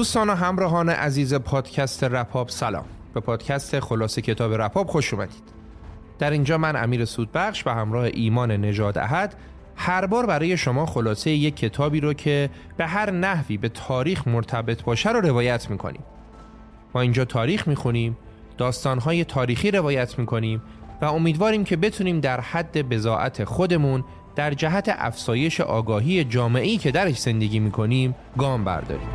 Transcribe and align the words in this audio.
دوستان 0.00 0.30
و 0.30 0.34
همراهان 0.34 0.88
عزیز 0.88 1.34
پادکست 1.34 2.04
رپاب 2.04 2.48
سلام. 2.48 2.84
به 3.14 3.20
پادکست 3.20 3.80
خلاصه 3.80 4.22
کتاب 4.22 4.54
رپاب 4.54 4.86
خوش 4.86 5.14
اومدید. 5.14 5.42
در 6.18 6.30
اینجا 6.30 6.58
من 6.58 6.76
امیر 6.76 7.04
سودبخش 7.04 7.66
و 7.66 7.70
همراه 7.70 8.04
ایمان 8.04 8.50
نژاد 8.50 8.98
احد 8.98 9.34
هر 9.76 10.06
بار 10.06 10.26
برای 10.26 10.56
شما 10.56 10.86
خلاصه 10.86 11.30
یک 11.30 11.56
کتابی 11.56 12.00
رو 12.00 12.12
که 12.12 12.50
به 12.76 12.86
هر 12.86 13.10
نحوی 13.10 13.56
به 13.56 13.68
تاریخ 13.68 14.28
مرتبط 14.28 14.82
باشه 14.82 15.10
رو 15.10 15.20
روایت 15.20 15.70
می‌کنیم. 15.70 16.02
ما 16.94 17.00
اینجا 17.00 17.24
تاریخ 17.24 17.68
می‌خونیم 17.68 18.16
داستانهای 18.58 19.24
تاریخی 19.24 19.70
روایت 19.70 20.18
می‌کنیم 20.18 20.62
و 21.02 21.04
امیدواریم 21.04 21.64
که 21.64 21.76
بتونیم 21.76 22.20
در 22.20 22.40
حد 22.40 22.88
بزاعت 22.88 23.44
خودمون 23.44 24.04
در 24.36 24.54
جهت 24.54 24.94
افزایش 24.98 25.60
آگاهی 25.60 26.24
جامعه‌ای 26.24 26.76
که 26.76 26.90
درش 26.90 27.18
زندگی 27.18 27.58
می‌کنیم 27.58 28.14
گام 28.38 28.64
برداریم. 28.64 29.08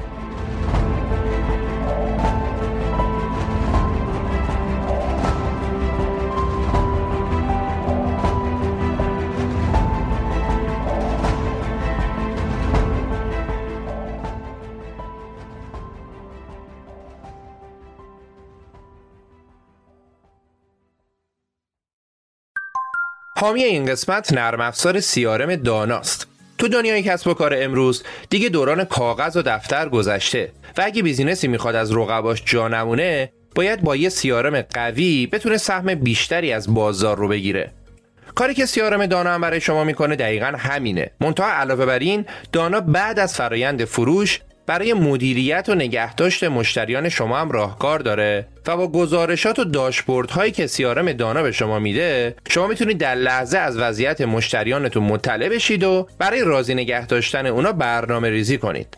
حامی 23.46 23.64
این 23.64 23.86
قسمت 23.86 24.34
نرم 24.34 24.62
افزار 24.62 25.00
سیارم 25.00 25.56
داناست. 25.56 26.28
تو 26.58 26.68
دنیای 26.68 27.04
کسب 27.04 27.28
و 27.28 27.34
کار 27.34 27.54
امروز 27.58 28.04
دیگه 28.30 28.50
دوران 28.50 28.84
کاغذ 28.84 29.38
و 29.38 29.42
دفتر 29.42 29.90
گذشته 29.90 30.52
و 30.78 30.82
اگه 30.86 31.04
بیزینسی 31.04 31.48
می‌خواد 31.48 31.76
از 31.76 31.92
رقباش 31.92 32.44
جا 32.46 32.68
نمونه 32.68 33.32
باید 33.56 33.82
با 33.82 33.96
یه 33.96 34.10
سیارم 34.10 34.62
قوی 34.62 35.28
بتونه 35.28 35.58
سهم 35.58 35.96
بیشتری 35.96 36.54
از 36.54 36.74
بازار 36.74 37.18
رو 37.18 37.28
بگیره. 37.28 37.72
کاری 38.36 38.54
که 38.54 38.66
سیارم 38.66 39.06
دانا 39.06 39.30
هم 39.34 39.42
برای 39.42 39.62
شما 39.62 39.84
می‌کنه 39.84 40.16
دقیقا 40.16 40.54
همینه. 40.58 41.12
منتها 41.22 41.52
علاوه 41.52 41.86
بر 41.86 42.00
این 42.00 42.26
دانا 42.52 42.82
بعد 42.82 43.20
از 43.20 43.36
فرایند 43.36 43.86
فروش 43.86 44.40
برای 44.68 44.94
مدیریت 44.94 45.70
و 45.70 45.76
نگهداشت 45.76 46.44
مشتریان 46.44 47.10
شما 47.10 47.38
هم 47.38 47.52
راهکار 47.52 48.00
داره 48.00 48.48
و 48.68 48.78
با 48.78 48.88
گزارشات 48.88 49.60
و 49.60 49.64
داشبورد 49.64 50.32
هایی 50.32 50.52
که 50.52 50.68
سیارم 50.68 51.14
دانا 51.14 51.44
به 51.44 51.52
شما 51.52 51.80
میده 51.80 52.36
شما 52.50 52.68
می‌تونید 52.68 52.98
در 52.98 53.16
لحظه 53.16 53.58
از 53.58 53.78
وضعیت 53.78 54.22
مشتریانتون 54.22 55.04
مطلع 55.04 55.50
بشید 55.50 55.84
و 55.84 56.08
برای 56.20 56.44
راضی 56.44 56.74
نگه 56.74 57.06
داشتن 57.08 57.46
اونا 57.46 57.72
برنامه 57.72 58.30
ریزی 58.30 58.58
کنید. 58.58 58.98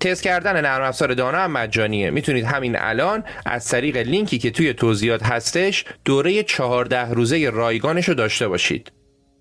تست 0.00 0.22
کردن 0.22 0.60
نرم 0.60 0.82
افزار 0.82 1.14
دانا 1.14 1.38
هم 1.38 1.52
مجانیه. 1.52 2.10
می‌تونید 2.10 2.44
همین 2.44 2.76
الان 2.78 3.24
از 3.46 3.68
طریق 3.68 3.96
لینکی 3.96 4.38
که 4.38 4.50
توی 4.50 4.74
توضیحات 4.74 5.22
هستش 5.22 5.84
دوره 6.04 6.42
14 6.42 7.10
روزه 7.10 7.50
رایگانش 7.50 8.08
رو 8.08 8.14
داشته 8.14 8.48
باشید. 8.48 8.92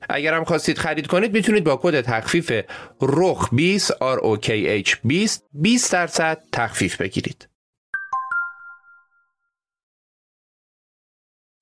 اگر 0.10 0.34
هم 0.34 0.44
خواستید 0.44 0.78
خرید 0.78 1.08
کنید 1.08 1.34
می‌تونید 1.34 1.64
با 1.64 1.80
کد 1.84 2.02
تخفیف 2.02 2.52
رخ 3.02 3.54
20 3.54 3.92
ROKH 3.92 4.96
20 5.04 5.46
20 5.54 5.94
درصد 5.94 6.44
تخفیف 6.52 7.02
بگیرید. 7.02 7.48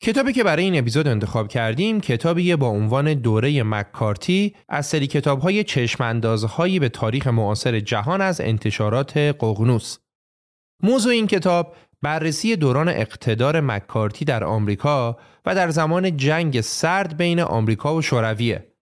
کتابی 0.02 0.34
که 0.34 0.44
برای 0.44 0.64
این 0.64 0.80
اپیزود 0.80 1.08
انتخاب 1.08 1.48
کردیم 1.48 2.02
کتابی 2.02 2.56
با 2.56 2.68
عنوان 2.68 3.14
دوره 3.14 3.64
مکارتی 3.64 4.56
از 4.70 4.86
سری 4.86 5.08
کتاب‌های 5.08 5.64
چشماندازهایی 5.64 6.80
به 6.80 6.90
تاریخ 6.90 7.28
معاصر 7.28 7.80
جهان 7.80 8.22
از 8.22 8.42
انتشارات 8.42 9.18
قغنوس. 9.18 9.98
موضوع 10.84 11.14
این 11.14 11.28
کتاب 11.28 11.76
بررسی 12.02 12.56
دوران 12.56 12.90
اقتدار 12.90 13.62
مکارتی 13.62 14.26
در 14.26 14.44
آمریکا 14.44 15.18
و 15.46 15.56
در 15.56 15.70
زمان 15.70 16.18
جنگ 16.18 16.62
سرد 16.62 17.18
بین 17.18 17.40
آمریکا 17.40 17.96
و 17.96 18.02
شورویه. 18.02 18.74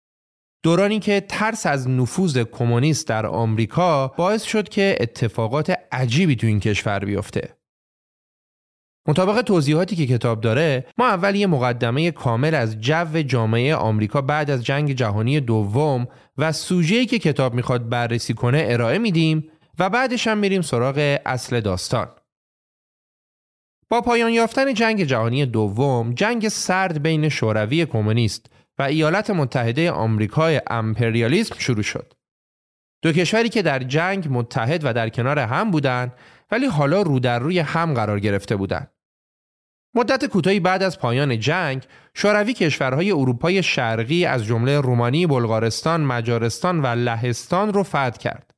دورانی 0.63 0.99
که 0.99 1.21
ترس 1.21 1.65
از 1.65 1.89
نفوذ 1.89 2.37
کمونیست 2.37 3.07
در 3.07 3.25
آمریکا 3.25 4.07
باعث 4.07 4.43
شد 4.43 4.69
که 4.69 4.97
اتفاقات 4.99 5.77
عجیبی 5.91 6.35
تو 6.35 6.47
این 6.47 6.59
کشور 6.59 6.99
بیفته. 6.99 7.57
مطابق 9.07 9.41
توضیحاتی 9.41 9.95
که 9.95 10.07
کتاب 10.07 10.41
داره 10.41 10.85
ما 10.97 11.07
اول 11.07 11.35
یه 11.35 11.47
مقدمه 11.47 12.11
کامل 12.11 12.55
از 12.55 12.81
جو 12.81 13.21
جامعه 13.21 13.75
آمریکا 13.75 14.21
بعد 14.21 14.51
از 14.51 14.63
جنگ 14.63 14.91
جهانی 14.91 15.39
دوم 15.39 16.07
و 16.37 16.51
سوژه‌ای 16.51 17.05
که 17.05 17.19
کتاب 17.19 17.53
می‌خواد 17.53 17.89
بررسی 17.89 18.33
کنه 18.33 18.65
ارائه 18.67 18.97
میدیم 18.97 19.51
و 19.79 19.89
بعدش 19.89 20.27
هم 20.27 20.37
میریم 20.37 20.61
سراغ 20.61 21.19
اصل 21.25 21.59
داستان. 21.59 22.07
با 23.89 24.01
پایان 24.01 24.31
یافتن 24.31 24.73
جنگ 24.73 25.03
جهانی 25.03 25.45
دوم، 25.45 26.13
جنگ 26.13 26.47
سرد 26.47 27.03
بین 27.03 27.29
شوروی 27.29 27.85
کمونیست 27.85 28.45
و 28.79 28.83
ایالات 28.83 29.29
متحده 29.29 29.91
آمریکای 29.91 30.61
امپریالیسم 30.67 31.55
شروع 31.57 31.83
شد. 31.83 32.13
دو 33.01 33.11
کشوری 33.11 33.49
که 33.49 33.61
در 33.61 33.79
جنگ 33.79 34.27
متحد 34.29 34.81
و 34.83 34.93
در 34.93 35.09
کنار 35.09 35.39
هم 35.39 35.71
بودند 35.71 36.13
ولی 36.51 36.65
حالا 36.65 37.01
رو 37.01 37.19
در 37.19 37.39
روی 37.39 37.59
هم 37.59 37.93
قرار 37.93 38.19
گرفته 38.19 38.55
بودند. 38.55 38.91
مدت 39.95 40.25
کوتاهی 40.25 40.59
بعد 40.59 40.83
از 40.83 40.99
پایان 40.99 41.39
جنگ، 41.39 41.83
شوروی 42.13 42.53
کشورهای 42.53 43.11
اروپای 43.11 43.63
شرقی 43.63 44.25
از 44.25 44.45
جمله 44.45 44.81
رومانی، 44.81 45.27
بلغارستان، 45.27 46.01
مجارستان 46.01 46.81
و 46.81 46.87
لهستان 46.87 47.73
رو 47.73 47.83
فتح 47.83 48.17
کرد. 48.17 48.51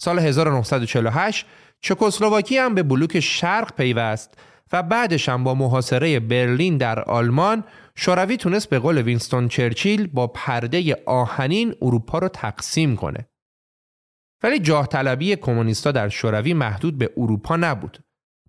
سال 0.00 0.18
1948 0.18 1.46
چکسلواکی 1.80 2.58
هم 2.58 2.74
به 2.74 2.82
بلوک 2.82 3.20
شرق 3.20 3.72
پیوست 3.72 4.38
و 4.72 4.82
بعدش 4.82 5.28
هم 5.28 5.44
با 5.44 5.54
محاصره 5.54 6.20
برلین 6.20 6.76
در 6.76 7.00
آلمان 7.00 7.64
شوروی 7.94 8.36
تونست 8.36 8.70
به 8.70 8.78
قول 8.78 9.02
وینستون 9.02 9.48
چرچیل 9.48 10.06
با 10.06 10.26
پرده 10.26 10.96
آهنین 11.06 11.74
اروپا 11.82 12.18
رو 12.18 12.28
تقسیم 12.28 12.96
کنه. 12.96 13.28
ولی 14.42 14.58
جاه 14.58 14.86
طلبی 14.86 15.36
کمونیستا 15.36 15.92
در 15.92 16.08
شوروی 16.08 16.54
محدود 16.54 16.98
به 16.98 17.10
اروپا 17.16 17.56
نبود. 17.56 17.98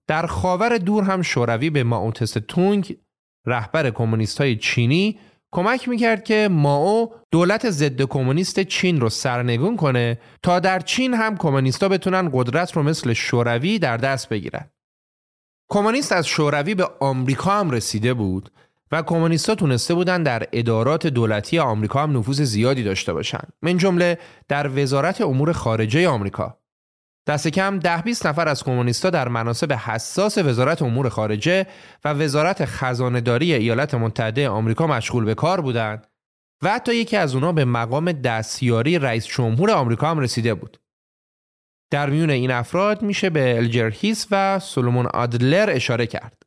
در 0.07 0.25
خاور 0.25 0.77
دور 0.77 1.03
هم 1.03 1.21
شوروی 1.21 1.69
به 1.69 1.83
ماوتس 1.83 2.37
تونگ 2.47 2.97
رهبر 3.45 3.89
کمونیستای 3.89 4.55
چینی 4.55 5.19
کمک 5.51 5.89
می‌کرد 5.89 6.23
که 6.23 6.47
ماو 6.51 7.13
دولت 7.31 7.69
ضد 7.69 8.01
کمونیست 8.01 8.59
چین 8.59 9.01
رو 9.01 9.09
سرنگون 9.09 9.77
کنه 9.77 10.19
تا 10.43 10.59
در 10.59 10.79
چین 10.79 11.13
هم 11.13 11.37
کمونیستا 11.37 11.89
بتونن 11.89 12.29
قدرت 12.33 12.71
رو 12.71 12.83
مثل 12.83 13.13
شوروی 13.13 13.79
در 13.79 13.97
دست 13.97 14.29
بگیرن. 14.29 14.69
کمونیست 15.69 16.11
از 16.11 16.27
شوروی 16.27 16.75
به 16.75 16.89
آمریکا 16.99 17.59
هم 17.59 17.71
رسیده 17.71 18.13
بود 18.13 18.51
و 18.91 19.01
کمونیستا 19.01 19.55
تونسته 19.55 19.93
بودن 19.93 20.23
در 20.23 20.47
ادارات 20.51 21.07
دولتی 21.07 21.59
آمریکا 21.59 22.03
هم 22.03 22.17
نفوذ 22.17 22.41
زیادی 22.41 22.83
داشته 22.83 23.13
باشند. 23.13 23.53
من 23.61 23.77
جمله 23.77 24.17
در 24.47 24.69
وزارت 24.75 25.21
امور 25.21 25.51
خارجه 25.51 26.07
آمریکا. 26.07 26.57
دست 27.29 27.47
کم 27.47 27.79
ده 27.79 28.01
20 28.01 28.25
نفر 28.25 28.47
از 28.47 28.63
کمونیستا 28.63 29.09
در 29.09 29.27
مناسب 29.27 29.73
حساس 29.73 30.37
وزارت 30.37 30.81
امور 30.81 31.09
خارجه 31.09 31.67
و 32.05 32.13
وزارت 32.13 32.65
خزانهداری 32.65 33.53
ایالات 33.53 33.95
متحده 33.95 34.49
آمریکا 34.49 34.87
مشغول 34.87 35.25
به 35.25 35.35
کار 35.35 35.61
بودند 35.61 36.07
و 36.63 36.69
حتی 36.69 36.95
یکی 36.95 37.17
از 37.17 37.35
اونا 37.35 37.51
به 37.51 37.65
مقام 37.65 38.11
دستیاری 38.11 38.99
رئیس 38.99 39.27
جمهور 39.27 39.71
آمریکا 39.71 40.07
هم 40.07 40.19
رسیده 40.19 40.53
بود. 40.53 40.77
در 41.91 42.09
میون 42.09 42.29
این 42.29 42.51
افراد 42.51 43.01
میشه 43.01 43.29
به 43.29 43.57
الجرهیس 43.57 44.27
و 44.31 44.59
سولومون 44.59 45.05
آدلر 45.05 45.69
اشاره 45.69 46.07
کرد. 46.07 46.43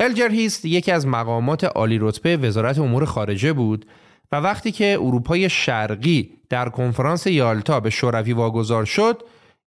الجرهیس 0.00 0.64
یکی 0.64 0.92
از 0.92 1.06
مقامات 1.06 1.64
عالی 1.64 1.98
رتبه 1.98 2.36
وزارت 2.36 2.78
امور 2.78 3.04
خارجه 3.04 3.52
بود 3.52 3.86
و 4.32 4.36
وقتی 4.36 4.72
که 4.72 4.98
اروپای 5.00 5.50
شرقی 5.50 6.32
در 6.50 6.68
کنفرانس 6.68 7.26
یالتا 7.26 7.80
به 7.80 7.90
شوروی 7.90 8.32
واگذار 8.32 8.84
شد 8.84 9.22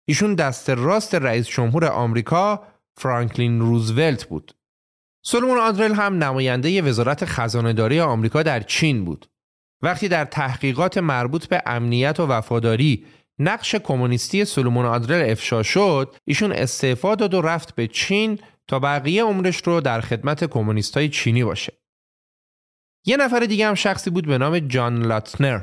ایشون 0.07 0.35
دست 0.35 0.69
راست 0.69 1.15
رئیس 1.15 1.47
جمهور 1.47 1.85
آمریکا 1.85 2.67
فرانکلین 2.97 3.59
روزولت 3.59 4.23
بود. 4.25 4.55
سولمون 5.25 5.57
آدرل 5.57 5.93
هم 5.93 6.23
نماینده 6.23 6.81
وزارت 6.81 7.25
خزانهداری 7.25 7.99
آمریکا 7.99 8.43
در 8.43 8.59
چین 8.59 9.05
بود. 9.05 9.25
وقتی 9.81 10.07
در 10.07 10.25
تحقیقات 10.25 10.97
مربوط 10.97 11.45
به 11.45 11.63
امنیت 11.65 12.19
و 12.19 12.25
وفاداری 12.27 13.05
نقش 13.39 13.75
کمونیستی 13.75 14.45
سولومون 14.45 14.85
آدرل 14.85 15.31
افشا 15.31 15.63
شد، 15.63 16.15
ایشون 16.25 16.51
استعفا 16.51 17.15
داد 17.15 17.33
و 17.33 17.41
رفت 17.41 17.75
به 17.75 17.87
چین 17.87 18.39
تا 18.67 18.79
بقیه 18.79 19.23
عمرش 19.23 19.61
رو 19.65 19.81
در 19.81 20.01
خدمت 20.01 20.43
کمونیستای 20.43 21.09
چینی 21.09 21.43
باشه. 21.43 21.73
یه 23.05 23.17
نفر 23.17 23.39
دیگه 23.39 23.67
هم 23.67 23.73
شخصی 23.73 24.09
بود 24.09 24.27
به 24.27 24.37
نام 24.37 24.59
جان 24.59 25.05
لاتنر. 25.05 25.61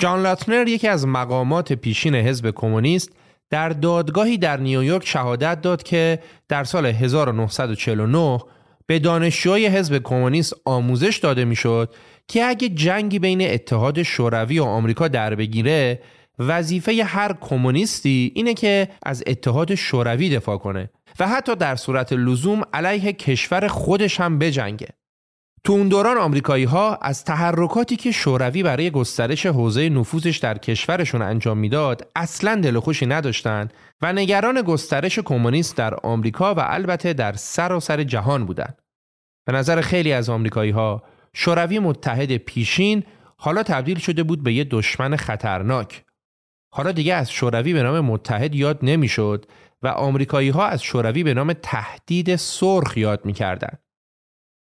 جان 0.00 0.22
لاتنر 0.22 0.68
یکی 0.68 0.88
از 0.88 1.06
مقامات 1.06 1.72
پیشین 1.72 2.14
حزب 2.14 2.50
کمونیست 2.50 3.12
در 3.52 3.68
دادگاهی 3.68 4.38
در 4.38 4.56
نیویورک 4.56 5.06
شهادت 5.06 5.60
داد 5.60 5.82
که 5.82 6.18
در 6.48 6.64
سال 6.64 6.86
1949 6.86 8.40
به 8.86 8.98
دانشجوهای 8.98 9.66
حزب 9.66 9.98
کمونیست 9.98 10.54
آموزش 10.64 11.18
داده 11.22 11.44
می‌شد 11.44 11.94
که 12.28 12.44
اگه 12.44 12.68
جنگی 12.68 13.18
بین 13.18 13.50
اتحاد 13.50 14.02
شوروی 14.02 14.58
و 14.58 14.64
آمریکا 14.64 15.08
در 15.08 15.34
بگیره 15.34 16.02
وظیفه 16.38 17.04
هر 17.04 17.32
کمونیستی 17.40 18.32
اینه 18.34 18.54
که 18.54 18.88
از 19.02 19.24
اتحاد 19.26 19.74
شوروی 19.74 20.36
دفاع 20.36 20.56
کنه 20.58 20.90
و 21.18 21.28
حتی 21.28 21.56
در 21.56 21.76
صورت 21.76 22.12
لزوم 22.12 22.62
علیه 22.72 23.12
کشور 23.12 23.68
خودش 23.68 24.20
هم 24.20 24.38
بجنگه. 24.38 24.88
تو 25.64 25.72
اون 25.72 25.88
دوران 25.88 26.16
آمریکایی 26.18 26.64
ها 26.64 26.96
از 26.96 27.24
تحرکاتی 27.24 27.96
که 27.96 28.12
شوروی 28.12 28.62
برای 28.62 28.90
گسترش 28.90 29.46
حوزه 29.46 29.88
نفوذش 29.88 30.36
در 30.36 30.58
کشورشون 30.58 31.22
انجام 31.22 31.58
می‌داد 31.58 32.10
اصلا 32.16 32.60
دل 32.60 32.78
خوشی 32.78 33.06
نداشتن 33.06 33.68
و 34.02 34.12
نگران 34.12 34.62
گسترش 34.62 35.18
کمونیست 35.18 35.76
در 35.76 35.94
آمریکا 35.94 36.54
و 36.54 36.60
البته 36.60 37.12
در 37.12 37.32
سراسر 37.32 38.02
جهان 38.02 38.46
بودند. 38.46 38.82
به 39.46 39.52
نظر 39.52 39.80
خیلی 39.80 40.12
از 40.12 40.28
آمریکایی 40.28 40.70
ها 40.70 41.02
شوروی 41.34 41.78
متحد 41.78 42.36
پیشین 42.36 43.04
حالا 43.36 43.62
تبدیل 43.62 43.98
شده 43.98 44.22
بود 44.22 44.42
به 44.42 44.52
یه 44.52 44.64
دشمن 44.64 45.16
خطرناک. 45.16 46.04
حالا 46.74 46.92
دیگه 46.92 47.14
از 47.14 47.30
شوروی 47.30 47.72
به 47.72 47.82
نام 47.82 48.00
متحد 48.00 48.54
یاد 48.54 48.78
نمی‌شد 48.82 49.46
و 49.82 49.88
آمریکایی 49.88 50.48
ها 50.48 50.66
از 50.66 50.82
شوروی 50.82 51.22
به 51.22 51.34
نام 51.34 51.52
تهدید 51.52 52.36
سرخ 52.36 52.96
یاد 52.96 53.24
می‌کردند. 53.24 53.81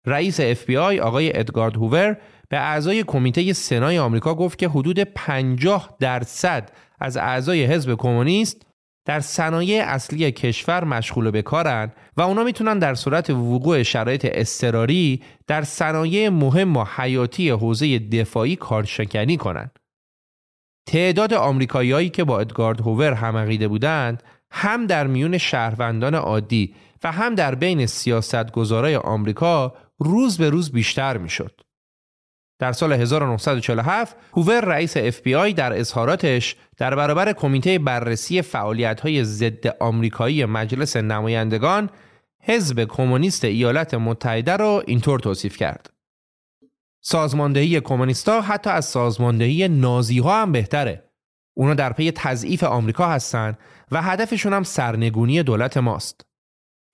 رئیس 0.06 0.40
FBI 0.40 0.99
آقای 1.00 1.38
ادگارد 1.38 1.76
هوور 1.76 2.16
به 2.49 2.58
اعضای 2.58 3.04
کمیته 3.04 3.52
سنای 3.52 3.99
آمریکا 3.99 4.34
گفت 4.34 4.58
که 4.58 4.69
حدود 4.69 5.00
50 5.00 5.96
درصد 6.00 6.70
از 7.00 7.16
اعضای 7.16 7.64
حزب 7.64 7.94
کمونیست 7.94 8.66
در 9.04 9.20
صنایع 9.20 9.84
اصلی 9.87 10.32
کشور 10.32 10.84
مشغول 10.84 11.31
به 11.31 11.43
کارن 11.43 11.93
و 12.16 12.22
اونا 12.22 12.44
می‌تونن 12.44 12.78
در 12.78 12.94
صورت 12.94 13.31
وقوع 13.31 13.82
شرایط 13.82 14.28
اضطراری 14.32 15.22
در 15.46 15.62
صنایع 15.62 16.28
مهم 16.28 16.76
و 16.76 16.84
حیاتی 16.96 17.50
حوزه 17.50 17.99
دفاعی 17.99 18.56
کارشکنی 18.56 19.37
کنند. 19.37 19.78
تعداد 20.87 21.34
آمریکاییایی 21.34 22.10
که 22.10 22.25
با 22.25 22.40
ادگارد 22.40 22.81
هوور 22.81 23.12
هم 23.12 23.37
عقیده 23.37 23.69
بودند 23.69 24.22
هم 24.50 24.87
در 24.87 25.06
میون 25.06 25.38
شهروندان 25.38 26.14
عادی 26.14 26.75
و 27.04 27.12
هم 27.12 27.34
در 27.34 27.54
بین 27.54 27.87
سیاستگزارای 27.87 28.96
آمریکا 28.96 29.75
روز 30.02 30.38
به 30.38 30.50
روز 30.50 30.72
بیشتر 30.72 31.19
می‌شد. 31.19 31.60
در 32.58 32.72
سال 32.72 32.93
1947 32.93 34.16
هوور 34.32 34.60
رئیس 34.60 34.99
FBI 34.99 35.54
در 35.56 35.78
اظهاراتش 35.78 36.56
در 36.76 36.94
برابر 36.94 37.32
کمیته 37.32 37.78
بررسی 37.78 38.43
فعالیت‌های 38.43 39.25
ضد 39.25 39.66
آمریکایی 39.66 40.44
مجلس 40.44 40.96
نمایندگان 40.96 41.90
حزب 42.40 42.84
کمونیست 42.84 43.44
ایالات 43.44 43.94
متحده 43.94 44.56
را 44.56 44.82
اینطور 44.87 45.20
توصیف 45.20 45.56
کرد. 45.56 45.90
سازماندهی 47.00 47.81
کمونیستا 47.81 48.40
حتی 48.40 48.70
از 48.70 48.84
سازماندهی 48.84 49.69
نازی 49.69 50.19
ها 50.19 50.43
هم 50.43 50.52
بهتره. 50.52 51.10
اونا 51.54 51.75
در 51.75 51.93
پی 51.93 52.10
تضعیف 52.10 52.64
آمریکا 52.64 53.06
هستند 53.06 53.58
و 53.90 54.02
هدفشون 54.02 54.52
هم 54.52 54.62
سرنگونی 54.62 55.43
دولت 55.43 55.76
ماست. 55.76 56.26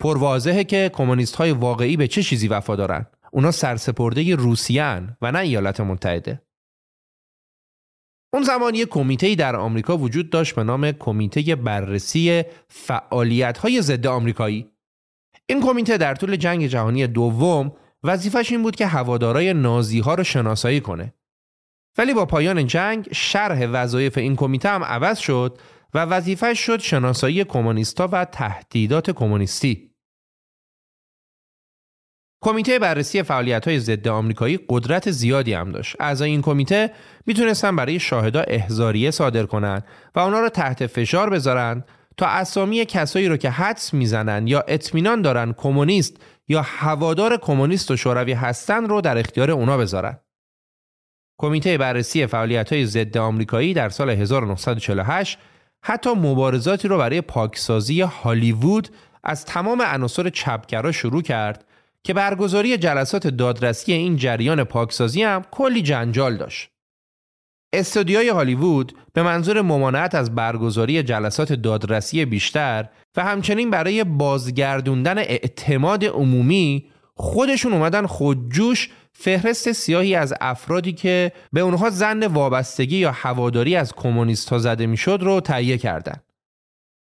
پرواضحه 0.01 0.65
که 0.65 0.91
کمونیست 0.95 1.37
های 1.37 1.53
واقعی 1.53 1.97
به 1.97 2.09
چه 2.09 2.23
چیزی 2.23 2.49
وفادارن؟ 2.49 3.07
اونا 3.33 3.51
سرسپرده 3.51 4.35
روسیان 4.35 5.17
و 5.23 5.33
نه 5.33 5.39
ایالات 5.39 5.81
متحده. 5.81 6.43
اون 8.33 8.43
زمان 8.43 8.75
یک 8.75 8.89
کمیته 8.89 9.35
در 9.35 9.57
آمریکا 9.57 9.97
وجود 9.97 10.31
داشت 10.31 10.55
به 10.55 10.65
نام 10.65 10.93
کمیته 10.93 11.57
بررسی 11.57 12.43
فعالیت 12.69 13.59
های 13.59 13.83
ضد 13.83 14.07
آمریکایی. 14.07 14.71
این 15.47 15.63
کمیته 15.63 15.97
در 15.97 16.15
طول 16.15 16.37
جنگ 16.37 16.67
جهانی 16.67 17.07
دوم 17.07 17.73
وظیفش 18.05 18.53
این 18.53 18.63
بود 18.63 18.77
که 18.77 18.87
هوادارای 18.87 19.55
نازی 19.55 20.01
ها 20.01 20.15
رو 20.15 20.25
شناسایی 20.25 20.81
کنه. 20.81 21.15
ولی 21.99 22.15
با 22.15 22.27
پایان 22.27 22.67
جنگ 22.67 23.09
شرح 23.13 23.67
وظایف 23.73 24.19
این 24.19 24.37
کمیته 24.37 24.69
هم 24.69 24.85
عوض 24.85 25.19
شد 25.19 25.59
و 25.95 26.05
وظیفش 26.05 26.59
شد 26.59 26.81
شناسایی 26.81 27.45
کمونیستا 27.45 28.09
و 28.13 28.25
تهدیدات 28.25 29.11
کمونیستی. 29.11 29.88
کمیته 32.41 32.79
بررسی 32.79 33.23
فعالیت 33.23 33.69
های 33.69 33.79
ضد 33.79 34.09
آمریکایی 34.09 34.61
قدرت 34.69 35.11
زیادی 35.11 35.53
هم 35.53 35.73
داشت. 35.73 35.97
اعضای 36.01 36.31
این 36.31 36.43
کمیته 36.43 36.91
می‌تونستن 37.27 37.77
برای 37.77 38.01
شاهدا 38.01 38.41
احزاریه 38.41 39.11
صادر 39.11 39.47
کنند 39.47 39.85
و 40.15 40.21
اونا 40.21 40.41
رو 40.41 40.49
تحت 40.49 40.87
فشار 40.87 41.31
بذارن 41.31 41.85
تا 42.17 42.27
اسامی 42.27 42.85
کسایی 42.85 43.29
رو 43.29 43.37
که 43.37 43.51
حدس 43.51 43.95
می‌زنن 43.95 44.47
یا 44.47 44.65
اطمینان 44.69 45.23
دارن 45.23 45.53
کمونیست 45.53 46.17
یا 46.49 46.63
هوادار 46.63 47.37
کمونیست 47.37 47.91
و 47.91 47.97
شوروی 47.97 48.33
هستن 48.33 48.85
رو 48.85 49.01
در 49.01 49.19
اختیار 49.19 49.51
اونا 49.51 49.79
بذارن. 49.79 50.19
کمیته 51.41 51.79
بررسی 51.79 52.27
فعالیت 52.27 52.73
های 52.73 52.87
ضد 52.87 53.19
آمریکایی 53.19 53.75
در 53.75 53.89
سال 53.89 54.11
1948 54.11 55.39
حتی 55.85 56.11
مبارزاتی 56.11 56.89
رو 56.89 56.99
برای 56.99 57.21
پاکسازی 57.21 58.01
هالیوود 58.01 58.89
از 59.25 59.45
تمام 59.45 59.83
عناصر 59.83 60.31
چپگرا 60.31 60.93
شروع 60.93 61.23
کرد 61.23 61.65
که 62.05 62.15
برگزاری 62.15 62.79
جلسات 62.79 63.27
دادرسی 63.27 63.93
این 63.93 64.17
جریان 64.17 64.65
پاکسازی 64.65 65.23
هم 65.23 65.45
کلی 65.51 65.83
جنجال 65.83 66.37
داشت. 66.37 66.71
استودیوهای 67.73 68.29
هالیوود 68.29 68.99
به 69.13 69.23
منظور 69.23 69.63
ممانعت 69.63 70.15
از 70.15 70.35
برگزاری 70.35 71.03
جلسات 71.03 71.53
دادرسی 71.53 72.25
بیشتر 72.25 72.89
و 73.17 73.25
همچنین 73.25 73.71
برای 73.71 74.05
بازگردوندن 74.05 75.19
اعتماد 75.19 76.05
عمومی 76.05 76.91
خودشون 77.15 77.73
اومدن 77.73 78.07
خودجوش 78.07 78.91
فهرست 79.13 79.73
سیاهی 79.73 80.15
از 80.15 80.35
افرادی 80.41 80.93
که 80.93 81.33
به 81.53 81.61
اونها 81.61 81.91
زن 81.91 82.27
وابستگی 82.27 82.97
یا 82.97 83.13
هواداری 83.13 83.77
از 83.77 83.93
کمونیست 83.93 84.49
ها 84.49 84.59
زده 84.59 84.87
می‌شد 84.87 85.19
رو 85.23 85.41
تهیه 85.41 85.79
کردند. 85.79 86.25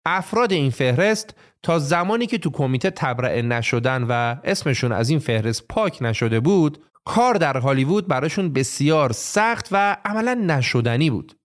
افراد 0.06 0.52
این 0.52 0.70
فهرست 0.70 1.34
تا 1.62 1.78
زمانی 1.78 2.26
که 2.26 2.38
تو 2.38 2.50
کمیته 2.50 2.90
تبرئه 2.90 3.42
نشدن 3.42 4.02
و 4.02 4.36
اسمشون 4.44 4.92
از 4.92 5.10
این 5.10 5.18
فهرست 5.18 5.68
پاک 5.68 5.98
نشده 6.02 6.40
بود 6.40 6.84
کار 7.04 7.34
در 7.34 7.56
هالیوود 7.56 8.08
براشون 8.08 8.52
بسیار 8.52 9.12
سخت 9.12 9.68
و 9.72 9.96
عملا 10.04 10.34
نشدنی 10.34 11.10
بود 11.10 11.36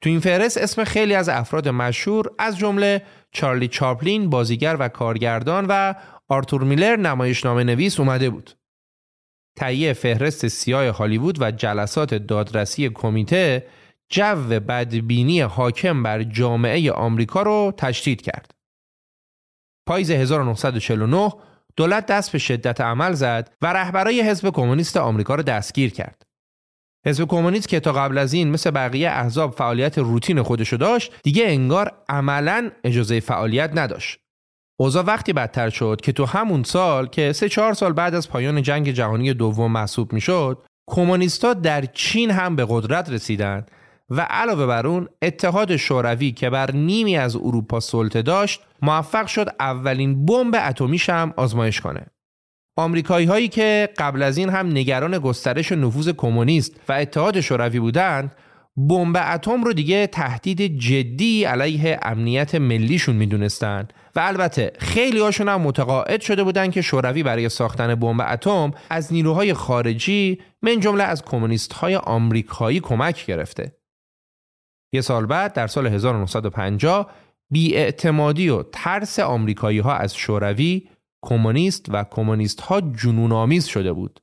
تو 0.00 0.10
این 0.10 0.20
فهرست 0.20 0.58
اسم 0.58 0.84
خیلی 0.84 1.14
از 1.14 1.28
افراد 1.28 1.68
مشهور 1.68 2.30
از 2.38 2.58
جمله 2.58 3.02
چارلی 3.32 3.68
چاپلین 3.68 4.30
بازیگر 4.30 4.76
و 4.80 4.88
کارگردان 4.88 5.66
و 5.68 5.94
آرتور 6.28 6.64
میلر 6.64 6.96
نمایشنامه 6.96 7.64
نویس 7.64 8.00
اومده 8.00 8.30
بود 8.30 8.50
تهیه 9.56 9.92
فهرست 9.92 10.48
سیاه 10.48 10.88
هالیوود 10.88 11.42
و 11.42 11.50
جلسات 11.50 12.14
دادرسی 12.14 12.88
کمیته 12.88 13.66
جو 14.08 14.60
بدبینی 14.68 15.40
حاکم 15.40 16.02
بر 16.02 16.22
جامعه 16.22 16.92
آمریکا 16.92 17.42
رو 17.42 17.72
تشدید 17.76 18.22
کرد. 18.22 18.55
پاییز 19.86 20.10
1949 20.10 21.32
دولت 21.76 22.06
دست 22.06 22.32
به 22.32 22.38
شدت 22.38 22.80
عمل 22.80 23.12
زد 23.12 23.50
و 23.62 23.72
رهبرای 23.72 24.20
حزب 24.20 24.50
کمونیست 24.50 24.96
آمریکا 24.96 25.34
را 25.34 25.42
دستگیر 25.42 25.92
کرد. 25.92 26.22
حزب 27.06 27.24
کمونیست 27.24 27.68
که 27.68 27.80
تا 27.80 27.92
قبل 27.92 28.18
از 28.18 28.32
این 28.32 28.50
مثل 28.50 28.70
بقیه 28.70 29.10
احزاب 29.10 29.54
فعالیت 29.54 29.98
روتین 29.98 30.42
خودشو 30.42 30.76
داشت 30.76 31.12
دیگه 31.22 31.44
انگار 31.46 31.92
عملا 32.08 32.70
اجازه 32.84 33.20
فعالیت 33.20 33.70
نداشت. 33.74 34.18
اوضاع 34.80 35.04
وقتی 35.04 35.32
بدتر 35.32 35.70
شد 35.70 36.00
که 36.02 36.12
تو 36.12 36.24
همون 36.24 36.62
سال 36.62 37.06
که 37.06 37.32
سه 37.32 37.48
چهار 37.48 37.74
سال 37.74 37.92
بعد 37.92 38.14
از 38.14 38.30
پایان 38.30 38.62
جنگ 38.62 38.90
جهانی 38.90 39.34
دوم 39.34 39.72
محسوب 39.72 40.12
می‌شد 40.12 40.66
کمونیستا 40.90 41.54
در 41.54 41.84
چین 41.84 42.30
هم 42.30 42.56
به 42.56 42.66
قدرت 42.68 43.10
رسیدند 43.10 43.70
و 44.10 44.20
علاوه 44.20 44.66
بر 44.66 44.86
اون 44.86 45.08
اتحاد 45.22 45.76
شوروی 45.76 46.32
که 46.32 46.50
بر 46.50 46.70
نیمی 46.70 47.16
از 47.16 47.36
اروپا 47.36 47.80
سلطه 47.80 48.22
داشت 48.22 48.60
موفق 48.82 49.26
شد 49.26 49.48
اولین 49.60 50.26
بمب 50.26 50.54
اتمیش 50.58 51.10
هم 51.10 51.34
آزمایش 51.36 51.80
کنه. 51.80 52.06
آمریکایی 52.78 53.26
هایی 53.26 53.48
که 53.48 53.88
قبل 53.98 54.22
از 54.22 54.38
این 54.38 54.48
هم 54.48 54.66
نگران 54.66 55.18
گسترش 55.18 55.72
نفوذ 55.72 56.08
کمونیست 56.08 56.80
و 56.88 56.92
اتحاد 56.92 57.40
شوروی 57.40 57.80
بودند 57.80 58.32
بمب 58.76 59.16
اتم 59.34 59.64
رو 59.64 59.72
دیگه 59.72 60.06
تهدید 60.06 60.78
جدی 60.78 61.44
علیه 61.44 61.98
امنیت 62.02 62.54
ملیشون 62.54 63.16
می‌دونستند 63.16 63.92
و 64.16 64.20
البته 64.20 64.72
خیلی 64.78 65.20
هاشون 65.20 65.48
هم 65.48 65.60
متقاعد 65.60 66.20
شده 66.20 66.44
بودند 66.44 66.72
که 66.72 66.82
شوروی 66.82 67.22
برای 67.22 67.48
ساختن 67.48 67.94
بمب 67.94 68.20
اتم 68.28 68.70
از 68.90 69.12
نیروهای 69.12 69.54
خارجی 69.54 70.40
من 70.62 70.80
جمله 70.80 71.04
از 71.04 71.22
کمونیست 71.24 71.72
های 71.72 71.96
آمریکایی 71.96 72.80
کمک 72.80 73.26
گرفته 73.26 73.72
یه 74.92 75.00
سال 75.00 75.26
بعد 75.26 75.52
در 75.52 75.66
سال 75.66 75.86
1950 75.86 77.12
بیاعتمادی 77.50 78.48
و 78.48 78.62
ترس 78.62 79.18
آمریکایی 79.18 79.78
ها 79.78 79.94
از 79.94 80.16
شوروی 80.16 80.88
کمونیست 81.24 81.86
و 81.88 82.04
کمونیست 82.10 82.60
ها 82.60 82.80
جنون 82.80 83.32
آمیز 83.32 83.64
شده 83.64 83.92
بود. 83.92 84.20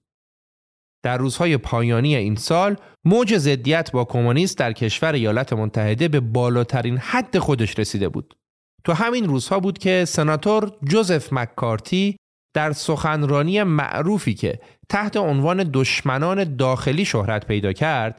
در 1.03 1.17
روزهای 1.17 1.57
پایانی 1.57 2.15
این 2.15 2.35
سال 2.35 2.75
موج 3.05 3.37
ضدیت 3.37 3.91
با 3.91 4.05
کمونیست 4.05 4.57
در 4.57 4.73
کشور 4.73 5.13
ایالات 5.13 5.53
متحده 5.53 6.07
به 6.07 6.19
بالاترین 6.19 6.97
حد 6.97 7.39
خودش 7.39 7.79
رسیده 7.79 8.09
بود. 8.09 8.35
تو 8.83 8.93
همین 8.93 9.25
روزها 9.25 9.59
بود 9.59 9.77
که 9.77 10.05
سناتور 10.05 10.71
جوزف 10.83 11.33
مکارتی 11.33 12.17
در 12.55 12.71
سخنرانی 12.71 13.63
معروفی 13.63 14.33
که 14.33 14.59
تحت 14.89 15.17
عنوان 15.17 15.69
دشمنان 15.73 16.55
داخلی 16.55 17.05
شهرت 17.05 17.47
پیدا 17.47 17.73
کرد 17.73 18.17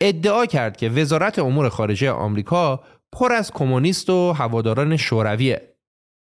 ادعا 0.00 0.46
کرد 0.46 0.76
که 0.76 0.88
وزارت 0.88 1.38
امور 1.38 1.68
خارجه 1.68 2.10
آمریکا 2.10 2.84
پر 3.12 3.32
از 3.32 3.50
کمونیست 3.50 4.10
و 4.10 4.32
هواداران 4.32 4.96
شورویه 4.96 5.74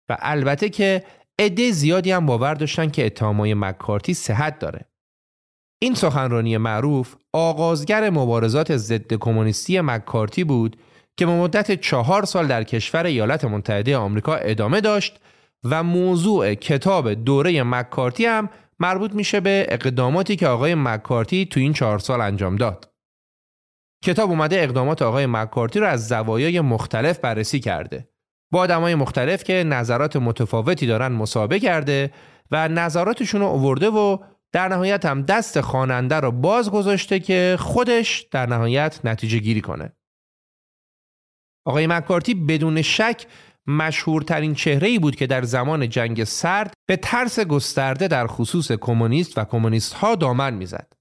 و 0.09 0.17
البته 0.19 0.69
که 0.69 1.03
عده 1.39 1.71
زیادی 1.71 2.12
هم 2.12 2.25
باور 2.25 2.53
داشتن 2.53 2.89
که 2.89 3.05
اتهامای 3.05 3.53
مکارتی 3.53 4.13
صحت 4.13 4.59
داره. 4.59 4.86
این 5.81 5.93
سخنرانی 5.93 6.57
معروف 6.57 7.15
آغازگر 7.33 8.09
مبارزات 8.09 8.77
ضد 8.77 9.13
کمونیستی 9.13 9.81
مکارتی 9.81 10.43
بود 10.43 10.77
که 11.17 11.25
به 11.25 11.31
مدت 11.31 11.81
چهار 11.81 12.25
سال 12.25 12.47
در 12.47 12.63
کشور 12.63 13.05
ایالات 13.05 13.45
متحده 13.45 13.97
آمریکا 13.97 14.36
ادامه 14.36 14.81
داشت 14.81 15.19
و 15.63 15.83
موضوع 15.83 16.53
کتاب 16.53 17.13
دوره 17.13 17.63
مکارتی 17.63 18.25
هم 18.25 18.50
مربوط 18.79 19.12
میشه 19.12 19.39
به 19.39 19.65
اقداماتی 19.69 20.36
که 20.36 20.47
آقای 20.47 20.75
مکارتی 20.75 21.45
تو 21.45 21.59
این 21.59 21.74
چهار 21.74 22.00
سال 22.00 22.21
انجام 22.21 22.55
داد. 22.55 22.89
کتاب 24.04 24.30
اومده 24.30 24.63
اقدامات 24.63 25.01
آقای 25.01 25.25
مکارتی 25.25 25.80
رو 25.80 25.88
از 25.88 26.08
زوایای 26.08 26.62
مختلف 26.62 27.20
بررسی 27.20 27.60
کرده. 27.60 28.10
با 28.51 28.60
آدمای 28.60 28.96
مختلف 28.96 29.44
که 29.44 29.54
نظرات 29.54 30.16
متفاوتی 30.16 30.88
دارن 30.88 31.12
مسابقه 31.12 31.60
کرده 31.60 32.12
و 32.51 32.68
نظراتشون 32.68 33.42
رو 33.42 33.48
اوورده 33.48 33.89
و 33.89 34.18
در 34.51 34.68
نهایت 34.68 35.06
هم 35.06 35.22
دست 35.22 35.62
خواننده 35.62 36.16
رو 36.16 36.32
باز 36.32 36.72
گذاشته 36.72 37.20
که 37.20 37.56
خودش 37.60 38.27
در 38.32 38.46
نهایت 38.46 39.00
نتیجه 39.04 39.38
گیری 39.38 39.62
کنه. 39.62 39.94
آقای 41.66 41.88
مکارتی 41.88 42.34
بدون 42.34 42.82
شک 42.82 43.27
مشهورترین 43.68 44.54
چهره 44.54 44.88
ای 44.88 45.00
بود 45.00 45.16
که 45.16 45.27
در 45.27 45.44
زمان 45.44 45.89
جنگ 45.89 46.24
سرد 46.24 46.74
به 46.88 46.96
ترس 46.96 47.39
گسترده 47.39 48.08
در 48.08 48.27
خصوص 48.27 48.72
کمونیست 48.72 49.38
و 49.38 49.44
کمونیست 49.44 49.94
ها 49.94 50.16
دامن 50.16 50.54
می‌زد. 50.54 50.94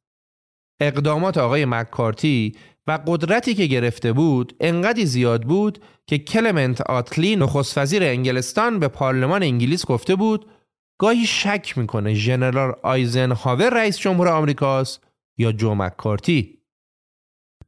اقدامات 0.80 1.38
آقای 1.38 1.64
مکارتی 1.64 2.56
و 2.86 2.98
قدرتی 3.06 3.54
که 3.54 3.66
گرفته 3.66 4.12
بود 4.12 4.56
انقدی 4.60 5.06
زیاد 5.06 5.42
بود 5.42 5.78
که 6.06 6.18
کلمنت 6.18 6.80
آتلی 6.80 7.36
نخست 7.36 7.78
وزیر 7.78 8.02
انگلستان 8.02 8.78
به 8.78 8.88
پارلمان 8.88 9.42
انگلیس 9.42 9.86
گفته 9.86 10.16
بود 10.16 10.50
گاهی 10.98 11.26
شک 11.26 11.78
می‌کنه 11.78 12.14
ژنرال 12.14 12.72
آیزنهاور 12.82 13.74
رئیس 13.74 13.98
جمهور 13.98 14.28
آمریکاست 14.28 15.04
یا 15.38 15.52
جو 15.52 15.74
مکارتی 15.74 16.56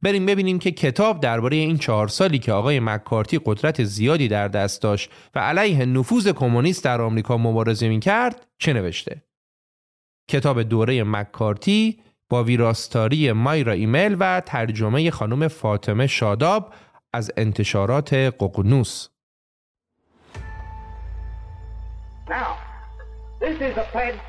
بریم 0.01 0.25
ببینیم 0.25 0.59
که 0.59 0.71
کتاب 0.71 1.19
درباره 1.19 1.57
این 1.57 1.77
چهار 1.77 2.07
سالی 2.07 2.39
که 2.39 2.51
آقای 2.51 2.79
مکارتی 2.79 3.39
قدرت 3.45 3.83
زیادی 3.83 4.27
در 4.27 4.47
دست 4.47 4.81
داشت 4.81 5.11
و 5.35 5.39
علیه 5.39 5.85
نفوذ 5.85 6.27
کمونیست 6.27 6.83
در 6.83 7.01
آمریکا 7.01 7.37
مبارزه 7.37 7.89
می 7.89 7.99
کرد 7.99 8.47
چه 8.57 8.73
نوشته؟ 8.73 9.23
کتاب 10.29 10.61
دوره 10.61 11.03
مکارتی 11.03 11.99
با 12.29 12.43
ویراستاری 12.43 13.31
مایرا 13.31 13.73
ایمیل 13.73 14.17
و 14.19 14.41
ترجمه 14.45 15.11
خانم 15.11 15.47
فاطمه 15.47 16.07
شاداب 16.07 16.73
از 17.13 17.31
انتشارات 17.37 18.13
ققنوس 18.13 19.07
Now, 22.29 22.57
this 23.39 23.59
is 23.59 23.75
a 23.75 23.85
pledge 23.91 24.19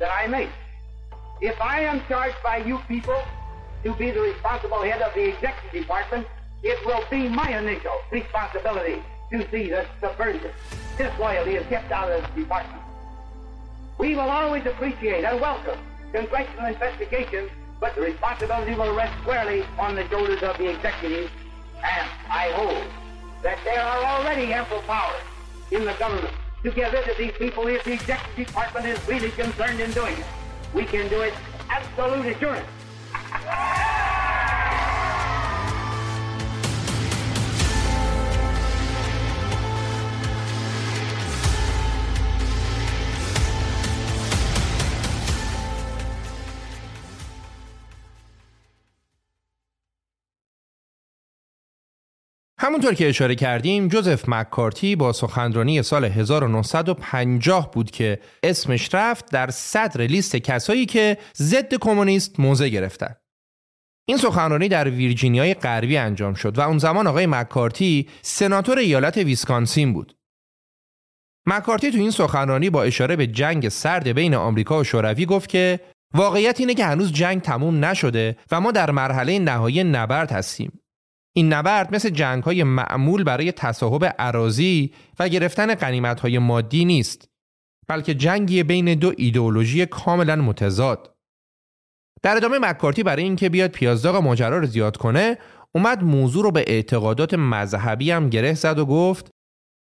that 0.00 0.10
I 0.20 0.26
make. 0.26 0.52
If 1.40 1.56
I 1.60 1.78
am 1.90 1.98
charged 2.08 2.40
by 2.48 2.56
you 2.68 2.76
people 2.88 3.20
to 3.84 3.90
be 4.00 4.10
the 4.10 4.22
responsible 4.30 4.82
head 4.88 5.00
of 5.06 5.12
the 5.14 5.24
executive 5.32 5.72
department, 5.82 6.26
it 6.72 6.78
will 6.86 7.04
be 7.14 7.22
my 7.28 7.48
initial 7.62 7.96
responsibility 8.10 8.98
to 9.32 9.38
see 9.50 9.64
that 9.74 9.86
subversion, 10.00 10.52
disloyalty 10.98 11.54
is 11.60 11.66
kept 11.68 11.90
out 11.92 12.10
of 12.10 12.20
the 12.22 12.40
department. 12.42 12.82
We 13.98 14.08
will 14.16 14.30
always 14.38 14.64
appreciate 14.66 15.22
and 15.24 15.40
welcome 15.40 15.78
congressional 16.12 16.66
investigation, 16.66 17.48
but 17.80 17.94
the 17.94 18.02
responsibility 18.02 18.74
will 18.74 18.94
rest 18.94 19.18
squarely 19.20 19.64
on 19.78 19.94
the 19.94 20.06
shoulders 20.08 20.42
of 20.42 20.56
the 20.58 20.68
executive, 20.68 21.30
and 21.76 22.10
I 22.28 22.50
hold 22.54 22.84
that 23.42 23.58
there 23.64 23.80
are 23.80 24.04
already 24.04 24.52
ample 24.52 24.80
powers 24.82 25.22
in 25.70 25.84
the 25.84 25.94
government 25.94 26.34
to 26.62 26.70
get 26.70 26.92
rid 26.92 27.08
of 27.08 27.16
these 27.16 27.32
people 27.32 27.66
if 27.68 27.82
the 27.84 27.92
executive 27.92 28.46
department 28.46 28.86
is 28.86 29.08
really 29.08 29.30
concerned 29.30 29.80
in 29.80 29.90
doing 29.92 30.14
it. 30.14 30.26
We 30.74 30.84
can 30.84 31.08
do 31.08 31.22
it 31.22 31.32
absolute 31.70 32.26
assurance. 32.26 32.66
همونطور 52.62 52.94
که 52.94 53.08
اشاره 53.08 53.34
کردیم 53.34 53.88
جوزف 53.88 54.28
مکارتی 54.28 54.96
با 54.96 55.12
سخنرانی 55.12 55.82
سال 55.82 56.04
1950 56.04 57.70
بود 57.70 57.90
که 57.90 58.18
اسمش 58.42 58.94
رفت 58.94 59.32
در 59.32 59.50
صدر 59.50 60.00
لیست 60.06 60.36
کسایی 60.36 60.86
که 60.86 61.18
ضد 61.36 61.74
کمونیست 61.74 62.40
موضع 62.40 62.68
گرفتن. 62.68 63.14
این 64.08 64.16
سخنرانی 64.16 64.68
در 64.68 64.90
ویرجینیای 64.90 65.54
غربی 65.54 65.96
انجام 65.96 66.34
شد 66.34 66.58
و 66.58 66.60
اون 66.60 66.78
زمان 66.78 67.06
آقای 67.06 67.26
مکارتی 67.26 68.08
سناتور 68.22 68.78
ایالت 68.78 69.16
ویسکانسین 69.16 69.92
بود. 69.92 70.16
مکارتی 71.46 71.90
تو 71.90 71.98
این 71.98 72.10
سخنرانی 72.10 72.70
با 72.70 72.82
اشاره 72.82 73.16
به 73.16 73.26
جنگ 73.26 73.68
سرد 73.68 74.08
بین 74.08 74.34
آمریکا 74.34 74.80
و 74.80 74.84
شوروی 74.84 75.26
گفت 75.26 75.48
که 75.48 75.80
واقعیت 76.14 76.60
اینه 76.60 76.74
که 76.74 76.84
هنوز 76.84 77.12
جنگ 77.12 77.42
تموم 77.42 77.84
نشده 77.84 78.36
و 78.50 78.60
ما 78.60 78.72
در 78.72 78.90
مرحله 78.90 79.38
نهایی 79.38 79.84
نبرد 79.84 80.32
هستیم 80.32 80.80
این 81.36 81.52
نبرد 81.52 81.94
مثل 81.94 82.10
جنگ 82.10 82.42
های 82.42 82.64
معمول 82.64 83.24
برای 83.24 83.52
تصاحب 83.52 84.14
عراضی 84.18 84.92
و 85.18 85.28
گرفتن 85.28 85.74
قنیمت 85.74 86.20
های 86.20 86.38
مادی 86.38 86.84
نیست 86.84 87.28
بلکه 87.88 88.14
جنگی 88.14 88.62
بین 88.62 88.94
دو 88.94 89.12
ایدئولوژی 89.16 89.86
کاملا 89.86 90.36
متضاد. 90.36 91.14
در 92.22 92.36
ادامه 92.36 92.58
مکارتی 92.58 93.02
برای 93.02 93.22
اینکه 93.22 93.48
بیاد 93.48 93.70
پیازداغ 93.70 94.16
ماجرا 94.16 94.58
رو 94.58 94.66
زیاد 94.66 94.96
کنه 94.96 95.38
اومد 95.74 96.02
موضوع 96.02 96.42
رو 96.42 96.50
به 96.50 96.64
اعتقادات 96.66 97.34
مذهبی 97.34 98.10
هم 98.10 98.28
گره 98.28 98.54
زد 98.54 98.78
و 98.78 98.86
گفت 98.86 99.30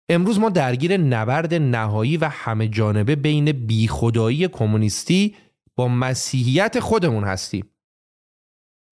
امروز 0.10 0.39
ما 0.39 0.50
درگیر 0.50 0.98
نبرد 0.98 1.53
نهایی 1.53 2.17
و 2.17 2.25
همه 2.25 2.67
جانبه 2.67 3.15
بین 3.15 3.51
بیخدایی 3.51 4.48
کمونیستی 4.48 5.36
با 5.75 5.88
مسیحیت 5.88 6.79
خودمون 6.79 7.24
هستیم. 7.24 7.70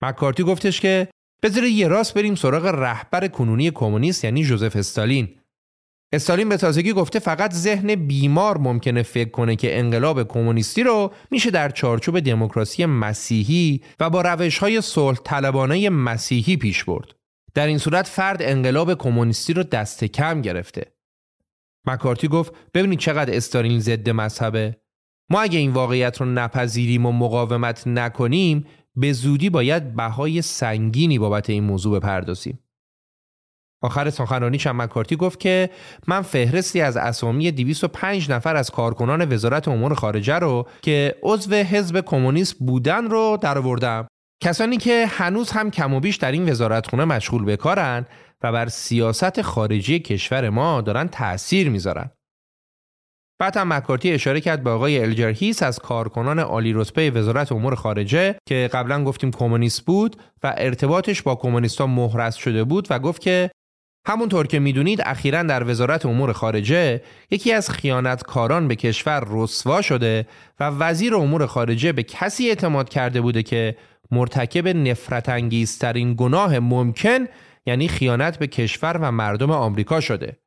مکارتی 0.03 0.43
گفتش 0.43 0.81
که 0.81 1.07
بذاره 1.45 1.69
یه 1.69 1.87
راست 1.87 2.13
بریم 2.13 2.35
سراغ 2.35 2.65
رهبر 2.65 3.27
کنونی 3.27 3.71
کمونیست 3.71 4.23
یعنی 4.23 4.43
جوزف 4.43 4.75
استالین 4.75 5.29
استالین 6.13 6.49
به 6.49 6.57
تازگی 6.57 6.93
گفته 6.93 7.19
فقط 7.19 7.53
ذهن 7.53 7.95
بیمار 7.95 8.57
ممکنه 8.57 9.03
فکر 9.03 9.29
کنه 9.29 9.55
که 9.55 9.79
انقلاب 9.79 10.27
کمونیستی 10.27 10.83
رو 10.83 11.13
میشه 11.31 11.51
در 11.51 11.69
چارچوب 11.69 12.19
دموکراسی 12.19 12.85
مسیحی 12.85 13.81
و 13.99 14.09
با 14.09 14.21
روش 14.21 14.57
های 14.57 14.81
صلح 14.81 15.17
طلبانه 15.23 15.89
مسیحی 15.89 16.57
پیش 16.57 16.83
برد. 16.83 17.07
در 17.53 17.67
این 17.67 17.77
صورت 17.77 18.07
فرد 18.07 18.41
انقلاب 18.41 18.93
کمونیستی 18.93 19.53
رو 19.53 19.63
دست 19.63 20.03
کم 20.03 20.41
گرفته. 20.41 20.93
مکارتی 21.87 22.27
گفت 22.27 22.53
ببینید 22.73 22.99
چقدر 22.99 23.35
استالین 23.35 23.79
ضد 23.79 24.09
مذهبه. 24.09 24.77
ما 25.29 25.41
اگه 25.41 25.59
این 25.59 25.71
واقعیت 25.71 26.21
رو 26.21 26.25
نپذیریم 26.25 27.05
و 27.05 27.11
مقاومت 27.11 27.87
نکنیم 27.87 28.65
به 28.95 29.13
زودی 29.13 29.49
باید 29.49 29.95
بهای 29.95 30.41
سنگینی 30.41 31.19
بابت 31.19 31.49
این 31.49 31.63
موضوع 31.63 31.99
بپردازیم. 31.99 32.59
آخر 33.81 34.09
سخنرانی 34.09 34.57
مکارتی 34.65 35.15
گفت 35.15 35.39
که 35.39 35.69
من 36.07 36.21
فهرستی 36.21 36.81
از 36.81 36.97
اسامی 36.97 37.51
205 37.51 38.31
نفر 38.31 38.55
از 38.55 38.69
کارکنان 38.69 39.33
وزارت 39.33 39.67
امور 39.67 39.93
خارجه 39.93 40.39
رو 40.39 40.67
که 40.81 41.15
عضو 41.23 41.55
حزب 41.55 42.01
کمونیست 42.01 42.55
بودن 42.59 43.05
رو 43.05 43.37
درآوردم. 43.41 44.07
کسانی 44.43 44.77
که 44.77 45.05
هنوز 45.09 45.51
هم 45.51 45.71
کم 45.71 45.93
و 45.93 45.99
بیش 45.99 46.15
در 46.15 46.31
این 46.31 46.49
وزارتخونه 46.49 47.05
مشغول 47.05 47.45
به 47.45 47.57
کارن 47.57 48.05
و 48.43 48.51
بر 48.51 48.67
سیاست 48.67 49.41
خارجی 49.41 49.99
کشور 49.99 50.49
ما 50.49 50.81
دارن 50.81 51.07
تأثیر 51.07 51.69
می‌ذارن. 51.69 52.09
بعد 53.39 53.57
هم 53.57 53.73
مکارتی 53.73 54.11
اشاره 54.11 54.41
کرد 54.41 54.63
به 54.63 54.69
آقای 54.69 54.99
الجرهیس 54.99 55.63
از 55.63 55.79
کارکنان 55.79 56.39
عالی 56.39 56.73
رتبه 56.73 57.11
وزارت 57.11 57.51
امور 57.51 57.75
خارجه 57.75 58.35
که 58.45 58.69
قبلا 58.73 59.03
گفتیم 59.03 59.31
کمونیست 59.31 59.85
بود 59.85 60.15
و 60.43 60.53
ارتباطش 60.57 61.21
با 61.21 61.35
کمونیستا 61.35 61.87
مهرس 61.87 62.35
شده 62.35 62.63
بود 62.63 62.87
و 62.89 62.99
گفت 62.99 63.21
که 63.21 63.51
همونطور 64.07 64.47
که 64.47 64.59
می‌دونید 64.59 65.01
اخیرا 65.05 65.43
در 65.43 65.69
وزارت 65.69 66.05
امور 66.05 66.33
خارجه 66.33 67.01
یکی 67.31 67.53
از 67.53 67.69
خیانتکاران 67.69 68.67
به 68.67 68.75
کشور 68.75 69.27
رسوا 69.29 69.81
شده 69.81 70.27
و 70.59 70.69
وزیر 70.69 71.15
امور 71.15 71.45
خارجه 71.45 71.91
به 71.91 72.03
کسی 72.03 72.49
اعتماد 72.49 72.89
کرده 72.89 73.21
بوده 73.21 73.43
که 73.43 73.75
مرتکب 74.11 74.67
نفرت 74.67 75.29
انگیزترین 75.29 76.15
گناه 76.17 76.59
ممکن 76.59 77.25
یعنی 77.65 77.87
خیانت 77.87 78.39
به 78.39 78.47
کشور 78.47 78.97
و 78.97 79.11
مردم 79.11 79.51
آمریکا 79.51 79.99
شده. 79.99 80.37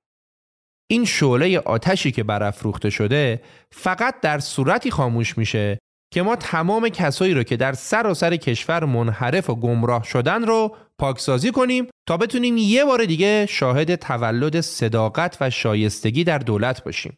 این 0.90 1.04
شعله 1.04 1.59
آتشی 1.59 2.11
که 2.11 2.23
برافروخته 2.23 2.90
شده 2.90 3.42
فقط 3.73 4.21
در 4.21 4.38
صورتی 4.38 4.90
خاموش 4.90 5.38
میشه 5.38 5.78
که 6.12 6.23
ما 6.23 6.37
تمام 6.37 6.88
کسایی 6.88 7.35
رو 7.35 7.42
که 7.42 7.57
در 7.57 7.73
سراسر 7.73 8.30
سر 8.30 8.37
کشور 8.37 8.85
منحرف 8.85 9.50
و 9.50 9.54
گمراه 9.54 10.04
شدن 10.04 10.42
رو 10.42 10.76
پاکسازی 10.99 11.50
کنیم 11.50 11.87
تا 12.09 12.16
بتونیم 12.16 12.57
یه 12.57 12.85
بار 12.85 13.04
دیگه 13.04 13.47
شاهد 13.47 13.95
تولد 13.95 14.61
صداقت 14.61 15.37
و 15.40 15.50
شایستگی 15.50 16.25
در 16.25 16.38
دولت 16.38 16.85
باشیم. 16.85 17.16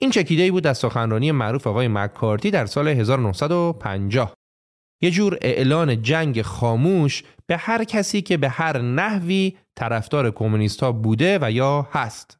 این 0.00 0.10
چکیده 0.10 0.50
بود 0.50 0.66
از 0.66 0.78
سخنرانی 0.78 1.32
معروف 1.32 1.66
آقای 1.66 1.88
مکارتی 1.88 2.50
در 2.50 2.66
سال 2.66 2.88
1950. 2.88 4.34
یه 5.02 5.10
جور 5.10 5.38
اعلان 5.42 6.02
جنگ 6.02 6.42
خاموش 6.42 7.22
به 7.46 7.56
هر 7.56 7.84
کسی 7.84 8.22
که 8.22 8.36
به 8.36 8.48
هر 8.48 8.78
نحوی 8.80 9.56
طرفدار 9.76 10.30
کمونیست 10.30 10.82
ها 10.82 10.92
بوده 10.92 11.38
و 11.42 11.50
یا 11.50 11.88
هست. 11.92 12.38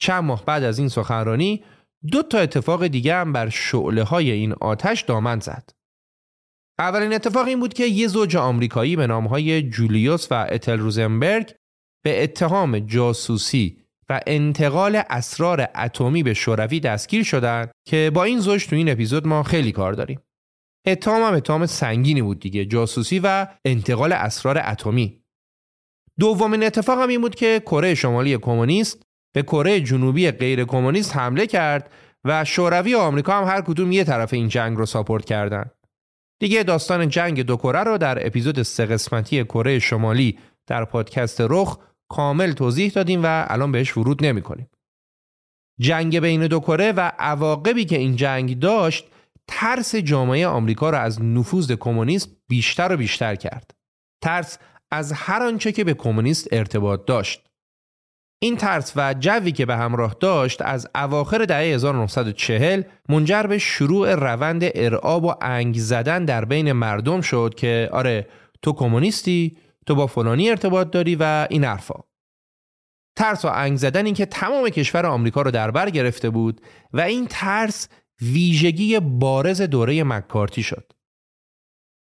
چند 0.00 0.24
ماه 0.24 0.44
بعد 0.44 0.62
از 0.62 0.78
این 0.78 0.88
سخنرانی 0.88 1.64
دو 2.12 2.22
تا 2.22 2.38
اتفاق 2.38 2.86
دیگه 2.86 3.14
هم 3.14 3.32
بر 3.32 3.48
شعله 3.48 4.02
های 4.02 4.30
این 4.30 4.52
آتش 4.52 5.00
دامن 5.00 5.40
زد. 5.40 5.70
اولین 6.78 7.12
اتفاق 7.12 7.46
این 7.46 7.60
بود 7.60 7.74
که 7.74 7.84
یه 7.84 8.08
زوج 8.08 8.36
آمریکایی 8.36 8.96
به 8.96 9.06
های 9.06 9.62
جولیوس 9.62 10.32
و 10.32 10.46
اتل 10.50 10.78
روزنبرگ 10.78 11.54
به 12.04 12.22
اتهام 12.22 12.78
جاسوسی 12.78 13.82
و 14.08 14.20
انتقال 14.26 15.02
اسرار 15.10 15.68
اتمی 15.74 16.22
به 16.22 16.34
شوروی 16.34 16.80
دستگیر 16.80 17.22
شدند 17.24 17.70
که 17.86 18.10
با 18.14 18.24
این 18.24 18.38
زوج 18.38 18.66
تو 18.66 18.76
این 18.76 18.88
اپیزود 18.88 19.26
ما 19.26 19.42
خیلی 19.42 19.72
کار 19.72 19.92
داریم. 19.92 20.20
اتهام 20.86 21.22
هم 21.22 21.34
اتهام 21.34 21.66
سنگینی 21.66 22.22
بود 22.22 22.40
دیگه 22.40 22.64
جاسوسی 22.64 23.18
و 23.24 23.46
انتقال 23.64 24.12
اسرار 24.12 24.58
اتمی. 24.64 25.21
دومین 26.22 26.62
اتفاق 26.62 26.98
هم 26.98 27.08
این 27.08 27.20
بود 27.20 27.34
که 27.34 27.62
کره 27.66 27.94
شمالی 27.94 28.38
کمونیست 28.38 29.02
به 29.34 29.42
کره 29.42 29.80
جنوبی 29.80 30.30
غیر 30.30 30.64
کمونیست 30.64 31.16
حمله 31.16 31.46
کرد 31.46 31.90
و 32.24 32.44
شوروی 32.44 32.94
و 32.94 32.98
آمریکا 32.98 33.38
هم 33.38 33.44
هر 33.44 33.60
کدوم 33.60 33.92
یه 33.92 34.04
طرف 34.04 34.32
این 34.32 34.48
جنگ 34.48 34.76
رو 34.76 34.86
ساپورت 34.86 35.24
کردند. 35.24 35.70
دیگه 36.40 36.62
داستان 36.62 37.08
جنگ 37.08 37.42
دو 37.42 37.56
کره 37.56 37.82
رو 37.82 37.98
در 37.98 38.26
اپیزود 38.26 38.62
سه 38.62 38.86
قسمتی 38.86 39.44
کره 39.44 39.78
شمالی 39.78 40.38
در 40.66 40.84
پادکست 40.84 41.40
رخ 41.40 41.78
کامل 42.10 42.52
توضیح 42.52 42.92
دادیم 42.92 43.20
و 43.24 43.46
الان 43.48 43.72
بهش 43.72 43.96
ورود 43.96 44.24
نمی 44.24 44.42
کنیم. 44.42 44.70
جنگ 45.80 46.20
بین 46.20 46.46
دو 46.46 46.60
کره 46.60 46.92
و 46.92 47.12
عواقبی 47.18 47.84
که 47.84 47.98
این 47.98 48.16
جنگ 48.16 48.58
داشت 48.58 49.06
ترس 49.48 49.94
جامعه 49.94 50.46
آمریکا 50.46 50.90
را 50.90 50.98
از 50.98 51.22
نفوذ 51.22 51.72
کمونیست 51.72 52.36
بیشتر 52.48 52.92
و 52.92 52.96
بیشتر 52.96 53.34
کرد. 53.34 53.70
ترس 54.22 54.58
از 54.92 55.12
هر 55.12 55.42
آنچه 55.42 55.72
که 55.72 55.84
به 55.84 55.94
کمونیست 55.94 56.48
ارتباط 56.52 57.04
داشت. 57.06 57.46
این 58.42 58.56
ترس 58.56 58.92
و 58.96 59.14
جوی 59.20 59.52
که 59.52 59.66
به 59.66 59.76
همراه 59.76 60.16
داشت 60.20 60.62
از 60.62 60.88
اواخر 60.94 61.44
دهه 61.44 61.58
1940 61.58 62.82
منجر 63.08 63.42
به 63.42 63.58
شروع 63.58 64.14
روند 64.14 64.62
ارعاب 64.74 65.24
و 65.24 65.34
انگ 65.40 65.78
زدن 65.78 66.24
در 66.24 66.44
بین 66.44 66.72
مردم 66.72 67.20
شد 67.20 67.54
که 67.56 67.88
آره 67.92 68.28
تو 68.62 68.72
کمونیستی 68.72 69.56
تو 69.86 69.94
با 69.94 70.06
فلانی 70.06 70.50
ارتباط 70.50 70.90
داری 70.90 71.16
و 71.16 71.46
این 71.50 71.64
حرفا 71.64 72.04
ترس 73.16 73.44
و 73.44 73.48
انگ 73.48 73.76
زدن 73.76 74.04
این 74.06 74.14
که 74.14 74.26
تمام 74.26 74.68
کشور 74.68 75.06
آمریکا 75.06 75.42
رو 75.42 75.50
در 75.50 75.70
بر 75.70 75.90
گرفته 75.90 76.30
بود 76.30 76.60
و 76.92 77.00
این 77.00 77.26
ترس 77.30 77.88
ویژگی 78.22 79.00
بارز 79.00 79.62
دوره 79.62 80.04
مکارتی 80.04 80.62
شد 80.62 80.92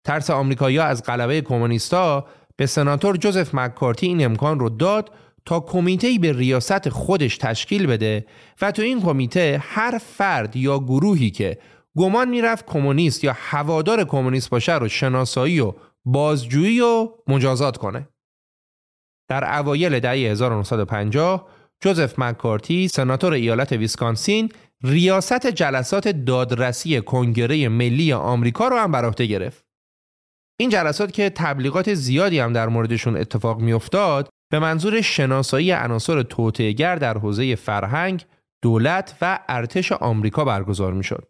ترس 0.07 0.31
آمریکایی‌ها 0.31 0.85
از 0.85 1.03
غلبه 1.03 1.41
کمونیستا 1.41 2.27
به 2.57 2.67
سناتور 2.67 3.17
جوزف 3.17 3.55
مکارتی 3.55 4.07
این 4.07 4.25
امکان 4.25 4.61
رو 4.61 4.69
داد 4.69 5.11
تا 5.45 5.61
کمیته 5.61 6.19
به 6.21 6.33
ریاست 6.33 6.89
خودش 6.89 7.39
تشکیل 7.39 7.87
بده 7.87 8.27
و 8.61 8.73
تو 8.73 8.83
این 8.83 9.03
کمیته 9.03 9.59
هر 9.63 9.99
فرد 9.99 10.57
یا 10.57 10.79
گروهی 10.79 11.31
که 11.31 11.59
گمان 11.97 12.29
می‌رفت 12.29 12.67
کمونیست 12.67 13.25
یا 13.25 13.33
هوادار 13.37 14.05
کمونیست 14.05 14.51
باشه 14.51 14.79
رو 14.79 14.89
شناسایی 14.89 15.61
و 15.61 15.73
بازجویی 16.05 16.81
و 16.81 17.09
مجازات 17.27 17.77
کنه. 17.77 18.09
در 19.29 19.59
اوایل 19.59 20.01
دهه 20.01 20.13
1950 20.13 21.49
جوزف 21.81 22.19
مکارتی 22.19 22.89
سناتور 22.89 23.33
ایالت 23.33 23.73
ویسکانسین 23.73 24.49
ریاست 24.83 25.47
جلسات 25.47 26.09
دادرسی 26.09 27.01
کنگره 27.01 27.69
ملی 27.69 28.13
آمریکا 28.13 28.69
رو 28.69 28.77
هم 28.77 28.93
بر 28.93 29.05
عهده 29.05 29.27
گرفت. 29.27 29.66
این 30.59 30.71
جلسات 30.71 31.13
که 31.13 31.31
تبلیغات 31.31 31.95
زیادی 31.95 32.39
هم 32.39 32.53
در 32.53 32.69
موردشون 32.69 33.17
اتفاق 33.17 33.61
میافتاد 33.61 34.29
به 34.51 34.59
منظور 34.59 35.01
شناسایی 35.01 35.73
عناصر 35.73 36.23
توطئه‌گر 36.23 36.97
در 36.97 37.19
حوزه 37.19 37.55
فرهنگ، 37.55 38.25
دولت 38.63 39.17
و 39.23 39.39
ارتش 39.49 39.93
آمریکا 39.93 40.45
برگزار 40.45 40.93
می‌شد. 40.93 41.29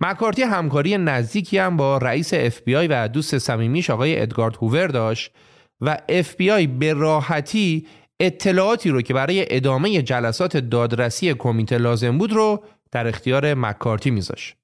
مکارتی 0.00 0.42
همکاری 0.42 0.98
نزدیکی 0.98 1.58
هم 1.58 1.76
با 1.76 1.98
رئیس 1.98 2.34
FBI 2.34 2.86
و 2.90 3.08
دوست 3.08 3.38
صمیمیش 3.38 3.90
آقای 3.90 4.22
ادگارد 4.22 4.56
هوور 4.56 4.86
داشت 4.86 5.32
و 5.80 5.98
FBI 6.08 6.66
به 6.78 6.92
راحتی 6.92 7.86
اطلاعاتی 8.20 8.90
رو 8.90 9.02
که 9.02 9.14
برای 9.14 9.56
ادامه 9.56 10.02
جلسات 10.02 10.56
دادرسی 10.56 11.34
کمیته 11.34 11.78
لازم 11.78 12.18
بود 12.18 12.32
رو 12.32 12.64
در 12.92 13.06
اختیار 13.06 13.54
مکارتی 13.54 14.10
میذاشت. 14.10 14.56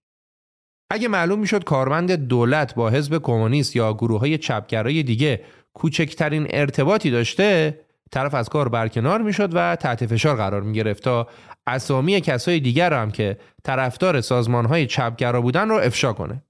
اگه 0.92 1.08
معلوم 1.08 1.38
می‌شد 1.38 1.64
کارمند 1.64 2.12
دولت 2.12 2.74
با 2.74 2.90
حزب 2.90 3.18
کمونیست 3.18 3.76
یا 3.76 3.92
گروه 3.92 4.20
های 4.20 4.38
چپگرای 4.38 5.02
دیگه 5.02 5.40
کوچکترین 5.74 6.46
ارتباطی 6.50 7.10
داشته 7.10 7.78
طرف 8.10 8.34
از 8.34 8.48
کار 8.48 8.68
برکنار 8.68 9.22
می‌شد 9.22 9.50
و 9.52 9.76
تحت 9.76 10.06
فشار 10.06 10.36
قرار 10.36 10.62
می 10.62 10.72
گرفت 10.72 11.02
تا 11.02 11.28
اسامی 11.66 12.20
کسای 12.20 12.60
دیگر 12.60 12.92
هم 12.92 13.10
که 13.10 13.38
طرفدار 13.64 14.20
سازمان 14.20 14.66
های 14.66 14.86
چپگرا 14.86 15.40
بودن 15.40 15.68
رو 15.68 15.74
افشا 15.74 16.12
کنه 16.12 16.42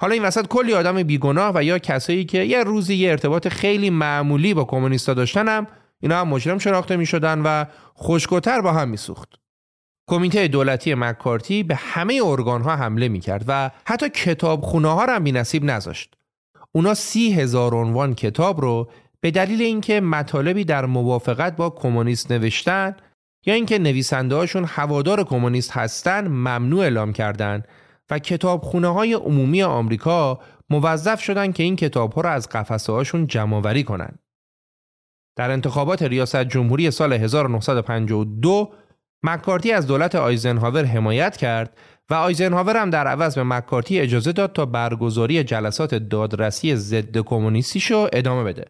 حالا 0.00 0.14
این 0.14 0.22
وسط 0.22 0.46
کلی 0.46 0.74
آدم 0.74 1.02
بیگناه 1.02 1.52
و 1.54 1.62
یا 1.62 1.78
کسایی 1.78 2.24
که 2.24 2.38
یه 2.38 2.64
روزی 2.64 2.94
یه 2.94 3.10
ارتباط 3.10 3.48
خیلی 3.48 3.90
معمولی 3.90 4.54
با 4.54 4.64
کمونیستا 4.64 5.14
داشتن 5.14 5.48
هم 5.48 5.66
اینا 6.00 6.20
هم 6.20 6.28
مجرم 6.28 6.58
شناخته 6.58 6.96
می 6.96 7.06
شدن 7.06 7.38
و 7.38 7.64
خوشگوتر 7.94 8.60
با 8.60 8.72
هم 8.72 8.88
می. 8.88 8.98
کمیته 10.10 10.48
دولتی 10.48 10.94
مکارتی 10.94 11.62
به 11.62 11.74
همه 11.74 12.20
ارگان 12.24 12.62
ها 12.62 12.76
حمله 12.76 13.08
می 13.08 13.20
کرد 13.20 13.44
و 13.48 13.70
حتی 13.86 14.08
کتابخونه 14.08 14.88
ها 14.88 15.06
هم 15.06 15.24
بی 15.24 15.32
نصیب 15.32 15.64
نذاشت. 15.64 16.14
اونا 16.72 16.94
سی 16.94 17.32
هزار 17.32 17.74
عنوان 17.74 18.14
کتاب 18.14 18.60
رو 18.60 18.90
به 19.20 19.30
دلیل 19.30 19.62
اینکه 19.62 20.00
مطالبی 20.00 20.64
در 20.64 20.86
موافقت 20.86 21.56
با 21.56 21.70
کمونیست 21.70 22.32
نوشتن 22.32 22.96
یا 23.46 23.54
اینکه 23.54 23.78
نویسنده 23.78 24.34
هاشون 24.34 24.64
هوادار 24.64 25.24
کمونیست 25.24 25.72
هستن 25.72 26.28
ممنوع 26.28 26.80
اعلام 26.82 27.12
کردند 27.12 27.68
و 28.10 28.18
کتابخونه 28.18 28.88
های 28.88 29.12
عمومی 29.12 29.62
آمریکا 29.62 30.40
موظف 30.70 31.20
شدن 31.20 31.52
که 31.52 31.62
این 31.62 31.76
کتاب 31.76 32.12
ها 32.12 32.20
را 32.20 32.30
از 32.30 32.48
قفسه 32.48 32.92
هاشون 32.92 33.26
جمع 33.26 33.82
کنند. 33.82 34.18
در 35.36 35.50
انتخابات 35.50 36.02
ریاست 36.02 36.44
جمهوری 36.44 36.90
سال 36.90 37.12
1952 37.12 38.72
مکارتی 39.22 39.72
از 39.72 39.86
دولت 39.86 40.14
آیزنهاور 40.14 40.84
حمایت 40.84 41.36
کرد 41.36 41.78
و 42.10 42.14
آیزنهاور 42.14 42.76
هم 42.76 42.90
در 42.90 43.06
عوض 43.06 43.34
به 43.34 43.42
مکارتی 43.44 44.00
اجازه 44.00 44.32
داد 44.32 44.52
تا 44.52 44.66
برگزاری 44.66 45.44
جلسات 45.44 45.94
دادرسی 45.94 46.76
ضد 46.76 47.18
کمونیستیشو 47.18 48.08
ادامه 48.12 48.44
بده. 48.44 48.64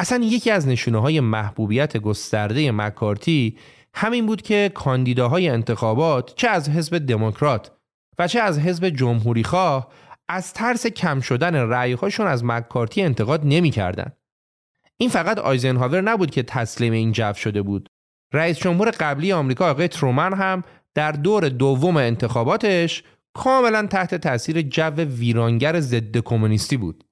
اصلا 0.00 0.24
یکی 0.24 0.50
از 0.50 0.68
نشونه 0.68 1.00
های 1.00 1.20
محبوبیت 1.20 1.96
گسترده 1.96 2.72
مکارتی 2.72 3.58
همین 3.94 4.26
بود 4.26 4.42
که 4.42 4.70
کاندیداهای 4.74 5.48
انتخابات 5.48 6.34
چه 6.36 6.48
از 6.48 6.68
حزب 6.68 6.98
دموکرات 6.98 7.72
و 8.18 8.28
چه 8.28 8.40
از 8.40 8.58
حزب 8.58 8.88
جمهوری 8.88 9.44
خواه 9.44 9.92
از 10.28 10.52
ترس 10.52 10.86
کم 10.86 11.20
شدن 11.20 11.54
رأیهاشون 11.54 12.26
از 12.26 12.44
مکارتی 12.44 13.02
انتقاد 13.02 13.40
نمی‌کردند. 13.44 14.16
این 14.96 15.10
فقط 15.10 15.38
آیزنهاور 15.38 16.00
نبود 16.00 16.30
که 16.30 16.42
تسلیم 16.42 16.92
این 16.92 17.12
جو 17.12 17.32
شده 17.32 17.62
بود. 17.62 17.88
رئیس 18.36 18.58
جمهور 18.58 18.90
قبلی 18.90 19.32
آمریکا 19.32 19.70
آقای 19.70 19.88
ترومن 19.88 20.34
هم 20.34 20.64
در 20.94 21.12
دور 21.12 21.48
دوم 21.48 21.96
انتخاباتش 21.96 23.02
کاملا 23.34 23.86
تحت 23.86 24.14
تاثیر 24.14 24.62
جو 24.62 24.90
ویرانگر 24.90 25.80
ضد 25.80 26.16
کمونیستی 26.16 26.76
بود. 26.76 27.04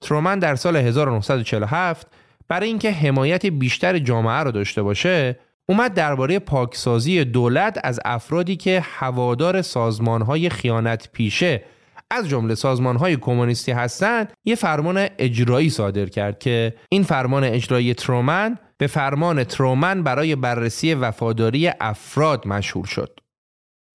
ترومن 0.00 0.38
در 0.38 0.54
سال 0.54 0.76
1947 0.76 2.06
برای 2.48 2.68
اینکه 2.68 2.90
حمایت 2.90 3.46
بیشتر 3.46 3.98
جامعه 3.98 4.42
را 4.42 4.50
داشته 4.50 4.82
باشه 4.82 5.38
اومد 5.68 5.94
درباره 5.94 6.38
پاکسازی 6.38 7.24
دولت 7.24 7.80
از 7.84 8.00
افرادی 8.04 8.56
که 8.56 8.80
هوادار 8.84 9.62
سازمانهای 9.62 10.48
خیانت 10.48 11.08
پیشه 11.12 11.62
از 12.10 12.28
جمله 12.28 12.54
سازمانهای 12.54 13.16
کمونیستی 13.16 13.72
هستند 13.72 14.32
یه 14.44 14.54
فرمان 14.54 15.08
اجرایی 15.18 15.70
صادر 15.70 16.06
کرد 16.06 16.38
که 16.38 16.74
این 16.88 17.02
فرمان 17.02 17.44
اجرایی 17.44 17.94
ترومن 17.94 18.58
به 18.78 18.86
فرمان 18.86 19.44
ترومن 19.44 20.02
برای 20.02 20.36
بررسی 20.36 20.94
وفاداری 20.94 21.70
افراد 21.80 22.46
مشهور 22.46 22.86
شد. 22.86 23.20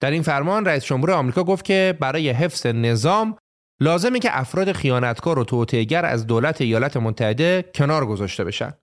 در 0.02 0.12
این 0.12 0.22
فرمان 0.22 0.66
رئیس 0.66 0.86
جمهور 0.86 1.12
آمریکا 1.12 1.44
گفت 1.44 1.66
که 1.66 1.98
برای 2.00 2.30
حفظ 2.30 2.66
نظام 2.66 3.38
لازمه 3.80 4.20
که 4.20 4.40
افراد 4.40 4.72
خیانتکار 4.72 5.40
و 5.40 5.44
توطئه‌گر 5.44 6.06
از 6.06 6.28
دولت 6.28 6.62
ایالات 6.62 6.98
متحده 6.98 7.66
کنار 7.76 8.06
گذاشته 8.06 8.44
بشن. 8.44 8.74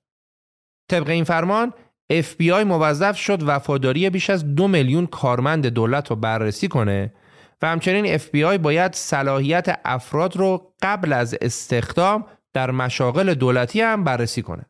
طبق 0.91 1.09
این 1.09 1.25
فرمان 1.25 1.73
FBI 2.13 2.65
موظف 2.67 3.17
شد 3.19 3.43
وفاداری 3.43 4.11
بیش 4.11 4.31
از 4.31 4.55
دو 4.55 4.69
میلیون 4.69 5.07
کارمند 5.07 5.67
دولت 5.67 6.11
رو 6.11 6.17
بررسی 6.17 6.69
کنه 6.69 7.15
و 7.63 7.67
همچنین 7.67 8.19
FBI 8.19 8.59
باید 8.59 8.95
صلاحیت 8.95 9.81
افراد 9.85 10.37
رو 10.37 10.75
قبل 10.83 11.13
از 11.13 11.37
استخدام 11.41 12.27
در 12.53 12.71
مشاغل 12.71 13.35
دولتی 13.35 13.81
هم 13.81 14.05
بررسی 14.05 14.43
کنه. 14.43 14.70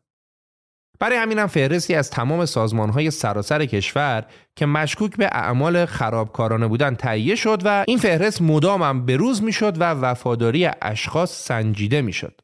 برای 1.01 1.17
همین 1.17 1.39
هم 1.39 1.47
فهرستی 1.47 1.95
از 1.95 2.09
تمام 2.09 2.45
سازمان 2.45 2.89
های 2.89 3.11
سراسر 3.11 3.65
کشور 3.65 4.25
که 4.55 4.65
مشکوک 4.65 5.17
به 5.17 5.25
اعمال 5.25 5.85
خرابکارانه 5.85 6.67
بودن 6.67 6.95
تهیه 6.95 7.35
شد 7.35 7.61
و 7.65 7.83
این 7.87 7.97
فهرست 7.97 8.41
مدام 8.41 8.83
هم 8.83 9.05
بروز 9.05 9.43
می‌شد 9.43 9.81
و 9.81 9.83
وفاداری 9.83 10.69
اشخاص 10.81 11.45
سنجیده 11.45 12.01
می‌شد. 12.01 12.41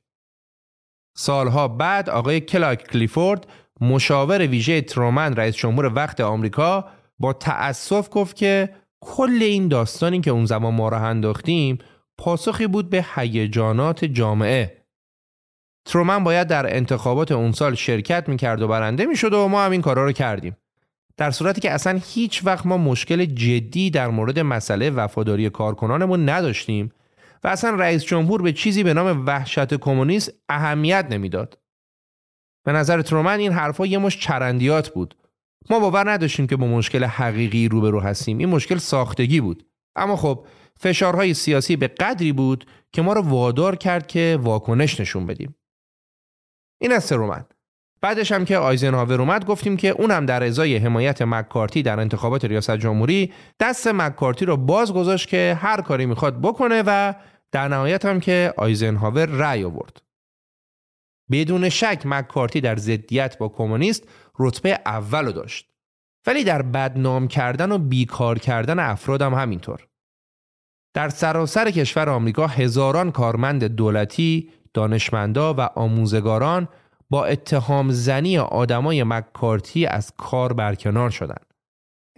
سالها 1.17 1.67
بعد 1.67 2.09
آقای 2.09 2.39
کلاک 2.41 2.87
کلیفورد 2.87 3.47
مشاور 3.81 4.47
ویژه 4.47 4.81
ترومن 4.81 5.35
رئیس 5.35 5.55
جمهور 5.55 5.93
وقت 5.95 6.21
آمریکا 6.21 6.85
با 7.19 7.33
تأسف 7.33 8.07
گفت 8.11 8.35
که 8.35 8.69
کل 9.01 9.39
این 9.41 9.67
داستانی 9.67 10.21
که 10.21 10.31
اون 10.31 10.45
زمان 10.45 10.73
ما 10.73 10.89
را 10.89 10.97
انداختیم 10.97 11.77
پاسخی 12.17 12.67
بود 12.67 12.89
به 12.89 13.05
هیجانات 13.15 14.05
جامعه 14.05 14.76
ترومن 15.88 16.23
باید 16.23 16.47
در 16.47 16.76
انتخابات 16.76 17.32
اون 17.32 17.52
سال 17.52 17.76
شرکت 17.76 18.30
می‌کرد 18.30 18.62
و 18.62 18.67
برنده 18.67 19.06
می‌شد 19.06 19.34
و 19.34 19.47
ما 19.47 19.65
هم 19.65 19.71
این 19.71 19.82
کارا 19.82 20.06
رو 20.06 20.12
کردیم 20.12 20.58
در 21.17 21.32
صورتی 21.32 21.62
که 21.62 21.71
اصلا 21.71 22.00
هیچ 22.13 22.45
وقت 22.45 22.65
ما 22.65 22.78
مشکل 22.78 23.26
جدی 23.26 23.89
در 23.89 24.08
مورد 24.08 24.39
مسئله 24.39 24.89
وفاداری 24.89 25.50
کارکنانمون 25.50 26.30
نداشتیم 26.30 26.91
و 27.43 27.47
اصلا 27.47 27.69
رئیس 27.76 28.04
جمهور 28.04 28.41
به 28.41 28.54
چیزی 28.54 28.84
به 28.84 28.93
نام 28.93 29.26
وحشت 29.26 29.73
کمونیست 29.73 30.34
اهمیت 30.50 31.08
نمی‌داد. 31.10 31.58
به 32.65 32.71
نظر 32.71 33.02
ترومن 33.02 33.39
این 33.39 33.52
حرفها 33.52 33.86
یه 33.86 33.97
مش 33.97 34.19
چرندیات 34.19 34.89
بود. 34.89 35.15
ما 35.69 35.80
باور 35.80 36.12
نداشتیم 36.12 36.47
که 36.47 36.56
با 36.56 36.67
مشکل 36.67 37.04
حقیقی 37.04 37.67
روبرو 37.67 38.00
هستیم. 38.00 38.38
این 38.38 38.50
مشکل 38.50 38.78
ساختگی 38.78 39.41
بود. 39.41 39.65
اما 39.95 40.15
خب 40.15 40.45
فشارهای 40.80 41.34
سیاسی 41.34 41.76
به 41.76 41.88
قدری 41.88 42.32
بود 42.32 42.65
که 42.91 43.02
ما 43.02 43.13
رو 43.13 43.21
وادار 43.21 43.76
کرد 43.76 44.08
که 44.08 44.39
واکنش 44.41 45.00
نشون 45.00 45.26
بدیم. 45.26 45.56
این 46.81 46.91
از 46.91 47.07
ترومن. 47.07 47.45
بعدش 48.01 48.31
هم 48.31 48.45
که 48.45 48.57
آیزنهاور 48.57 49.21
اومد 49.21 49.45
گفتیم 49.45 49.77
که 49.77 49.89
اون 49.89 50.11
هم 50.11 50.25
در 50.25 50.43
ازای 50.43 50.77
حمایت 50.77 51.21
مکارتی 51.21 51.83
در 51.83 51.99
انتخابات 51.99 52.45
ریاست 52.45 52.77
جمهوری 52.77 53.33
دست 53.59 53.87
مکارتی 53.87 54.45
رو 54.45 54.57
باز 54.57 54.93
گذاشت 54.93 55.27
که 55.27 55.57
هر 55.61 55.81
کاری 55.81 56.05
می‌خواد 56.05 56.41
بکنه 56.41 56.83
و 56.85 57.13
در 57.51 57.67
نهایت 57.67 58.05
هم 58.05 58.19
که 58.19 58.53
آیزنهاور 58.57 59.25
رأی 59.25 59.63
آورد. 59.63 60.01
بدون 61.31 61.69
شک 61.69 62.01
مکارتی 62.05 62.61
در 62.61 62.75
ضدیت 62.75 63.37
با 63.37 63.49
کمونیست 63.49 64.03
رتبه 64.39 64.79
اول 64.85 65.31
داشت. 65.31 65.69
ولی 66.27 66.43
در 66.43 66.61
بدنام 66.61 67.27
کردن 67.27 67.71
و 67.71 67.77
بیکار 67.77 68.39
کردن 68.39 68.79
افراد 68.79 69.21
هم 69.21 69.33
همینطور. 69.33 69.87
در 70.93 71.09
سراسر 71.09 71.71
کشور 71.71 72.09
آمریکا 72.09 72.47
هزاران 72.47 73.11
کارمند 73.11 73.63
دولتی، 73.63 74.49
دانشمندا 74.73 75.53
و 75.53 75.62
آموزگاران 75.62 76.67
با 77.10 77.25
اتهام 77.25 77.91
زنی 77.91 78.38
آدمای 78.38 79.03
مکارتی 79.03 79.86
از 79.86 80.13
کار 80.17 80.53
برکنار 80.53 81.10
شدند. 81.10 81.53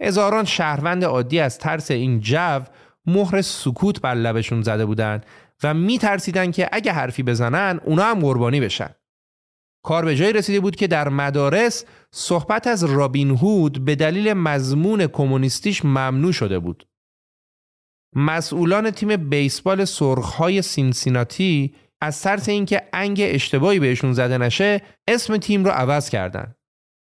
هزاران 0.00 0.44
شهروند 0.44 1.04
عادی 1.04 1.40
از 1.40 1.58
ترس 1.58 1.90
این 1.90 2.20
جو 2.20 2.60
مهر 3.06 3.42
سکوت 3.42 4.00
بر 4.00 4.14
لبشون 4.14 4.62
زده 4.62 4.86
بودند 4.86 5.26
و 5.62 5.74
می 5.74 5.98
ترسیدن 5.98 6.50
که 6.50 6.68
اگه 6.72 6.92
حرفی 6.92 7.22
بزنن 7.22 7.80
اونا 7.84 8.04
هم 8.04 8.20
قربانی 8.20 8.60
بشن. 8.60 8.90
کار 9.84 10.04
به 10.04 10.16
جایی 10.16 10.32
رسیده 10.32 10.60
بود 10.60 10.76
که 10.76 10.86
در 10.86 11.08
مدارس 11.08 11.84
صحبت 12.10 12.66
از 12.66 12.84
رابین 12.84 13.30
هود 13.30 13.84
به 13.84 13.94
دلیل 13.94 14.32
مضمون 14.32 15.06
کمونیستیش 15.06 15.84
ممنوع 15.84 16.32
شده 16.32 16.58
بود. 16.58 16.86
مسئولان 18.16 18.90
تیم 18.90 19.16
بیسبال 19.16 19.84
سرخهای 19.84 20.62
سینسیناتی 20.62 21.74
از 22.00 22.22
ترس 22.22 22.48
اینکه 22.48 22.82
انگ 22.92 23.20
اشتباهی 23.24 23.78
بهشون 23.78 24.12
زده 24.12 24.38
نشه 24.38 24.80
اسم 25.08 25.36
تیم 25.36 25.64
رو 25.64 25.70
عوض 25.70 26.10
کردن. 26.10 26.54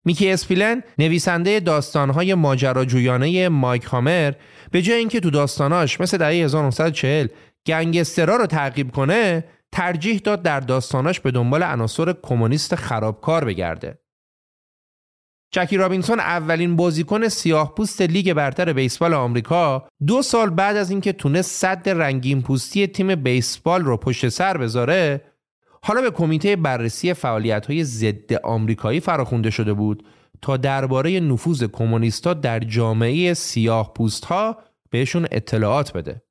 میکی 0.05 0.31
اسپیلن 0.31 0.83
نویسنده 0.97 1.59
داستانهای 1.59 2.33
ماجراجویانه 2.33 3.49
مایک 3.49 3.83
هامر 3.83 4.33
به 4.71 4.81
جای 4.81 4.97
اینکه 4.97 5.19
تو 5.19 5.29
داستاناش 5.29 6.01
مثل 6.01 6.17
دهه 6.17 6.29
1940 6.29 7.27
گنگسترا 7.65 8.35
رو 8.35 8.45
تعقیب 8.45 8.91
کنه 8.91 9.43
ترجیح 9.71 10.21
داد 10.23 10.41
در 10.41 10.59
داستاناش 10.59 11.19
به 11.19 11.31
دنبال 11.31 11.63
عناصر 11.63 12.13
کمونیست 12.23 12.75
خرابکار 12.75 13.45
بگرده. 13.45 13.99
جکی 15.51 15.77
رابینسون 15.77 16.19
اولین 16.19 16.75
بازیکن 16.75 17.27
سیاه 17.27 17.75
پوست 17.75 18.01
لیگ 18.01 18.33
برتر 18.33 18.73
بیسبال 18.73 19.13
آمریکا 19.13 19.87
دو 20.07 20.21
سال 20.21 20.49
بعد 20.49 20.75
از 20.75 20.91
اینکه 20.91 21.13
تونست 21.13 21.51
صد 21.51 21.89
رنگین 21.89 22.41
پوستی 22.41 22.87
تیم 22.87 23.15
بیسبال 23.15 23.81
رو 23.81 23.97
پشت 23.97 24.29
سر 24.29 24.57
بذاره 24.57 25.21
حالا 25.83 26.01
به 26.01 26.11
کمیته 26.11 26.55
بررسی 26.55 27.13
فعالیت 27.13 27.65
های 27.65 27.83
ضد 27.83 28.33
آمریکایی 28.33 28.99
فراخونده 28.99 29.49
شده 29.49 29.73
بود 29.73 30.03
تا 30.41 30.57
درباره 30.57 31.19
نفوذ 31.19 31.63
کمونیستا 31.63 32.33
در 32.33 32.59
جامعه 32.59 33.33
سیاه 33.33 33.93
پوست 33.93 34.25
ها 34.25 34.57
بهشون 34.89 35.27
اطلاعات 35.31 35.93
بده. 35.93 36.21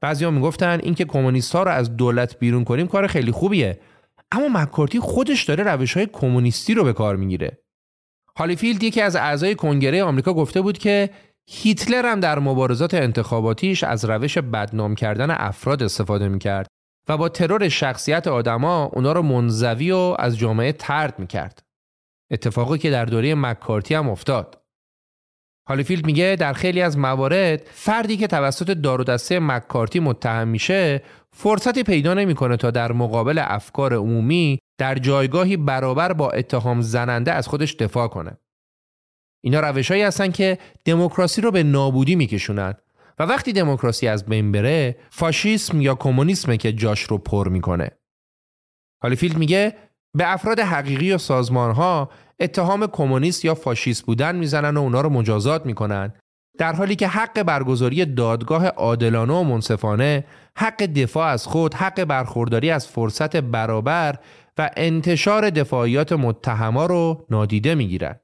بعضیا 0.00 0.30
می‌گفتن 0.30 0.80
اینکه 0.82 1.04
کمونیست 1.04 1.54
ها 1.54 1.62
رو 1.62 1.70
از 1.70 1.96
دولت 1.96 2.38
بیرون 2.38 2.64
کنیم 2.64 2.86
کار 2.86 3.06
خیلی 3.06 3.32
خوبیه 3.32 3.80
اما 4.32 4.48
مکارتی 4.48 5.00
خودش 5.00 5.44
داره 5.44 5.64
روش 5.64 5.96
های 5.96 6.06
کمونیستی 6.06 6.74
رو 6.74 6.84
به 6.84 6.92
کار 6.92 7.16
می‌گیره. 7.16 7.58
هالیفیلد 8.38 8.82
یکی 8.82 9.00
از 9.00 9.16
اعضای 9.16 9.54
کنگره 9.54 10.02
آمریکا 10.02 10.34
گفته 10.34 10.60
بود 10.60 10.78
که 10.78 11.10
هیتلر 11.50 12.06
هم 12.06 12.20
در 12.20 12.38
مبارزات 12.38 12.94
انتخاباتیش 12.94 13.84
از 13.84 14.04
روش 14.04 14.38
بدنام 14.38 14.94
کردن 14.94 15.30
افراد 15.30 15.82
استفاده 15.82 16.28
می‌کرد 16.28 16.66
و 17.08 17.16
با 17.16 17.28
ترور 17.28 17.68
شخصیت 17.68 18.26
آدما 18.26 18.84
اونا 18.84 19.12
رو 19.12 19.22
منزوی 19.22 19.90
و 19.90 20.16
از 20.18 20.38
جامعه 20.38 20.72
ترد 20.72 21.18
می‌کرد. 21.18 21.62
اتفاقی 22.30 22.78
که 22.78 22.90
در 22.90 23.04
دوره 23.04 23.34
مکارتی 23.34 23.94
هم 23.94 24.10
افتاد. 24.10 24.62
هالیفیلد 25.68 26.06
میگه 26.06 26.36
در 26.40 26.52
خیلی 26.52 26.82
از 26.82 26.98
موارد 26.98 27.62
فردی 27.64 28.16
که 28.16 28.26
توسط 28.26 28.70
دار 28.70 29.00
و 29.00 29.04
دسته 29.04 29.38
مکارتی 29.38 30.00
متهم 30.00 30.48
میشه 30.48 31.02
فرصتی 31.32 31.82
پیدا 31.82 32.14
نمی‌کنه 32.14 32.56
تا 32.56 32.70
در 32.70 32.92
مقابل 32.92 33.38
افکار 33.44 33.94
عمومی 33.94 34.58
در 34.78 34.94
جایگاهی 34.94 35.56
برابر 35.56 36.12
با 36.12 36.30
اتهام 36.30 36.80
زننده 36.80 37.32
از 37.32 37.48
خودش 37.48 37.74
دفاع 37.74 38.08
کنه. 38.08 38.36
اینا 39.44 39.60
روشهایی 39.60 40.02
هستن 40.02 40.30
که 40.30 40.58
دموکراسی 40.84 41.40
رو 41.40 41.50
به 41.50 41.62
نابودی 41.62 42.16
میکشونن 42.16 42.74
و 43.18 43.22
وقتی 43.22 43.52
دموکراسی 43.52 44.08
از 44.08 44.26
بین 44.26 44.52
بره 44.52 44.96
فاشیسم 45.10 45.80
یا 45.80 45.94
کمونیسمه 45.94 46.56
که 46.56 46.72
جاش 46.72 47.02
رو 47.02 47.18
پر 47.18 47.48
می‌کنه. 47.48 47.90
هالیفیلد 49.02 49.36
میگه 49.36 49.76
به 50.16 50.32
افراد 50.32 50.60
حقیقی 50.60 51.12
و 51.12 51.18
سازمان 51.18 51.74
ها 51.74 52.10
اتهام 52.40 52.86
کمونیست 52.86 53.44
یا 53.44 53.54
فاشیست 53.54 54.04
بودن 54.04 54.36
می‌زنن 54.36 54.76
و 54.76 54.80
اونا 54.80 55.00
رو 55.00 55.10
مجازات 55.10 55.66
می‌کنن 55.66 56.12
در 56.58 56.72
حالی 56.72 56.96
که 56.96 57.08
حق 57.08 57.42
برگزاری 57.42 58.04
دادگاه 58.04 58.66
عادلانه 58.66 59.32
و 59.34 59.42
منصفانه، 59.42 60.24
حق 60.56 60.82
دفاع 60.82 61.26
از 61.26 61.46
خود، 61.46 61.74
حق 61.74 62.04
برخورداری 62.04 62.70
از 62.70 62.86
فرصت 62.86 63.36
برابر 63.36 64.18
و 64.58 64.70
انتشار 64.76 65.50
دفاعیات 65.50 66.12
متهما 66.12 66.86
رو 66.86 67.26
نادیده 67.30 67.74
می‌گیرن. 67.74 68.20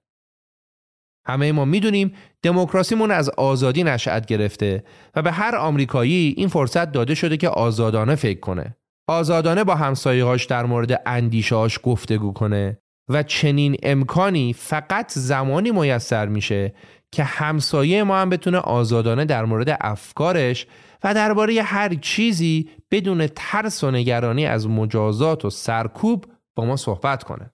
همه 1.26 1.52
ما 1.52 1.64
می‌دونیم 1.64 2.14
دموکراسیمون 2.42 3.10
از 3.10 3.28
آزادی 3.28 3.84
نشأت 3.84 4.26
گرفته 4.26 4.84
و 5.14 5.22
به 5.22 5.32
هر 5.32 5.56
آمریکایی 5.56 6.34
این 6.36 6.48
فرصت 6.48 6.92
داده 6.92 7.14
شده 7.14 7.36
که 7.36 7.48
آزادانه 7.48 8.14
فکر 8.14 8.40
کنه. 8.40 8.76
آزادانه 9.08 9.64
با 9.64 9.74
همسایه‌هاش 9.74 10.44
در 10.44 10.66
مورد 10.66 11.02
اندیشه‌هاش 11.06 11.78
گفتگو 11.82 12.32
کنه 12.32 12.78
و 13.08 13.22
چنین 13.22 13.76
امکانی 13.82 14.52
فقط 14.52 15.12
زمانی 15.12 15.70
میسر 15.70 16.26
میشه 16.26 16.74
که 17.12 17.24
همسایه 17.24 18.02
ما 18.02 18.16
هم 18.16 18.30
بتونه 18.30 18.58
آزادانه 18.58 19.24
در 19.24 19.44
مورد 19.44 19.78
افکارش 19.80 20.66
و 21.04 21.14
درباره 21.14 21.62
هر 21.62 21.94
چیزی 21.94 22.70
بدون 22.90 23.26
ترس 23.26 23.84
و 23.84 23.90
نگرانی 23.90 24.46
از 24.46 24.68
مجازات 24.68 25.44
و 25.44 25.50
سرکوب 25.50 26.26
با 26.56 26.64
ما 26.64 26.76
صحبت 26.76 27.24
کنه. 27.24 27.50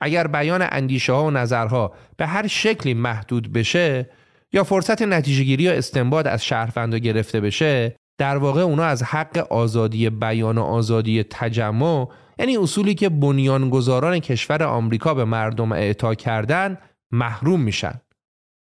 اگر 0.00 0.26
بیان 0.26 0.66
اندیشه 0.70 1.12
ها 1.12 1.24
و 1.24 1.30
نظرها 1.30 1.92
به 2.16 2.26
هر 2.26 2.46
شکلی 2.46 2.94
محدود 2.94 3.52
بشه 3.52 4.10
یا 4.52 4.64
فرصت 4.64 5.02
نتیجهگیری 5.02 5.68
و 5.68 5.72
استنباد 5.72 6.26
از 6.26 6.44
شهروند 6.44 6.94
گرفته 6.94 7.40
بشه 7.40 7.96
در 8.18 8.36
واقع 8.36 8.60
اونا 8.60 8.84
از 8.84 9.02
حق 9.02 9.46
آزادی 9.52 10.10
بیان 10.10 10.58
و 10.58 10.62
آزادی 10.62 11.22
تجمع 11.22 12.08
یعنی 12.38 12.56
اصولی 12.56 12.94
که 12.94 13.08
بنیانگذاران 13.08 14.18
کشور 14.18 14.62
آمریکا 14.62 15.14
به 15.14 15.24
مردم 15.24 15.72
اعطا 15.72 16.14
کردن 16.14 16.78
محروم 17.12 17.60
میشن. 17.60 18.00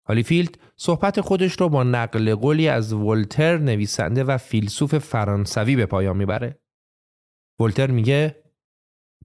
هالیفیلد 0.09 0.59
صحبت 0.85 1.21
خودش 1.21 1.61
رو 1.61 1.69
با 1.69 1.83
نقل 1.83 2.35
قولی 2.35 2.69
از 2.69 2.93
ولتر 2.93 3.59
نویسنده 3.59 4.25
و 4.25 4.39
فیلسوف 4.39 4.99
فرانسوی 4.99 5.77
به 5.77 5.87
پایان 5.87 6.17
می‌بره. 6.17 6.61
ولتر 7.61 7.91
میگه 7.91 8.43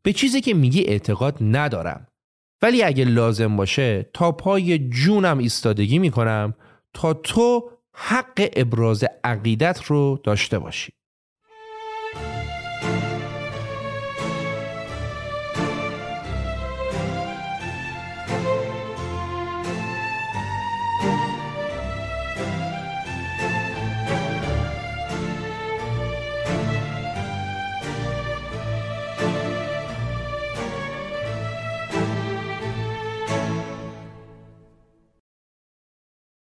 به 0.03 0.13
چیزی 0.13 0.41
که 0.41 0.53
میگی 0.53 0.83
اعتقاد 0.83 1.37
ندارم 1.41 2.07
ولی 2.61 2.83
اگه 2.83 3.05
لازم 3.05 3.55
باشه 3.55 4.09
تا 4.13 4.31
پای 4.31 4.89
جونم 4.89 5.37
ایستادگی 5.37 5.99
می‌کنم 5.99 6.53
تا 6.93 7.13
تو 7.13 7.71
حق 7.93 8.49
ابراز 8.55 9.05
عقیدت 9.23 9.83
رو 9.83 10.19
داشته 10.23 10.59
باشی 10.59 10.93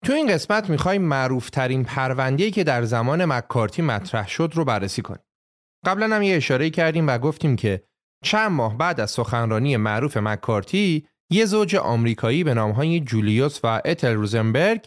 تو 0.04 0.14
این 0.14 0.28
قسمت 0.28 0.70
می‌خوایم 0.70 1.02
معروف 1.02 1.50
ترین 1.50 1.84
پرونده 1.84 2.52
که 2.52 2.64
در 2.64 2.84
زمان 2.84 3.26
مکارتی 3.26 3.82
مطرح 3.82 4.28
شد 4.28 4.52
رو 4.54 4.66
بررسی 4.66 5.02
کنیم. 5.02 5.24
قبلا 5.86 6.16
هم 6.16 6.22
یه 6.22 6.36
اشاره 6.36 6.70
کردیم 6.70 7.08
و 7.08 7.18
گفتیم 7.18 7.56
که 7.56 7.84
چند 8.24 8.52
ماه 8.52 8.78
بعد 8.78 9.00
از 9.00 9.12
سخنرانی 9.12 9.78
معروف 9.78 10.18
مکارتی 10.18 11.08
یه 11.30 11.46
زوج 11.46 11.76
آمریکایی 11.76 12.44
به 12.44 12.54
نامهای 12.54 13.00
جولیوس 13.00 13.60
و 13.64 13.82
اتل 13.86 14.14
روزنبرگ 14.14 14.86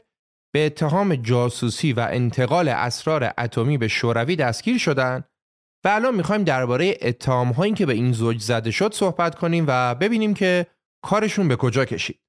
به 0.53 0.67
اتهام 0.67 1.15
جاسوسی 1.15 1.93
و 1.93 2.09
انتقال 2.11 2.69
اسرار 2.69 3.33
اتمی 3.39 3.79
به 3.79 3.89
شوروی 3.89 4.37
دستگیر 4.37 4.79
شدن 4.79 5.25
و 5.85 5.89
الان 5.89 6.15
می‌خوایم 6.15 6.45
درباره 6.45 6.99
اتهام 7.03 7.75
که 7.75 7.87
به 7.87 7.93
این 7.93 8.13
زوج 8.13 8.41
زده 8.41 8.71
شد 8.71 8.95
صحبت 8.95 9.35
کنیم 9.35 9.65
و 9.69 9.95
ببینیم 9.95 10.35
که 10.35 10.67
کارشون 11.03 11.49
به 11.49 11.57
کجا 11.57 11.85
کشید. 11.85 12.26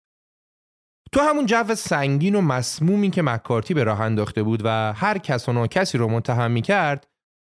تو 1.11 1.19
همون 1.21 1.45
جو 1.45 1.75
سنگین 1.75 2.35
و 2.35 2.41
مسمومی 2.41 3.09
که 3.09 3.21
مکارتی 3.21 3.73
به 3.73 3.83
راه 3.83 4.01
انداخته 4.01 4.43
بود 4.43 4.61
و 4.63 4.93
هر 4.93 5.17
کس 5.17 5.49
و 5.49 5.67
کسی 5.67 5.97
رو 5.97 6.07
متهم 6.07 6.51
می 6.51 6.61
کرد 6.61 7.07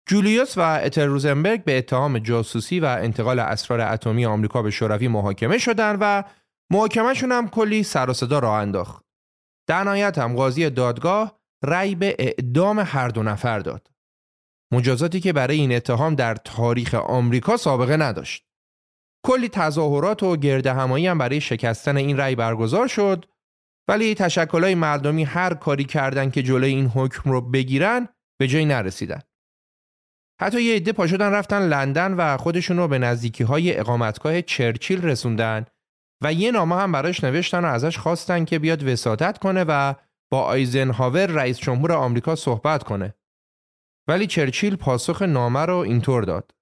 جولیوس 0.09 0.59
و 0.59 0.61
اتر 0.61 1.07
روزنبرگ 1.07 1.65
به 1.65 1.79
اتهام 1.79 2.19
جاسوسی 2.19 2.81
و 2.81 2.85
انتقال 2.85 3.39
اسرار 3.39 3.81
اتمی 3.81 4.27
آمریکا 4.27 4.63
به 4.63 4.71
شوروی 4.71 5.09
محاکمه 5.09 5.59
شدند 5.59 5.99
و 6.01 6.25
محاکمهشون 6.73 7.33
هم 7.33 7.49
کلی 7.49 7.83
سر 7.83 8.11
و 8.11 8.13
صدا 8.13 8.39
راه 8.39 8.55
انداخت. 8.55 9.05
در 9.69 9.85
نهایت 9.85 10.19
هم 10.19 10.37
قاضی 10.37 10.71
دادگاه 10.71 11.39
رأی 11.65 11.95
به 11.95 12.17
اعدام 12.19 12.79
هر 12.79 13.09
دو 13.09 13.23
نفر 13.23 13.59
داد. 13.59 13.91
مجازاتی 14.73 15.21
که 15.21 15.33
برای 15.33 15.57
این 15.57 15.77
اتهام 15.77 16.15
در 16.15 16.35
تاریخ 16.35 16.95
آمریکا 16.95 17.57
سابقه 17.57 17.97
نداشت. 17.97 18.45
کلی 19.27 19.49
تظاهرات 19.49 20.23
و 20.23 20.37
گرد 20.37 20.67
همایی 20.67 21.07
هم 21.07 21.19
برای 21.19 21.41
شکستن 21.41 21.97
این 21.97 22.17
رأی 22.17 22.35
برگزار 22.35 22.87
شد 22.87 23.25
ولی 23.89 24.15
تشکلهای 24.15 24.75
مردمی 24.75 25.25
هر 25.25 25.55
کاری 25.55 25.85
کردن 25.85 26.31
که 26.31 26.43
جلوی 26.43 26.71
این 26.71 26.87
حکم 26.87 27.31
رو 27.31 27.41
بگیرن 27.41 28.09
به 28.41 28.49
جایی 28.49 28.65
نرسیدن. 28.65 29.21
حتی 30.41 30.63
یه 30.63 30.77
عده 30.77 30.93
پاشدن 30.93 31.31
رفتن 31.31 31.69
لندن 31.69 32.15
و 32.15 32.37
خودشون 32.37 32.77
رو 32.77 32.89
به 32.89 32.99
نزدیکی 32.99 33.45
های 33.45 33.79
اقامتگاه 33.79 34.43
چرچیل 34.43 35.03
رسوندن 35.03 35.67
و 36.25 36.33
یه 36.33 36.51
نامه 36.51 36.77
هم 36.77 36.93
براش 36.93 37.25
نوشتن 37.25 37.65
و 37.65 37.67
ازش 37.67 37.99
خواستن 37.99 38.45
که 38.45 38.59
بیاد 38.59 38.89
وسادت 38.89 39.39
کنه 39.39 39.65
و 39.69 39.95
با 40.33 40.43
آیزنهاور 40.43 41.27
رئیس 41.27 41.59
جمهور 41.59 41.93
آمریکا 41.93 42.37
صحبت 42.37 42.83
کنه. 42.83 43.15
ولی 44.09 44.27
چرچیل 44.27 44.77
پاسخ 44.77 45.23
نامه 45.23 45.61
رو 45.61 45.77
اینطور 45.77 46.23
داد. 46.23 46.55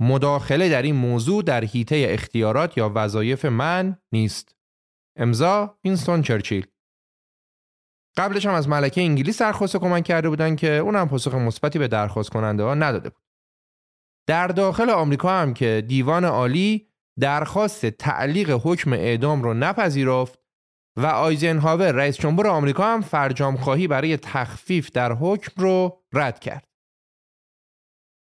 مداخله 0.00 0.68
در 0.68 0.82
این 0.82 0.94
موضوع 0.94 1.42
در 1.42 1.64
حیطه 1.64 2.06
اختیارات 2.08 2.78
یا 2.78 2.92
وظایف 2.94 3.44
من 3.44 3.96
نیست. 4.12 4.55
امضا 5.16 5.78
وینستون 5.84 6.22
چرچیل 6.22 6.66
قبلش 8.16 8.46
هم 8.46 8.54
از 8.54 8.68
ملکه 8.68 9.00
انگلیس 9.00 9.42
درخواست 9.42 9.76
کمک 9.76 10.04
کرده 10.04 10.28
بودن 10.28 10.56
که 10.56 10.70
اونم 10.70 11.08
پاسخ 11.08 11.34
مثبتی 11.34 11.78
به 11.78 11.88
درخواست 11.88 12.30
کننده 12.30 12.62
ها 12.62 12.74
نداده 12.74 13.10
بود. 13.10 13.22
در 14.28 14.46
داخل 14.46 14.90
آمریکا 14.90 15.30
هم 15.30 15.54
که 15.54 15.84
دیوان 15.88 16.24
عالی 16.24 16.88
درخواست 17.20 17.86
تعلیق 17.86 18.50
حکم 18.50 18.92
اعدام 18.92 19.42
رو 19.42 19.54
نپذیرفت 19.54 20.38
و 20.96 21.06
آیزنهاور 21.06 21.92
رئیس 21.92 22.18
جمهور 22.18 22.46
آمریکا 22.46 22.84
هم 22.84 23.00
فرجام 23.00 23.56
خواهی 23.56 23.88
برای 23.88 24.16
تخفیف 24.16 24.90
در 24.90 25.12
حکم 25.12 25.62
رو 25.62 26.02
رد 26.12 26.38
کرد. 26.38 26.68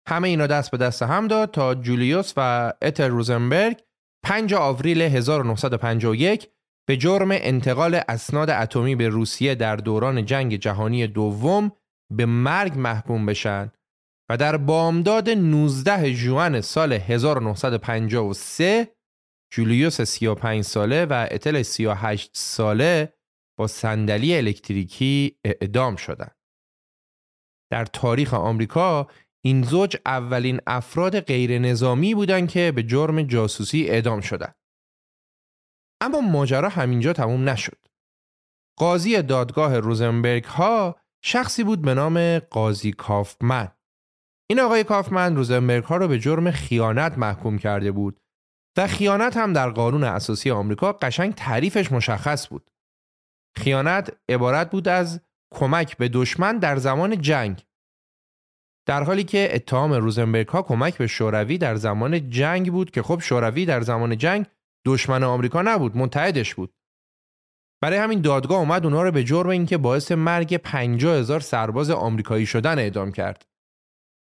همه 0.08 0.28
اینا 0.28 0.46
دست 0.46 0.70
به 0.70 0.76
دست 0.76 1.02
هم 1.02 1.28
داد 1.28 1.50
تا 1.50 1.74
جولیوس 1.74 2.32
و 2.36 2.72
اتر 2.82 3.08
روزنبرگ 3.08 3.82
5 4.24 4.54
آوریل 4.54 5.02
1951 5.02 6.55
به 6.88 6.96
جرم 6.96 7.28
انتقال 7.30 8.00
اسناد 8.08 8.50
اتمی 8.50 8.94
به 8.94 9.08
روسیه 9.08 9.54
در 9.54 9.76
دوران 9.76 10.24
جنگ 10.24 10.56
جهانی 10.56 11.06
دوم 11.06 11.72
به 12.10 12.26
مرگ 12.26 12.78
محکوم 12.78 13.26
بشن 13.26 13.72
و 14.30 14.36
در 14.36 14.56
بامداد 14.56 15.30
19 15.30 16.14
جوان 16.14 16.60
سال 16.60 16.92
1953 16.92 18.88
جولیوس 19.52 20.00
35 20.00 20.64
ساله 20.64 21.04
و 21.04 21.28
اتل 21.30 21.62
38 21.62 22.30
ساله 22.34 23.12
با 23.58 23.66
صندلی 23.66 24.36
الکتریکی 24.36 25.38
اعدام 25.44 25.96
شدند. 25.96 26.36
در 27.70 27.84
تاریخ 27.84 28.34
آمریکا 28.34 29.06
این 29.44 29.62
زوج 29.62 29.96
اولین 30.06 30.60
افراد 30.66 31.20
غیر 31.20 31.58
نظامی 31.58 32.14
بودند 32.14 32.50
که 32.50 32.72
به 32.72 32.82
جرم 32.82 33.22
جاسوسی 33.22 33.88
اعدام 33.88 34.20
شدند. 34.20 34.54
اما 36.00 36.20
ماجرا 36.20 36.68
همینجا 36.68 37.12
تموم 37.12 37.48
نشد. 37.48 37.78
قاضی 38.78 39.22
دادگاه 39.22 39.78
روزنبرگ 39.78 40.44
ها 40.44 40.96
شخصی 41.22 41.64
بود 41.64 41.82
به 41.82 41.94
نام 41.94 42.38
قاضی 42.38 42.92
کافمن. 42.92 43.68
این 44.50 44.60
آقای 44.60 44.84
کافمن 44.84 45.36
روزنبرگ 45.36 45.84
ها 45.84 45.96
رو 45.96 46.08
به 46.08 46.18
جرم 46.18 46.50
خیانت 46.50 47.18
محکوم 47.18 47.58
کرده 47.58 47.92
بود 47.92 48.20
و 48.76 48.86
خیانت 48.86 49.36
هم 49.36 49.52
در 49.52 49.70
قانون 49.70 50.04
اساسی 50.04 50.50
آمریکا 50.50 50.92
قشنگ 50.92 51.34
تعریفش 51.34 51.92
مشخص 51.92 52.48
بود. 52.48 52.70
خیانت 53.56 54.16
عبارت 54.28 54.70
بود 54.70 54.88
از 54.88 55.20
کمک 55.54 55.96
به 55.96 56.08
دشمن 56.08 56.58
در 56.58 56.76
زمان 56.76 57.20
جنگ 57.20 57.66
در 58.86 59.02
حالی 59.02 59.24
که 59.24 59.48
اتهام 59.52 59.92
روزنبرگ 59.92 60.48
ها 60.48 60.62
کمک 60.62 60.98
به 60.98 61.06
شوروی 61.06 61.58
در 61.58 61.74
زمان 61.74 62.30
جنگ 62.30 62.72
بود 62.72 62.90
که 62.90 63.02
خب 63.02 63.20
شوروی 63.20 63.66
در 63.66 63.80
زمان 63.80 64.16
جنگ 64.16 64.46
دشمن 64.86 65.22
آمریکا 65.22 65.62
نبود 65.62 65.96
متحدش 65.96 66.54
بود. 66.54 66.74
برای 67.82 67.98
همین 67.98 68.20
دادگاه 68.20 68.58
اومد 68.58 68.84
اونها 68.84 69.02
رو 69.02 69.10
به 69.10 69.24
جرم 69.24 69.48
اینکه 69.48 69.78
باعث 69.78 70.12
مرگ 70.12 70.56
50 70.56 71.16
هزار 71.16 71.40
سرباز 71.40 71.90
آمریکایی 71.90 72.46
شدن 72.46 72.78
اعدام 72.78 73.12
کرد. 73.12 73.46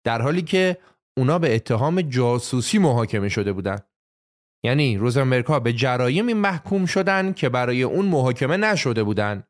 در 0.06 0.22
حالی 0.22 0.42
که 0.42 0.78
اونا 1.18 1.40
به 1.40 1.56
اتهام 1.56 2.02
جاسوسی 2.02 2.78
محاکمه 2.78 3.30
شده 3.30 3.54
بودن. 3.54 3.80
یعنی 4.64 4.98
روزنبرگ 4.98 5.64
به 5.64 5.74
جرایمی 5.74 6.34
محکوم 6.34 6.86
شدن 6.86 7.34
که 7.34 7.50
برای 7.50 7.84
اون 7.84 8.06
محاکمه 8.06 8.58
نشده 8.58 9.04
بودن. 9.04 9.44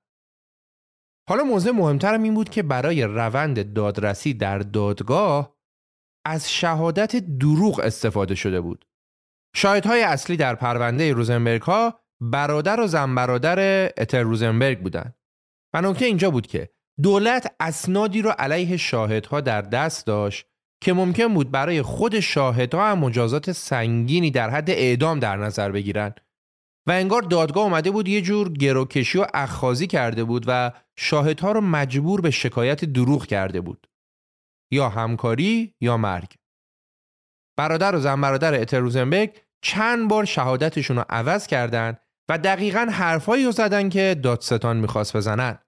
حالا 1.29 1.43
موضوع 1.43 1.71
مهمترم 1.71 2.23
این 2.23 2.33
بود 2.33 2.49
که 2.49 2.63
برای 2.63 3.03
روند 3.03 3.73
دادرسی 3.73 4.33
در 4.33 4.59
دادگاه 4.59 5.57
از 6.25 6.51
شهادت 6.51 7.15
دروغ 7.15 7.79
استفاده 7.79 8.35
شده 8.35 8.61
بود. 8.61 8.85
شاهدهای 9.55 10.03
اصلی 10.03 10.37
در 10.37 10.55
پرونده 10.55 11.13
روزنبرگ 11.13 11.61
ها 11.61 11.99
برادر 12.21 12.79
و 12.79 12.87
زن 12.87 13.15
برادر 13.15 13.85
اتر 13.97 14.21
روزنبرگ 14.21 14.79
بودند. 14.79 15.15
و 15.73 15.81
نکته 15.81 16.05
اینجا 16.05 16.31
بود 16.31 16.47
که 16.47 16.69
دولت 17.03 17.55
اسنادی 17.59 18.21
رو 18.21 18.29
علیه 18.29 18.77
شاهدها 18.77 19.41
در 19.41 19.61
دست 19.61 20.07
داشت 20.07 20.45
که 20.81 20.93
ممکن 20.93 21.33
بود 21.33 21.51
برای 21.51 21.81
خود 21.81 22.19
شاهدها 22.19 22.91
هم 22.91 22.99
مجازات 22.99 23.51
سنگینی 23.51 24.31
در 24.31 24.49
حد 24.49 24.69
اعدام 24.69 25.19
در 25.19 25.37
نظر 25.37 25.71
بگیرن. 25.71 26.15
و 26.87 26.91
انگار 26.91 27.21
دادگاه 27.21 27.63
اومده 27.63 27.91
بود 27.91 28.07
یه 28.07 28.21
جور 28.21 28.53
گروکشی 28.53 29.17
و 29.17 29.25
اخخازی 29.33 29.87
کرده 29.87 30.23
بود 30.23 30.45
و 30.47 30.71
شاهدها 30.97 31.51
رو 31.51 31.61
مجبور 31.61 32.21
به 32.21 32.31
شکایت 32.31 32.85
دروغ 32.85 33.25
کرده 33.25 33.61
بود. 33.61 33.87
یا 34.71 34.89
همکاری 34.89 35.75
یا 35.81 35.97
مرگ. 35.97 36.36
برادر 37.57 37.95
و 37.95 37.99
زن 37.99 38.21
برادر 38.21 38.61
اتر 38.61 38.79
روزنبرگ 38.79 39.37
چند 39.61 40.07
بار 40.09 40.25
شهادتشون 40.25 40.97
رو 40.97 41.05
عوض 41.09 41.47
کردن 41.47 41.97
و 42.29 42.37
دقیقا 42.37 42.87
حرفایی 42.91 43.45
رو 43.45 43.51
زدن 43.51 43.89
که 43.89 44.15
دادستان 44.23 44.77
می‌خواست 44.77 45.17
بزنن. 45.17 45.59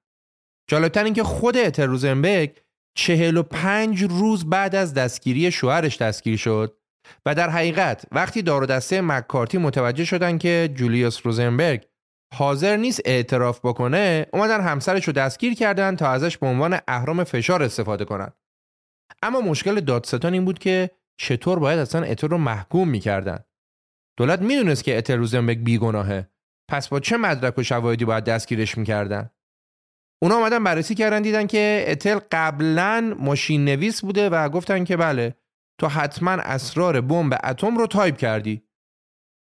جالبتر 0.69 1.04
این 1.04 1.13
که 1.13 1.23
خود 1.23 1.58
اتر 1.58 1.86
روزنبرگ 1.86 2.60
چهل 2.95 3.38
و 3.38 3.43
پنج 3.43 4.04
روز 4.04 4.49
بعد 4.49 4.75
از 4.75 4.93
دستگیری 4.93 5.52
شوهرش 5.52 5.97
دستگیر 5.97 6.38
شد 6.38 6.78
و 7.25 7.36
در 7.36 7.49
حقیقت 7.49 8.06
وقتی 8.12 8.41
دار 8.41 8.65
دسته 8.65 9.02
مکارتی 9.02 9.58
متوجه 9.58 10.06
شدن 10.06 10.38
که 10.38 10.69
جولیوس 10.75 11.19
روزنبرگ 11.23 11.86
حاضر 12.34 12.78
نیست 12.78 13.02
اعتراف 13.06 13.60
بکنه 13.63 14.25
اومدن 14.34 14.62
همسرش 14.62 15.08
رو 15.08 15.13
دستگیر 15.13 15.54
کردن 15.54 15.95
تا 15.95 16.10
ازش 16.10 16.38
به 16.38 16.47
عنوان 16.47 16.80
اهرام 16.88 17.23
فشار 17.23 17.63
استفاده 17.63 18.06
کنن 18.06 18.32
اما 19.23 19.41
مشکل 19.41 19.80
دادستان 19.80 20.34
این 20.34 20.45
بود 20.45 20.60
که 20.60 20.89
چطور 21.19 21.60
باید 21.60 21.79
اصلا 21.79 22.03
اتر 22.03 22.27
رو 22.27 22.38
محکوم 22.38 22.89
می‌کردن؟ 22.89 23.39
دولت 24.17 24.41
می‌دونست 24.41 24.84
که 24.84 24.97
اتل 24.97 25.17
روزنبرگ 25.17 25.63
بیگناهه. 25.63 26.29
پس 26.69 26.88
با 26.88 26.99
چه 26.99 27.17
مدرک 27.17 27.58
و 27.58 27.63
شواهدی 27.63 28.05
باید 28.05 28.23
دستگیرش 28.23 28.77
می‌کردن؟ 28.77 29.29
اونا 30.21 30.36
آمدن 30.36 30.63
بررسی 30.63 30.95
کردن 30.95 31.21
دیدن 31.21 31.47
که 31.47 31.86
اتل 31.88 32.19
قبلا 32.32 33.15
ماشین 33.19 33.65
نویس 33.65 34.01
بوده 34.01 34.29
و 34.29 34.49
گفتن 34.49 34.84
که 34.84 34.97
بله 34.97 35.36
تو 35.79 35.88
حتما 35.88 36.32
اسرار 36.32 37.01
بمب 37.01 37.39
اتم 37.43 37.77
رو 37.77 37.88
تایپ 37.88 38.17
کردی. 38.17 38.63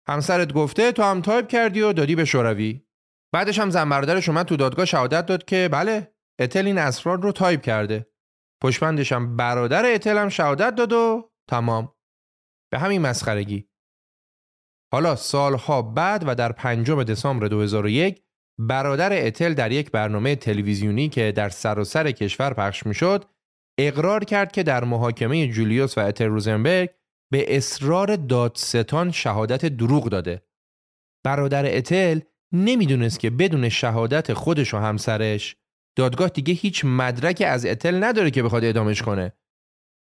همسرت 0.08 0.54
گفته 0.54 0.92
تو 0.92 1.04
هم 1.04 1.22
تایپ 1.22 1.48
کردی 1.48 1.82
و 1.82 1.94
دادی 1.94 2.16
به 2.16 2.26
شوروی. 2.26 2.86
بعدش 3.34 3.60
هم 3.60 3.70
زن 3.70 3.90
برادرش 3.90 4.30
اومد 4.30 4.46
تو 4.46 4.56
دادگاه 4.56 4.86
شهادت 4.86 5.26
داد 5.26 5.46
که 5.46 5.70
بله 5.72 6.14
اتل 6.40 6.66
این 6.66 6.78
اسرار 6.78 7.22
رو 7.22 7.32
تایپ 7.32 7.62
کرده. 7.62 8.08
پشت‌بندش 8.64 9.12
هم 9.12 9.38
برادر 9.38 9.94
اتل 9.94 10.18
هم 10.18 10.30
شهادت 10.30 10.76
داد 10.76 10.94
و 10.94 11.31
تمام. 11.50 11.94
به 12.72 12.80
همین 12.80 13.02
مسخرگی. 13.02 13.68
حالا 14.94 15.16
سالها 15.16 15.82
بعد 15.82 16.24
و 16.28 16.36
در 16.36 16.52
پنجم 16.52 17.04
دسامبر 17.04 17.48
2001 17.48 18.24
برادر 18.60 19.28
اتل 19.28 19.54
در 19.54 19.72
یک 19.72 19.92
برنامه 19.92 20.36
تلویزیونی 20.36 21.10
که 21.10 21.32
در 21.32 21.50
سراسر 21.50 22.04
سر 22.04 22.12
کشور 22.12 22.54
پخش 22.54 22.86
می‌شد 22.86 23.26
اقرار 23.80 24.24
کرد 24.24 24.52
که 24.52 24.64
در 24.64 24.84
محاکمه 24.84 25.48
جولیوس 25.48 25.98
و 25.98 26.02
اتل 26.02 26.26
روزنبرگ 26.26 26.90
به 27.32 27.58
اصرار 27.58 28.16
دادستان 28.16 29.12
شهادت 29.12 29.66
دروغ 29.66 30.10
داده. 30.10 30.42
برادر 31.26 31.78
اتل 31.78 32.20
نمی‌دونست 32.52 33.20
که 33.20 33.30
بدون 33.30 33.70
شهادت 33.70 34.34
خودش 34.34 34.74
و 34.74 34.78
همسرش 34.78 35.56
دادگاه 35.98 36.30
دیگه 36.30 36.54
هیچ 36.54 36.86
مدرک 36.86 37.44
از 37.48 37.66
اتل 37.66 38.04
نداره 38.04 38.32
که 38.32 38.44
بخواد 38.44 38.64
اعدامش 38.64 39.02
کنه. 39.02 39.34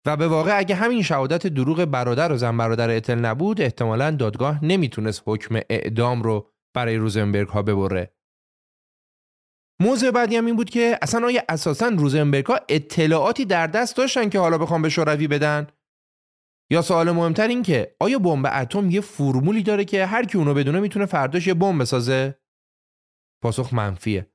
و 0.07 0.17
به 0.17 0.29
واقع 0.29 0.59
اگه 0.59 0.75
همین 0.75 1.03
شهادت 1.03 1.47
دروغ 1.47 1.85
برادر 1.85 2.33
و 2.33 2.37
زن 2.37 2.57
برادر 2.57 2.91
اتل 2.91 3.19
نبود 3.19 3.61
احتمالا 3.61 4.11
دادگاه 4.11 4.65
نمی‌تونست 4.65 5.23
حکم 5.27 5.61
اعدام 5.71 6.23
رو 6.23 6.51
برای 6.75 6.97
روزنبرگ 6.97 7.49
ها 7.49 7.63
ببره. 7.63 8.17
موضوع 9.83 10.11
بعدی 10.11 10.37
هم 10.37 10.47
این 10.47 10.57
بود 10.57 10.71
که 10.71 10.99
اصلا 11.03 11.27
آیا 11.27 11.43
اساسا 11.49 11.89
روزنبرگ 11.89 12.47
ها 12.47 12.61
اطلاعاتی 12.69 13.45
در 13.45 13.67
دست 13.67 13.97
داشتن 13.97 14.29
که 14.29 14.39
حالا 14.39 14.59
بخوام 14.59 14.83
به 14.83 14.89
شوروی 14.89 15.29
بدن؟ 15.29 15.67
یا 16.71 16.83
سوال 16.83 17.11
مهمتر 17.11 17.49
این 17.49 17.63
که 17.63 17.97
آیا 18.01 18.19
بمب 18.19 18.47
اتم 18.53 18.91
یه 18.91 19.01
فرمولی 19.01 19.63
داره 19.63 19.85
که 19.85 20.07
هر 20.07 20.25
کی 20.25 20.39
اونو 20.39 20.55
بدونه 20.55 20.81
می‌تونه 20.81 21.07
فرداش 21.07 21.47
یه 21.47 21.55
بمب 21.55 21.81
بسازه؟ 21.81 22.39
پاسخ 23.43 23.75
منفیه. 23.75 24.31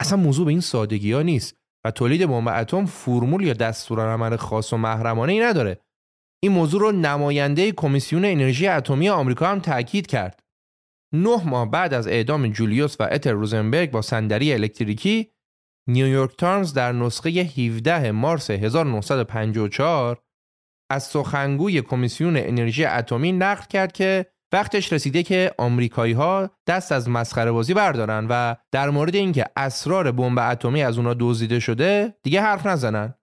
اصلا 0.00 0.18
موضوع 0.18 0.44
به 0.44 0.50
این 0.50 0.60
سادگی 0.60 1.12
ها 1.12 1.22
نیست. 1.22 1.59
و 1.84 1.90
تولید 1.90 2.26
بمب 2.26 2.48
اتم 2.48 2.86
فرمول 2.86 3.42
یا 3.42 3.52
دستورالعمل 3.52 4.36
خاص 4.36 4.72
و 4.72 4.76
محرمانه 4.76 5.32
ای 5.32 5.40
نداره. 5.40 5.80
این 6.42 6.52
موضوع 6.52 6.80
رو 6.80 6.92
نماینده 6.92 7.72
کمیسیون 7.72 8.24
انرژی 8.24 8.66
اتمی 8.66 9.08
آمریکا 9.08 9.46
هم 9.46 9.60
تاکید 9.60 10.06
کرد. 10.06 10.40
نه 11.14 11.48
ماه 11.48 11.70
بعد 11.70 11.94
از 11.94 12.08
اعدام 12.08 12.48
جولیوس 12.48 12.96
و 13.00 13.08
اتل 13.10 13.32
روزنبرگ 13.32 13.90
با 13.90 14.02
صندلی 14.02 14.52
الکتریکی 14.52 15.30
نیویورک 15.88 16.36
تایمز 16.36 16.74
در 16.74 16.92
نسخه 16.92 17.30
17 17.30 18.10
مارس 18.10 18.50
1954 18.50 20.22
از 20.90 21.02
سخنگوی 21.02 21.82
کمیسیون 21.82 22.36
انرژی 22.36 22.84
اتمی 22.84 23.32
نقل 23.32 23.64
کرد 23.64 23.92
که 23.92 24.26
وقتش 24.52 24.92
رسیده 24.92 25.22
که 25.22 25.54
آمریکایی 25.58 26.12
ها 26.12 26.50
دست 26.66 26.92
از 26.92 27.08
مسخره 27.08 27.52
بازی 27.52 27.74
بردارن 27.74 28.26
و 28.30 28.54
در 28.72 28.90
مورد 28.90 29.14
اینکه 29.14 29.44
اسرار 29.56 30.12
بمب 30.12 30.38
اتمی 30.38 30.82
از 30.82 30.98
اونا 30.98 31.14
دزدیده 31.20 31.60
شده 31.60 32.14
دیگه 32.22 32.40
حرف 32.40 32.66
نزنن. 32.66 33.14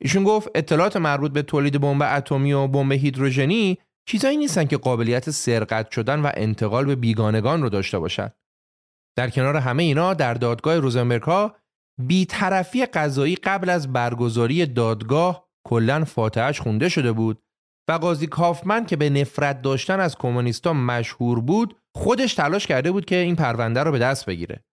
ایشون 0.00 0.24
گفت 0.24 0.48
اطلاعات 0.54 0.96
مربوط 0.96 1.32
به 1.32 1.42
تولید 1.42 1.80
بمب 1.80 2.02
اتمی 2.02 2.52
و 2.52 2.66
بمب 2.66 2.92
هیدروژنی 2.92 3.78
چیزایی 4.08 4.36
نیستن 4.36 4.64
که 4.64 4.76
قابلیت 4.76 5.30
سرقت 5.30 5.90
شدن 5.90 6.20
و 6.20 6.30
انتقال 6.34 6.84
به 6.84 6.96
بیگانگان 6.96 7.62
رو 7.62 7.68
داشته 7.68 7.98
باشند. 7.98 8.34
در 9.16 9.30
کنار 9.30 9.56
همه 9.56 9.82
اینا 9.82 10.14
در 10.14 10.34
دادگاه 10.34 10.78
روزنبرگ 10.78 11.22
ها 11.22 11.56
بیطرفی 12.06 12.86
قضایی 12.86 13.36
قبل 13.36 13.70
از 13.70 13.92
برگزاری 13.92 14.66
دادگاه 14.66 15.48
کلا 15.68 16.04
فاتحش 16.04 16.60
خونده 16.60 16.88
شده 16.88 17.12
بود 17.12 17.42
و 17.90 17.92
قاضی 17.92 18.26
کافمن 18.26 18.86
که 18.86 18.96
به 18.96 19.10
نفرت 19.10 19.62
داشتن 19.62 20.00
از 20.00 20.16
کمونیستا 20.16 20.72
مشهور 20.72 21.40
بود 21.40 21.76
خودش 21.94 22.34
تلاش 22.34 22.66
کرده 22.66 22.92
بود 22.92 23.04
که 23.04 23.16
این 23.16 23.36
پرونده 23.36 23.82
رو 23.82 23.92
به 23.92 23.98
دست 23.98 24.26
بگیره. 24.26 24.64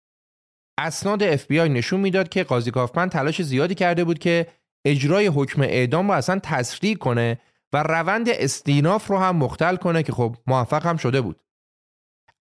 اسناد 0.80 1.36
FBI 1.36 1.52
نشون 1.52 2.00
می‌داد 2.00 2.30
که 2.30 2.44
قاضی 2.44 2.72
کافمن 2.72 3.10
تلاش 3.10 3.42
زیادی 3.42 3.76
کرده 3.76 4.04
بود 4.04 4.20
که 4.20 4.48
اجرای 4.86 5.28
حکم 5.28 5.62
اعدام 5.62 6.08
رو 6.08 6.18
اصلا 6.18 6.40
تسریع 6.44 6.96
کنه 6.96 7.40
و 7.74 7.84
روند 7.84 8.30
استیناف 8.30 9.08
رو 9.08 9.18
هم 9.18 9.36
مختل 9.36 9.76
کنه 9.76 10.04
که 10.04 10.12
خب 10.12 10.36
موفق 10.48 10.86
هم 10.86 10.98
شده 10.98 11.22
بود. 11.22 11.40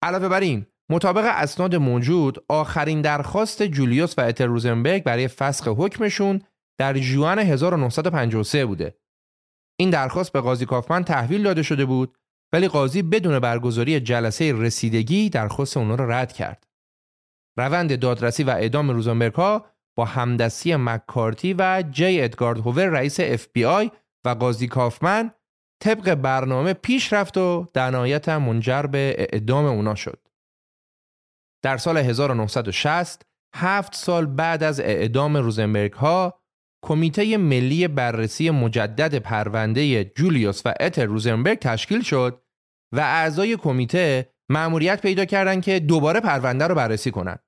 علاوه 0.03 0.29
بر 0.29 0.41
این 0.41 0.67
مطابق 0.91 1.25
اسناد 1.27 1.77
موجود 1.77 2.45
آخرین 2.49 3.03
درخواست 3.03 3.62
جولیوس 3.62 4.19
و 4.19 4.21
اتر 4.21 4.47
روزنبرگ 4.47 5.03
برای 5.03 5.29
فسخ 5.29 5.69
حکمشون 5.69 6.43
در 6.79 6.99
جوان 6.99 7.39
1953 7.39 8.67
بوده. 8.67 8.95
این 9.77 9.91
درخواست 9.91 10.33
به 10.33 10.41
قاضی 10.41 10.67
کافمن 10.67 11.05
تحویل 11.05 11.43
داده 11.43 11.62
شده 11.62 11.85
بود 11.85 12.19
ولی 12.53 12.69
قاضی 12.69 13.03
بدون 13.03 13.39
برگزاری 13.39 14.01
جلسه 14.01 14.53
رسیدگی 14.53 15.31
درخواست 15.31 15.77
اونا 15.77 15.95
را 15.95 16.09
رد 16.09 16.33
کرد. 16.33 16.67
روند 17.59 17.99
دادرسی 17.99 18.45
و 18.45 18.51
اعدام 18.51 18.91
روزنبرگ 18.91 19.35
ها 19.35 19.67
با 19.97 20.05
همدستی 20.05 20.77
مکارتی 20.77 21.55
و 21.59 21.85
جی 21.91 22.21
ادگارد 22.21 22.59
هوور 22.59 22.87
رئیس 22.87 23.21
اف 23.21 23.47
بی 23.53 23.65
آی 23.65 23.91
و 24.25 24.29
قاضی 24.29 24.69
کافمن 24.69 25.31
طبق 25.83 26.15
برنامه 26.15 26.73
پیش 26.73 27.12
رفت 27.12 27.39
و 27.39 27.67
در 27.75 27.91
نهایت 27.91 28.29
منجر 28.29 28.83
به 28.83 29.17
اعدام 29.19 29.65
اونا 29.65 29.95
شد. 29.95 30.29
در 31.62 31.77
سال 31.77 31.97
1960 31.97 33.23
هفت 33.55 33.95
سال 33.95 34.27
بعد 34.27 34.62
از 34.62 34.81
اعدام 34.81 35.37
روزنبرگ 35.37 35.93
ها 35.93 36.41
کمیته 36.85 37.37
ملی 37.37 37.89
بررسی 37.89 38.51
مجدد 38.51 39.15
پرونده 39.15 40.05
جولیوس 40.05 40.62
و 40.65 40.75
اتر 40.81 41.05
روزنبرگ 41.05 41.59
تشکیل 41.59 42.03
شد 42.03 42.43
و 42.93 43.01
اعضای 43.01 43.57
کمیته 43.57 44.33
مأموریت 44.49 45.03
پیدا 45.03 45.25
کردند 45.25 45.62
که 45.62 45.81
دوباره 45.81 46.21
پرونده 46.21 46.67
رو 46.67 46.75
بررسی 46.75 47.11
کنند. 47.11 47.43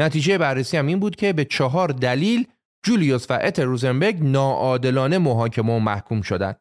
نتیجه 0.00 0.38
بررسی 0.38 0.76
هم 0.76 0.86
این 0.86 1.00
بود 1.00 1.16
که 1.16 1.32
به 1.32 1.44
چهار 1.44 1.88
دلیل 1.88 2.46
جولیوس 2.84 3.30
و 3.30 3.38
اتر 3.42 3.64
روزنبرگ 3.64 4.18
ناعادلانه 4.20 5.18
محاکمه 5.18 5.72
و 5.76 5.78
محکوم 5.78 6.22
شدند. 6.22 6.60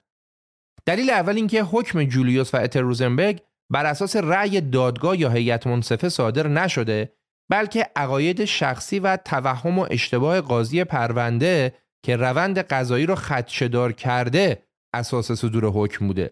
دلیل 0.86 1.10
اول 1.10 1.36
اینکه 1.36 1.64
حکم 1.64 2.04
جولیوس 2.04 2.54
و 2.54 2.58
اتر 2.58 2.82
روزنبرگ 2.82 3.42
بر 3.72 3.86
اساس 3.86 4.16
رأی 4.16 4.62
دادگاه 4.62 5.20
یا 5.20 5.30
هیئت 5.30 5.68
منصفه 5.68 6.10
صادر 6.10 6.48
نشده 6.48 7.14
بلکه 7.50 7.90
عقاید 7.96 8.46
شخصی 8.46 9.00
و 9.00 9.18
توهم 9.18 9.80
و 9.80 9.88
اشتباه 9.90 10.42
قاضی 10.42 10.84
پرونده 10.84 11.74
که 12.06 12.16
روند 12.16 12.60
قضایی 12.60 13.06
رو 13.06 13.16
خدشدار 13.16 13.92
کرده 13.92 14.64
اساس 14.94 15.32
صدور 15.32 15.66
حکم 15.66 16.08
بوده. 16.08 16.32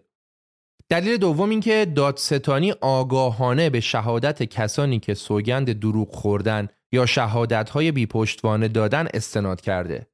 دلیل 0.88 1.16
دوم 1.16 1.50
این 1.50 1.60
که 1.60 1.92
دادستانی 1.96 2.72
آگاهانه 2.72 3.70
به 3.70 3.80
شهادت 3.80 4.42
کسانی 4.42 4.98
که 4.98 5.14
سوگند 5.14 5.80
دروغ 5.80 6.14
خوردن 6.14 6.68
یا 6.92 7.06
شهادت‌های 7.06 7.92
بیپشتوانه 7.92 8.68
دادن 8.68 9.08
استناد 9.14 9.60
کرده. 9.60 10.06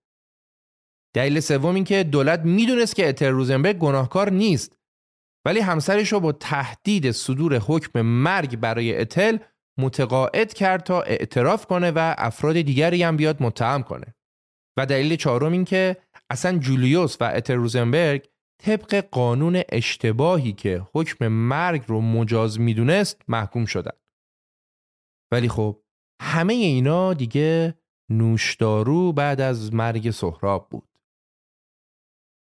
دلیل 1.14 1.40
سوم 1.40 1.74
این 1.74 1.84
که 1.84 2.04
دولت 2.04 2.40
می‌دونست 2.40 2.96
که 2.96 3.08
اتر 3.08 3.30
روزنبرگ 3.30 3.78
گناهکار 3.78 4.30
نیست 4.30 4.76
ولی 5.44 5.60
همسرش 5.60 6.12
رو 6.12 6.20
با 6.20 6.32
تهدید 6.32 7.10
صدور 7.10 7.58
حکم 7.58 8.00
مرگ 8.02 8.56
برای 8.56 9.00
اتل 9.00 9.38
متقاعد 9.78 10.52
کرد 10.52 10.82
تا 10.82 11.02
اعتراف 11.02 11.66
کنه 11.66 11.90
و 11.90 12.14
افراد 12.18 12.60
دیگری 12.60 13.02
هم 13.02 13.16
بیاد 13.16 13.42
متهم 13.42 13.82
کنه. 13.82 14.14
و 14.78 14.86
دلیل 14.86 15.16
چهارم 15.16 15.52
این 15.52 15.64
که 15.64 15.96
اصلا 16.30 16.58
جولیوس 16.58 17.16
و 17.20 17.24
اتر 17.34 17.54
روزنبرگ 17.54 18.28
طبق 18.62 18.94
قانون 18.94 19.62
اشتباهی 19.72 20.52
که 20.52 20.86
حکم 20.94 21.28
مرگ 21.28 21.84
رو 21.86 22.00
مجاز 22.00 22.60
می‌دونست 22.60 23.22
محکوم 23.28 23.64
شدن. 23.64 23.96
ولی 25.32 25.48
خب 25.48 25.82
همه 26.22 26.54
اینا 26.54 27.14
دیگه 27.14 27.74
نوشدارو 28.10 29.12
بعد 29.12 29.40
از 29.40 29.74
مرگ 29.74 30.10
سهراب 30.10 30.68
بود. 30.70 30.88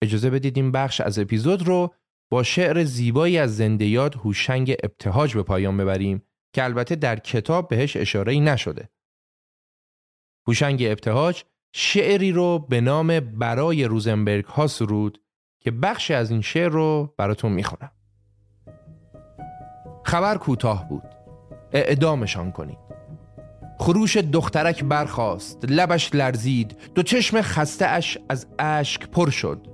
اجازه 0.04 0.30
بدید 0.30 0.58
این 0.58 0.72
بخش 0.72 1.02
از 1.02 1.20
اپیزود 1.20 1.68
رو 1.68 1.94
با 2.32 2.44
شعر 2.44 2.84
زیبایی 2.84 3.38
از 3.38 3.58
زنده 3.58 3.86
یاد 3.86 4.16
هوشنگ 4.16 4.76
ابتهاج 4.84 5.36
به 5.36 5.44
پایان 5.44 5.78
ببریم 5.78 6.24
که 6.54 6.64
البته 6.64 6.96
در 6.96 7.20
کتاب 7.20 7.68
بهش 7.68 7.98
اشاره 7.98 8.40
نشده. 8.40 8.90
هوشنگ 10.48 10.84
ابتهاج 10.84 11.44
شعری 11.74 12.32
رو 12.32 12.60
به 12.60 12.82
نام 12.82 13.20
برای 13.20 13.84
روزنبرگ 13.84 14.46
ها 14.46 14.68
سرود 14.68 15.22
که 15.60 15.72
بخشی 15.72 16.14
از 16.14 16.32
این 16.32 16.42
شعر 16.42 16.70
رو 16.70 17.14
براتون 17.18 17.52
می‌خونم. 17.52 17.92
خبر 20.06 20.38
کوتاه 20.38 20.90
بود. 20.90 21.04
اعدامشان 21.74 22.52
کنید. 22.52 22.92
خروش 23.80 24.18
دخترک 24.18 24.84
برخاست 24.84 25.66
لبش 25.70 26.16
لرزید 26.16 26.78
دو 26.96 27.04
چشم 27.04 27.42
خسته 27.42 27.88
اش 27.88 28.18
از 28.30 28.48
اشک 28.60 29.08
پر 29.08 29.30
شد 29.30 29.68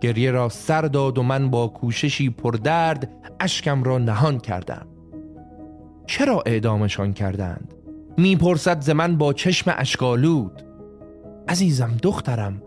گریه 0.00 0.30
را 0.30 0.48
سر 0.48 0.82
داد 0.82 1.18
و 1.18 1.22
من 1.22 1.50
با 1.50 1.68
کوششی 1.68 2.30
پردرد 2.30 3.10
اشکم 3.40 3.82
را 3.82 3.98
نهان 3.98 4.38
کردم 4.38 4.87
چرا 6.08 6.42
اعدامشان 6.46 7.12
کردند؟ 7.12 7.74
می‌پرسد 8.16 8.80
ز 8.80 8.90
من 8.90 9.16
با 9.16 9.32
چشم 9.32 9.74
اشکالود 9.78 10.62
عزیزم 11.48 11.96
دخترم 12.02 12.62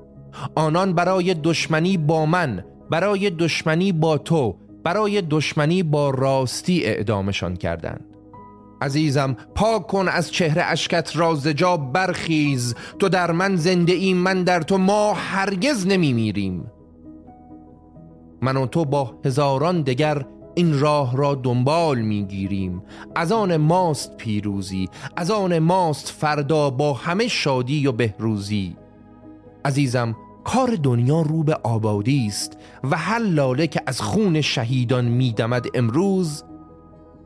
آنان 0.55 0.93
برای 0.93 1.33
دشمنی 1.33 1.97
با 1.97 2.25
من 2.25 2.63
برای 2.89 3.29
دشمنی 3.29 3.91
با 3.91 4.17
تو 4.17 4.55
برای 4.83 5.21
دشمنی 5.21 5.83
با 5.83 6.09
راستی 6.09 6.85
اعدامشان 6.85 7.55
کردند. 7.55 8.05
عزیزم 8.81 9.35
پاک 9.55 9.87
کن 9.87 10.07
از 10.07 10.31
چهره 10.31 10.63
اشکت 10.63 11.11
را 11.15 11.35
زجا 11.35 11.77
برخیز. 11.77 12.75
تو 12.99 13.09
در 13.09 13.31
من 13.31 13.55
زنده 13.55 13.93
ای 13.93 14.13
من 14.13 14.43
در 14.43 14.61
تو 14.61 14.77
ما 14.77 15.13
هرگز 15.13 15.87
نمی 15.87 16.13
میریم 16.13 16.71
من 18.41 18.57
و 18.57 18.65
تو 18.65 18.85
با 18.85 19.13
هزاران 19.25 19.81
دگر 19.81 20.25
این 20.55 20.79
راه 20.79 21.17
را 21.17 21.35
دنبال 21.35 22.01
می‌گیریم. 22.01 22.83
از 23.15 23.31
آن 23.31 23.57
ماست 23.57 24.17
پیروزی 24.17 24.89
از 25.15 25.31
آن 25.31 25.59
ماست 25.59 26.09
فردا 26.09 26.69
با 26.69 26.93
همه 26.93 27.27
شادی 27.27 27.87
و 27.87 27.91
بهروزی. 27.91 28.75
عزیزم 29.65 30.15
کار 30.43 30.75
دنیا 30.83 31.21
رو 31.21 31.43
به 31.43 31.53
آبادی 31.53 32.27
است 32.27 32.57
و 32.83 32.97
هر 32.97 33.19
لاله 33.19 33.67
که 33.67 33.81
از 33.87 34.01
خون 34.01 34.41
شهیدان 34.41 35.05
میدمد 35.05 35.65
امروز 35.73 36.43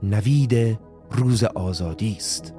نوید 0.04 0.80
روز 1.12 1.44
آزادی 1.44 2.16
است. 2.18 2.54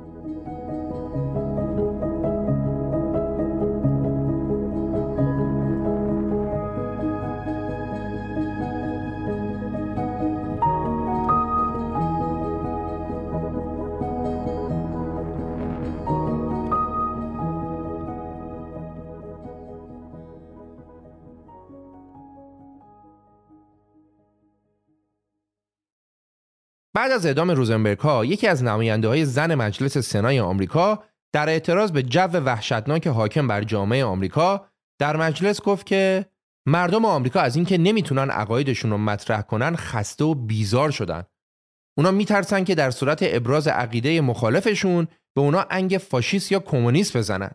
بعد 26.96 27.12
از 27.12 27.26
اعدام 27.26 27.50
روزنبرگ 27.50 27.98
ها 27.98 28.24
یکی 28.24 28.46
از 28.46 28.64
نماینده 28.64 29.08
های 29.08 29.24
زن 29.24 29.54
مجلس 29.54 29.98
سنای 29.98 30.40
آمریکا 30.40 31.04
در 31.34 31.48
اعتراض 31.48 31.92
به 31.92 32.02
جو 32.02 32.20
وحشتناک 32.20 33.06
حاکم 33.06 33.48
بر 33.48 33.64
جامعه 33.64 34.04
آمریکا 34.04 34.68
در 35.00 35.16
مجلس 35.16 35.62
گفت 35.62 35.86
که 35.86 36.26
مردم 36.68 37.04
آمریکا 37.04 37.40
از 37.40 37.56
اینکه 37.56 37.78
نمی‌تونن 37.78 38.30
عقایدشون 38.30 38.90
رو 38.90 38.98
مطرح 38.98 39.42
کنن 39.42 39.76
خسته 39.76 40.24
و 40.24 40.34
بیزار 40.34 40.90
شدن. 40.90 41.22
اونا 41.98 42.10
میترسن 42.10 42.64
که 42.64 42.74
در 42.74 42.90
صورت 42.90 43.18
ابراز 43.22 43.68
عقیده 43.68 44.20
مخالفشون 44.20 45.08
به 45.34 45.40
اونا 45.40 45.66
انگ 45.70 45.98
فاشیست 45.98 46.52
یا 46.52 46.58
کمونیست 46.58 47.16
بزنن. 47.16 47.50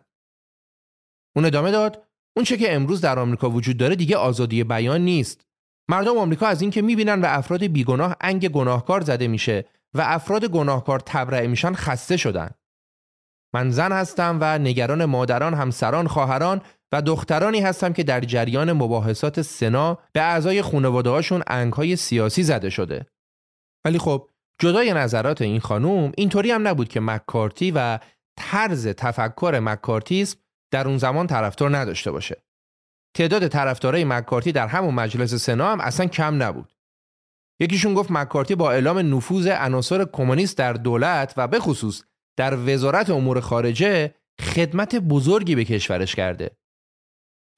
اون 1.36 1.44
ادامه 1.44 1.70
داد 1.70 2.06
اون 2.36 2.44
چه 2.44 2.56
که 2.56 2.74
امروز 2.74 3.00
در 3.00 3.18
آمریکا 3.18 3.50
وجود 3.50 3.76
داره 3.76 3.96
دیگه 3.96 4.16
آزادی 4.16 4.64
بیان 4.64 5.00
نیست. 5.00 5.46
مردم 5.88 6.18
آمریکا 6.18 6.46
از 6.46 6.62
اینکه 6.62 6.82
می‌بینن 6.82 7.20
به 7.20 7.38
افراد 7.38 7.64
بیگناه 7.64 8.16
انگ 8.20 8.48
گناهکار 8.48 9.00
زده 9.00 9.28
میشه 9.28 9.64
و 9.94 10.00
افراد 10.00 10.44
گناهکار 10.44 11.00
تبرئه 11.00 11.46
میشن 11.46 11.74
خسته 11.74 12.16
شدن. 12.16 12.50
من 13.54 13.70
زن 13.70 13.92
هستم 13.92 14.38
و 14.40 14.58
نگران 14.58 15.04
مادران، 15.04 15.54
همسران، 15.54 16.08
خواهران 16.08 16.60
و 16.92 17.02
دخترانی 17.02 17.60
هستم 17.60 17.92
که 17.92 18.02
در 18.02 18.20
جریان 18.20 18.72
مباحثات 18.72 19.42
سنا 19.42 19.98
به 20.12 20.20
اعضای 20.22 20.62
خانواده 20.62 21.10
هاشون 21.10 21.42
انگهای 21.46 21.96
سیاسی 21.96 22.42
زده 22.42 22.70
شده. 22.70 23.06
ولی 23.84 23.98
خب 23.98 24.28
جدای 24.58 24.92
نظرات 24.92 25.42
این 25.42 25.60
خانوم 25.60 26.12
اینطوری 26.16 26.50
هم 26.50 26.68
نبود 26.68 26.88
که 26.88 27.00
مکارتی 27.00 27.70
و 27.70 27.98
طرز 28.38 28.86
تفکر 28.88 29.58
مکارتیسم 29.62 30.38
در 30.72 30.88
اون 30.88 30.98
زمان 30.98 31.26
طرفدار 31.26 31.76
نداشته 31.76 32.10
باشه. 32.10 32.42
تعداد 33.14 33.48
طرفدارای 33.48 34.04
مکارتی 34.04 34.52
در 34.52 34.66
همون 34.66 34.94
مجلس 34.94 35.34
سنا 35.34 35.72
هم 35.72 35.80
اصلا 35.80 36.06
کم 36.06 36.42
نبود. 36.42 36.72
یکیشون 37.60 37.94
گفت 37.94 38.10
مکارتی 38.10 38.54
با 38.54 38.72
اعلام 38.72 39.14
نفوذ 39.14 39.46
عناصر 39.46 40.04
کمونیست 40.04 40.58
در 40.58 40.72
دولت 40.72 41.34
و 41.36 41.48
به 41.48 41.58
خصوص 41.60 42.02
در 42.36 42.56
وزارت 42.56 43.10
امور 43.10 43.40
خارجه 43.40 44.14
خدمت 44.40 44.96
بزرگی 44.96 45.54
به 45.54 45.64
کشورش 45.64 46.14
کرده. 46.14 46.50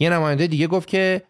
یه 0.00 0.10
نماینده 0.10 0.46
دیگه 0.46 0.66
گفت 0.66 0.88
که 0.88 1.22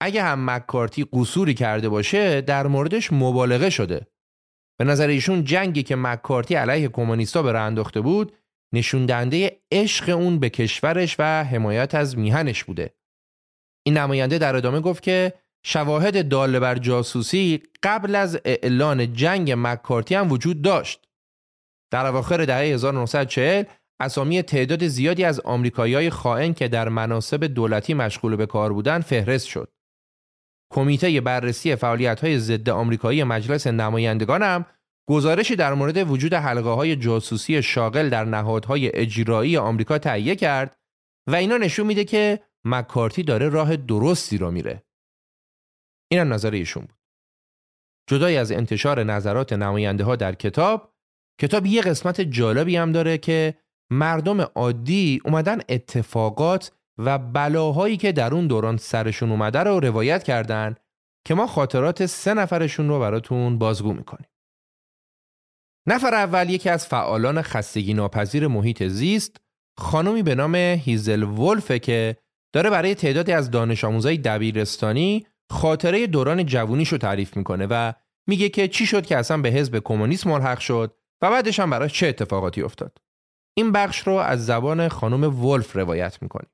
اگه 0.00 0.22
هم 0.22 0.50
مکارتی 0.50 1.06
قصوری 1.12 1.54
کرده 1.54 1.88
باشه 1.88 2.40
در 2.40 2.66
موردش 2.66 3.12
مبالغه 3.12 3.70
شده. 3.70 4.06
به 4.78 4.84
نظر 4.84 5.08
ایشون 5.08 5.44
جنگی 5.44 5.82
که 5.82 5.96
مکارتی 5.96 6.54
علیه 6.54 6.88
کمونیستا 6.88 7.42
به 7.42 7.60
انداخته 7.60 8.00
بود 8.00 8.32
نشون 8.74 9.06
دهنده 9.06 9.60
عشق 9.72 10.08
اون 10.08 10.38
به 10.38 10.50
کشورش 10.50 11.16
و 11.18 11.44
حمایت 11.44 11.94
از 11.94 12.18
میهنش 12.18 12.64
بوده. 12.64 12.97
این 13.88 13.96
نماینده 13.96 14.38
در 14.38 14.56
ادامه 14.56 14.80
گفت 14.80 15.02
که 15.02 15.32
شواهد 15.64 16.28
داله 16.28 16.60
بر 16.60 16.74
جاسوسی 16.74 17.62
قبل 17.82 18.14
از 18.14 18.40
اعلان 18.44 19.12
جنگ 19.12 19.54
مکارتی 19.56 20.14
هم 20.14 20.32
وجود 20.32 20.62
داشت. 20.62 21.08
در 21.92 22.06
اواخر 22.06 22.44
دهه 22.44 22.58
1940 22.58 23.64
اسامی 24.00 24.42
تعداد 24.42 24.86
زیادی 24.86 25.24
از 25.24 25.40
آمریکایی‌های 25.40 26.10
خائن 26.10 26.54
که 26.54 26.68
در 26.68 26.88
مناسب 26.88 27.44
دولتی 27.44 27.94
مشغول 27.94 28.36
به 28.36 28.46
کار 28.46 28.72
بودند 28.72 29.02
فهرست 29.02 29.46
شد. 29.46 29.72
کمیته 30.72 31.20
بررسی 31.20 31.76
فعالیت‌های 31.76 32.38
ضد 32.38 32.68
آمریکایی 32.68 33.24
مجلس 33.24 33.66
نمایندگان 33.66 34.42
هم 34.42 34.66
گزارشی 35.08 35.56
در 35.56 35.74
مورد 35.74 36.10
وجود 36.10 36.34
حلقه 36.34 36.70
های 36.70 36.96
جاسوسی 36.96 37.62
شاغل 37.62 38.08
در 38.08 38.24
نهادهای 38.24 38.96
اجرایی 38.96 39.56
آمریکا 39.56 39.98
تهیه 39.98 40.36
کرد 40.36 40.76
و 41.26 41.34
اینا 41.34 41.56
نشون 41.56 41.86
میده 41.86 42.04
که 42.04 42.47
مکارتی 42.70 43.22
داره 43.22 43.48
راه 43.48 43.76
درستی 43.76 44.38
رو 44.38 44.50
میره. 44.50 44.82
این 46.12 46.20
هم 46.20 46.32
نظر 46.32 46.50
ایشون 46.50 46.82
بود. 46.82 46.98
جدای 48.08 48.36
از 48.36 48.52
انتشار 48.52 49.04
نظرات 49.04 49.52
نماینده 49.52 50.04
ها 50.04 50.16
در 50.16 50.34
کتاب، 50.34 50.94
کتاب 51.40 51.66
یه 51.66 51.82
قسمت 51.82 52.20
جالبی 52.20 52.76
هم 52.76 52.92
داره 52.92 53.18
که 53.18 53.54
مردم 53.90 54.40
عادی 54.40 55.20
اومدن 55.24 55.60
اتفاقات 55.68 56.72
و 56.98 57.18
بلاهایی 57.18 57.96
که 57.96 58.12
در 58.12 58.34
اون 58.34 58.46
دوران 58.46 58.76
سرشون 58.76 59.30
اومده 59.30 59.58
رو 59.58 59.80
روایت 59.80 60.22
کردن 60.22 60.74
که 61.26 61.34
ما 61.34 61.46
خاطرات 61.46 62.06
سه 62.06 62.34
نفرشون 62.34 62.88
رو 62.88 63.00
براتون 63.00 63.58
بازگو 63.58 63.92
می‌کنیم. 63.92 64.28
نفر 65.88 66.14
اول 66.14 66.50
یکی 66.50 66.68
از 66.68 66.86
فعالان 66.86 67.42
خستگی 67.42 67.94
ناپذیر 67.94 68.46
محیط 68.46 68.82
زیست 68.82 69.36
خانمی 69.78 70.22
به 70.22 70.34
نام 70.34 70.54
هیزل 70.54 71.22
ولفه 71.22 71.78
که 71.78 72.16
داره 72.52 72.70
برای 72.70 72.94
تعدادی 72.94 73.32
از 73.32 73.50
دانش 73.50 73.84
آموزای 73.84 74.16
دبیرستانی 74.16 75.26
خاطره 75.50 76.06
دوران 76.06 76.46
جوونیشو 76.46 76.98
تعریف 76.98 77.36
می‌کنه 77.36 77.66
و 77.70 77.92
میگه 78.28 78.48
که 78.48 78.68
چی 78.68 78.86
شد 78.86 79.06
که 79.06 79.16
اصلا 79.16 79.38
به 79.42 79.48
حزب 79.48 79.78
کمونیست 79.78 80.26
ملحق 80.26 80.58
شد 80.58 80.94
و 81.22 81.30
بعدش 81.30 81.60
هم 81.60 81.70
براش 81.70 81.92
چه 81.92 82.06
اتفاقاتی 82.06 82.62
افتاد. 82.62 82.98
این 83.56 83.72
بخش 83.72 83.98
رو 83.98 84.12
از 84.12 84.46
زبان 84.46 84.88
خانم 84.88 85.44
ولف 85.44 85.76
روایت 85.76 86.22
می‌کنیم. 86.22 86.50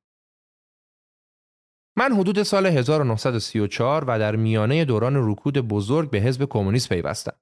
من 1.97 2.12
حدود 2.12 2.42
سال 2.42 2.66
1934 2.66 4.05
و 4.05 4.18
در 4.18 4.36
میانه 4.36 4.84
دوران 4.84 5.30
رکود 5.30 5.59
بزرگ 5.59 6.11
به 6.11 6.18
حزب 6.18 6.45
کمونیست 6.45 6.88
پیوستم. 6.88 7.36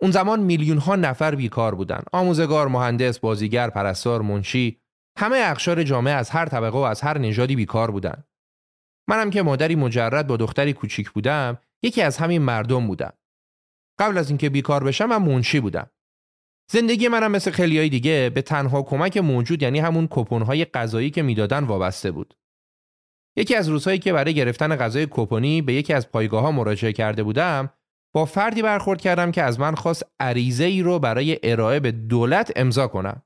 اون 0.00 0.10
زمان 0.10 0.40
میلیون 0.40 0.78
ها 0.78 0.96
نفر 0.96 1.34
بیکار 1.34 1.74
بودن. 1.74 2.02
آموزگار، 2.12 2.68
مهندس، 2.68 3.18
بازیگر، 3.18 3.70
پرستار، 3.70 4.22
منشی، 4.22 4.80
همه 5.18 5.36
اقشار 5.36 5.82
جامعه 5.82 6.14
از 6.14 6.30
هر 6.30 6.46
طبقه 6.46 6.78
و 6.78 6.80
از 6.80 7.00
هر 7.00 7.18
نژادی 7.18 7.56
بیکار 7.56 7.90
بودن. 7.90 8.24
منم 9.08 9.30
که 9.30 9.42
مادری 9.42 9.74
مجرد 9.74 10.26
با 10.26 10.36
دختری 10.36 10.72
کوچیک 10.72 11.10
بودم، 11.10 11.58
یکی 11.82 12.02
از 12.02 12.16
همین 12.16 12.42
مردم 12.42 12.86
بودم. 12.86 13.12
قبل 13.98 14.18
از 14.18 14.28
اینکه 14.28 14.50
بیکار 14.50 14.84
بشم 14.84 15.06
من 15.06 15.22
منشی 15.22 15.60
بودم. 15.60 15.90
زندگی 16.70 17.08
منم 17.08 17.30
مثل 17.30 17.50
خیلیای 17.50 17.88
دیگه 17.88 18.30
به 18.34 18.42
تنها 18.42 18.82
کمک 18.82 19.16
موجود 19.16 19.62
یعنی 19.62 19.78
همون 19.78 20.08
کپونهای 20.10 20.64
غذایی 20.64 21.10
که 21.10 21.22
می‌دادن 21.22 21.64
وابسته 21.64 22.10
بود. 22.10 22.34
یکی 23.36 23.54
از 23.54 23.68
روزهایی 23.68 23.98
که 23.98 24.12
برای 24.12 24.34
گرفتن 24.34 24.76
غذای 24.76 25.06
کپونی 25.10 25.62
به 25.62 25.74
یکی 25.74 25.92
از 25.92 26.10
پایگاه 26.10 26.42
ها 26.42 26.52
مراجعه 26.52 26.92
کرده 26.92 27.22
بودم 27.22 27.70
با 28.14 28.24
فردی 28.24 28.62
برخورد 28.62 29.00
کردم 29.00 29.30
که 29.30 29.42
از 29.42 29.60
من 29.60 29.74
خواست 29.74 30.06
عریضه 30.20 30.64
ای 30.64 30.82
رو 30.82 30.98
برای 30.98 31.38
ارائه 31.42 31.80
به 31.80 31.92
دولت 31.92 32.52
امضا 32.56 32.88
کنم. 32.88 33.22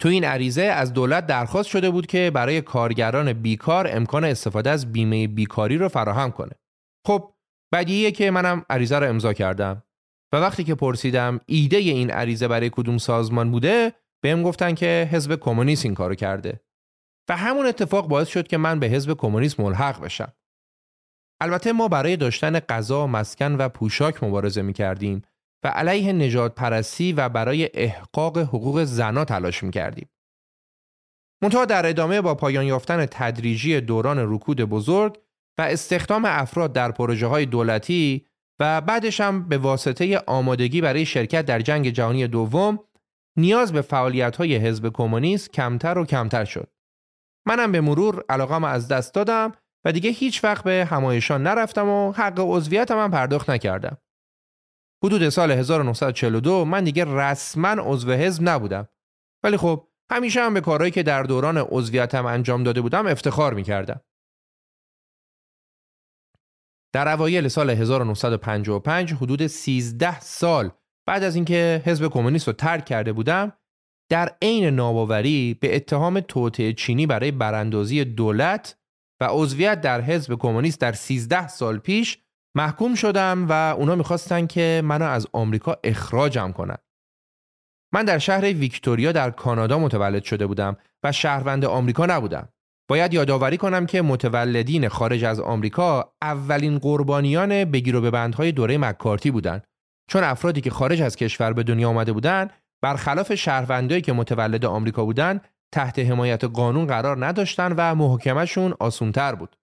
تو 0.00 0.08
این 0.08 0.24
عریضه 0.24 0.62
از 0.62 0.92
دولت 0.92 1.26
درخواست 1.26 1.68
شده 1.68 1.90
بود 1.90 2.06
که 2.06 2.30
برای 2.34 2.60
کارگران 2.60 3.32
بیکار 3.32 3.88
امکان 3.90 4.24
استفاده 4.24 4.70
از 4.70 4.92
بیمه 4.92 5.26
بیکاری 5.26 5.78
رو 5.78 5.88
فراهم 5.88 6.32
کنه. 6.32 6.52
خب 7.06 7.34
بدیهیه 7.72 8.10
که 8.10 8.30
منم 8.30 8.64
عریضه 8.70 8.98
رو 8.98 9.08
امضا 9.08 9.32
کردم 9.32 9.82
و 10.32 10.36
وقتی 10.36 10.64
که 10.64 10.74
پرسیدم 10.74 11.40
ایده 11.46 11.76
این 11.76 12.10
عریضه 12.10 12.48
برای 12.48 12.70
کدوم 12.70 12.98
سازمان 12.98 13.50
بوده 13.50 13.92
بهم 14.22 14.42
گفتن 14.42 14.74
که 14.74 15.08
حزب 15.12 15.36
کمونیست 15.36 15.84
این 15.84 15.94
کارو 15.94 16.14
کرده 16.14 16.60
و 17.28 17.36
همون 17.36 17.66
اتفاق 17.66 18.08
باعث 18.08 18.28
شد 18.28 18.48
که 18.48 18.56
من 18.56 18.80
به 18.80 18.86
حزب 18.86 19.14
کمونیست 19.14 19.60
ملحق 19.60 20.00
بشم. 20.04 20.32
البته 21.40 21.72
ما 21.72 21.88
برای 21.88 22.16
داشتن 22.16 22.60
غذا، 22.60 23.06
مسکن 23.06 23.52
و 23.54 23.68
پوشاک 23.68 24.24
مبارزه 24.24 24.62
می 24.62 24.72
کردیم 24.72 25.22
و 25.64 25.68
علیه 25.68 26.12
نجات 26.12 26.54
پرستی 26.54 27.12
و 27.12 27.28
برای 27.28 27.70
احقاق 27.74 28.38
حقوق 28.38 28.84
زنا 28.84 29.24
تلاش 29.24 29.62
می 29.62 29.70
کردیم. 29.70 30.08
منتها 31.42 31.64
در 31.64 31.86
ادامه 31.86 32.20
با 32.20 32.34
پایان 32.34 32.64
یافتن 32.64 33.06
تدریجی 33.06 33.80
دوران 33.80 34.34
رکود 34.34 34.60
بزرگ 34.60 35.18
و 35.58 35.62
استخدام 35.62 36.24
افراد 36.24 36.72
در 36.72 36.92
پروژه 36.92 37.26
های 37.26 37.46
دولتی 37.46 38.26
و 38.60 38.80
بعدش 38.80 39.20
هم 39.20 39.48
به 39.48 39.58
واسطه 39.58 40.18
آمادگی 40.26 40.80
برای 40.80 41.06
شرکت 41.06 41.46
در 41.46 41.60
جنگ 41.60 41.90
جهانی 41.90 42.26
دوم 42.26 42.78
نیاز 43.36 43.72
به 43.72 43.82
فعالیت 43.82 44.36
های 44.36 44.56
حزب 44.56 44.90
کمونیست 44.94 45.52
کمتر 45.52 45.98
و 45.98 46.04
کمتر 46.04 46.44
شد. 46.44 46.70
منم 47.46 47.72
به 47.72 47.80
مرور 47.80 48.24
علاقم 48.28 48.64
از 48.64 48.88
دست 48.88 49.14
دادم 49.14 49.52
و 49.84 49.92
دیگه 49.92 50.10
هیچ 50.10 50.44
وقت 50.44 50.64
به 50.64 50.88
همایشان 50.90 51.42
نرفتم 51.42 51.88
و 51.88 52.12
حق 52.12 52.40
عضویتم 52.40 52.98
هم 52.98 53.10
پرداخت 53.10 53.50
نکردم. 53.50 53.98
حدود 55.04 55.28
سال 55.28 55.50
1942 55.50 56.64
من 56.64 56.84
دیگه 56.84 57.04
رسما 57.04 57.68
عضو 57.68 58.12
حزب 58.12 58.48
نبودم. 58.48 58.88
ولی 59.42 59.56
خب 59.56 59.88
همیشه 60.10 60.40
هم 60.40 60.54
به 60.54 60.60
کارهایی 60.60 60.90
که 60.90 61.02
در 61.02 61.22
دوران 61.22 61.58
عضویتم 61.58 62.26
انجام 62.26 62.62
داده 62.62 62.80
بودم 62.80 63.06
افتخار 63.06 63.54
می‌کردم. 63.54 64.00
در 66.92 67.08
اوایل 67.08 67.48
سال 67.48 67.70
1955 67.70 69.12
حدود 69.12 69.46
13 69.46 70.20
سال 70.20 70.70
بعد 71.06 71.22
از 71.22 71.34
اینکه 71.34 71.82
حزب 71.86 72.08
کمونیست 72.08 72.46
رو 72.46 72.52
ترک 72.52 72.84
کرده 72.84 73.12
بودم 73.12 73.52
در 74.10 74.36
عین 74.42 74.64
ناباوری 74.64 75.54
به 75.54 75.76
اتهام 75.76 76.20
توطئه 76.20 76.72
چینی 76.72 77.06
برای 77.06 77.30
براندازی 77.30 78.04
دولت 78.04 78.78
و 79.20 79.28
عضویت 79.30 79.80
در 79.80 80.00
حزب 80.00 80.34
کمونیست 80.34 80.80
در 80.80 80.92
13 80.92 81.48
سال 81.48 81.78
پیش 81.78 82.18
محکوم 82.58 82.94
شدم 82.94 83.46
و 83.48 83.52
اونا 83.52 83.94
می‌خواستن 83.94 84.46
که 84.46 84.82
منو 84.84 85.04
از 85.04 85.26
آمریکا 85.32 85.76
اخراجم 85.84 86.52
کنن. 86.52 86.76
من 87.92 88.04
در 88.04 88.18
شهر 88.18 88.44
ویکتوریا 88.44 89.12
در 89.12 89.30
کانادا 89.30 89.78
متولد 89.78 90.24
شده 90.24 90.46
بودم 90.46 90.76
و 91.02 91.12
شهروند 91.12 91.64
آمریکا 91.64 92.06
نبودم. 92.06 92.48
باید 92.88 93.14
یادآوری 93.14 93.56
کنم 93.56 93.86
که 93.86 94.02
متولدین 94.02 94.88
خارج 94.88 95.24
از 95.24 95.40
آمریکا 95.40 96.12
اولین 96.22 96.78
قربانیان 96.78 97.64
بگیر 97.64 97.96
و 97.96 98.00
ببندهای 98.00 98.52
دوره 98.52 98.78
مکارتی 98.78 99.30
بودند 99.30 99.64
چون 100.10 100.24
افرادی 100.24 100.60
که 100.60 100.70
خارج 100.70 101.02
از 101.02 101.16
کشور 101.16 101.52
به 101.52 101.62
دنیا 101.62 101.88
آمده 101.88 102.12
بودند 102.12 102.52
برخلاف 102.82 103.34
شهروندایی 103.34 104.02
که 104.02 104.12
متولد 104.12 104.64
آمریکا 104.64 105.04
بودند 105.04 105.48
تحت 105.72 105.98
حمایت 105.98 106.44
قانون 106.44 106.86
قرار 106.86 107.26
نداشتن 107.26 107.72
و 107.76 107.94
محکمشون 107.94 108.74
آسونتر 108.80 109.34
بود. 109.34 109.56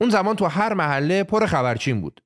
اون 0.00 0.10
زمان 0.10 0.36
تو 0.36 0.46
هر 0.46 0.74
محله 0.74 1.24
پر 1.24 1.46
خبرچین 1.46 2.00
بود. 2.00 2.22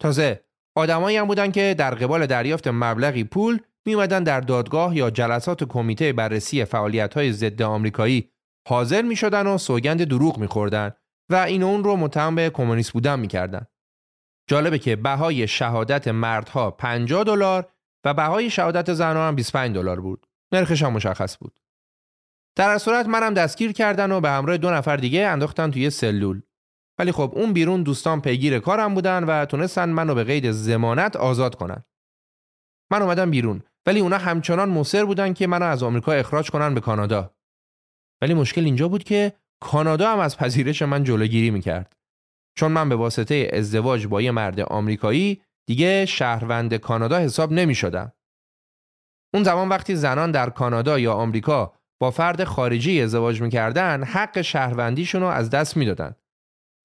تازه 0.00 0.44
آدمایی 0.76 1.16
هم 1.16 1.26
بودن 1.26 1.50
که 1.50 1.74
در 1.78 1.94
قبال 1.94 2.26
دریافت 2.26 2.68
مبلغی 2.68 3.24
پول 3.24 3.58
میومدن 3.86 4.22
در 4.22 4.40
دادگاه 4.40 4.96
یا 4.96 5.10
جلسات 5.10 5.64
کمیته 5.64 6.12
بررسی 6.12 6.64
فعالیت‌های 6.64 7.32
ضد 7.32 7.62
آمریکایی 7.62 8.30
حاضر 8.68 9.02
می‌شدن 9.02 9.46
و 9.46 9.58
سوگند 9.58 10.04
دروغ 10.04 10.38
میخوردن 10.38 10.92
و 11.30 11.34
این 11.34 11.62
اون 11.62 11.84
رو 11.84 11.96
متهم 11.96 12.34
به 12.34 12.50
کمونیست 12.50 12.92
بودن 12.92 13.20
می‌کردن. 13.20 13.66
جالبه 14.48 14.78
که 14.78 14.96
بهای 14.96 15.48
شهادت 15.48 16.08
مردها 16.08 16.70
50 16.70 17.24
دلار 17.24 17.72
و 18.04 18.14
بهای 18.14 18.50
شهادت 18.50 18.92
زنها 18.92 19.28
هم 19.28 19.34
25 19.34 19.74
دلار 19.74 20.00
بود. 20.00 20.26
نرخش 20.52 20.82
هم 20.82 20.92
مشخص 20.92 21.38
بود. 21.38 21.60
در 22.56 22.78
صورت 22.78 23.06
منم 23.06 23.34
دستگیر 23.34 23.72
کردن 23.72 24.12
و 24.12 24.20
به 24.20 24.30
همراه 24.30 24.56
دو 24.56 24.70
نفر 24.70 24.96
دیگه 24.96 25.26
انداختن 25.26 25.70
توی 25.70 25.90
سلول. 25.90 26.42
ولی 26.98 27.12
خب 27.12 27.32
اون 27.34 27.52
بیرون 27.52 27.82
دوستان 27.82 28.20
پیگیر 28.20 28.58
کارم 28.58 28.94
بودن 28.94 29.24
و 29.24 29.44
تونستن 29.44 29.88
منو 29.88 30.14
به 30.14 30.24
قید 30.24 30.50
زمانت 30.50 31.16
آزاد 31.16 31.54
کنن. 31.54 31.84
من 32.92 33.02
اومدم 33.02 33.30
بیرون 33.30 33.62
ولی 33.86 34.00
اونا 34.00 34.18
همچنان 34.18 34.68
مصر 34.68 35.04
بودن 35.04 35.32
که 35.32 35.46
منو 35.46 35.64
از 35.64 35.82
آمریکا 35.82 36.12
اخراج 36.12 36.50
کنن 36.50 36.74
به 36.74 36.80
کانادا. 36.80 37.34
ولی 38.22 38.34
مشکل 38.34 38.64
اینجا 38.64 38.88
بود 38.88 39.04
که 39.04 39.32
کانادا 39.60 40.12
هم 40.12 40.18
از 40.18 40.36
پذیرش 40.36 40.82
من 40.82 41.04
جلوگیری 41.04 41.50
می‌کرد. 41.50 41.96
چون 42.56 42.72
من 42.72 42.88
به 42.88 42.96
واسطه 42.96 43.50
ازدواج 43.52 44.06
با 44.06 44.22
یه 44.22 44.30
مرد 44.30 44.60
آمریکایی 44.60 45.42
دیگه 45.66 46.06
شهروند 46.06 46.74
کانادا 46.74 47.18
حساب 47.18 47.52
نمی 47.52 47.74
شدم. 47.74 48.12
اون 49.34 49.44
زمان 49.44 49.68
وقتی 49.68 49.96
زنان 49.96 50.30
در 50.30 50.50
کانادا 50.50 50.98
یا 50.98 51.14
آمریکا 51.14 51.72
با 52.00 52.10
فرد 52.10 52.44
خارجی 52.44 53.00
ازدواج 53.00 53.42
می‌کردن 53.42 54.04
حق 54.04 54.40
شهروندیشون 54.40 55.20
رو 55.20 55.26
از 55.26 55.50
دست 55.50 55.76
می‌دادن 55.76 56.14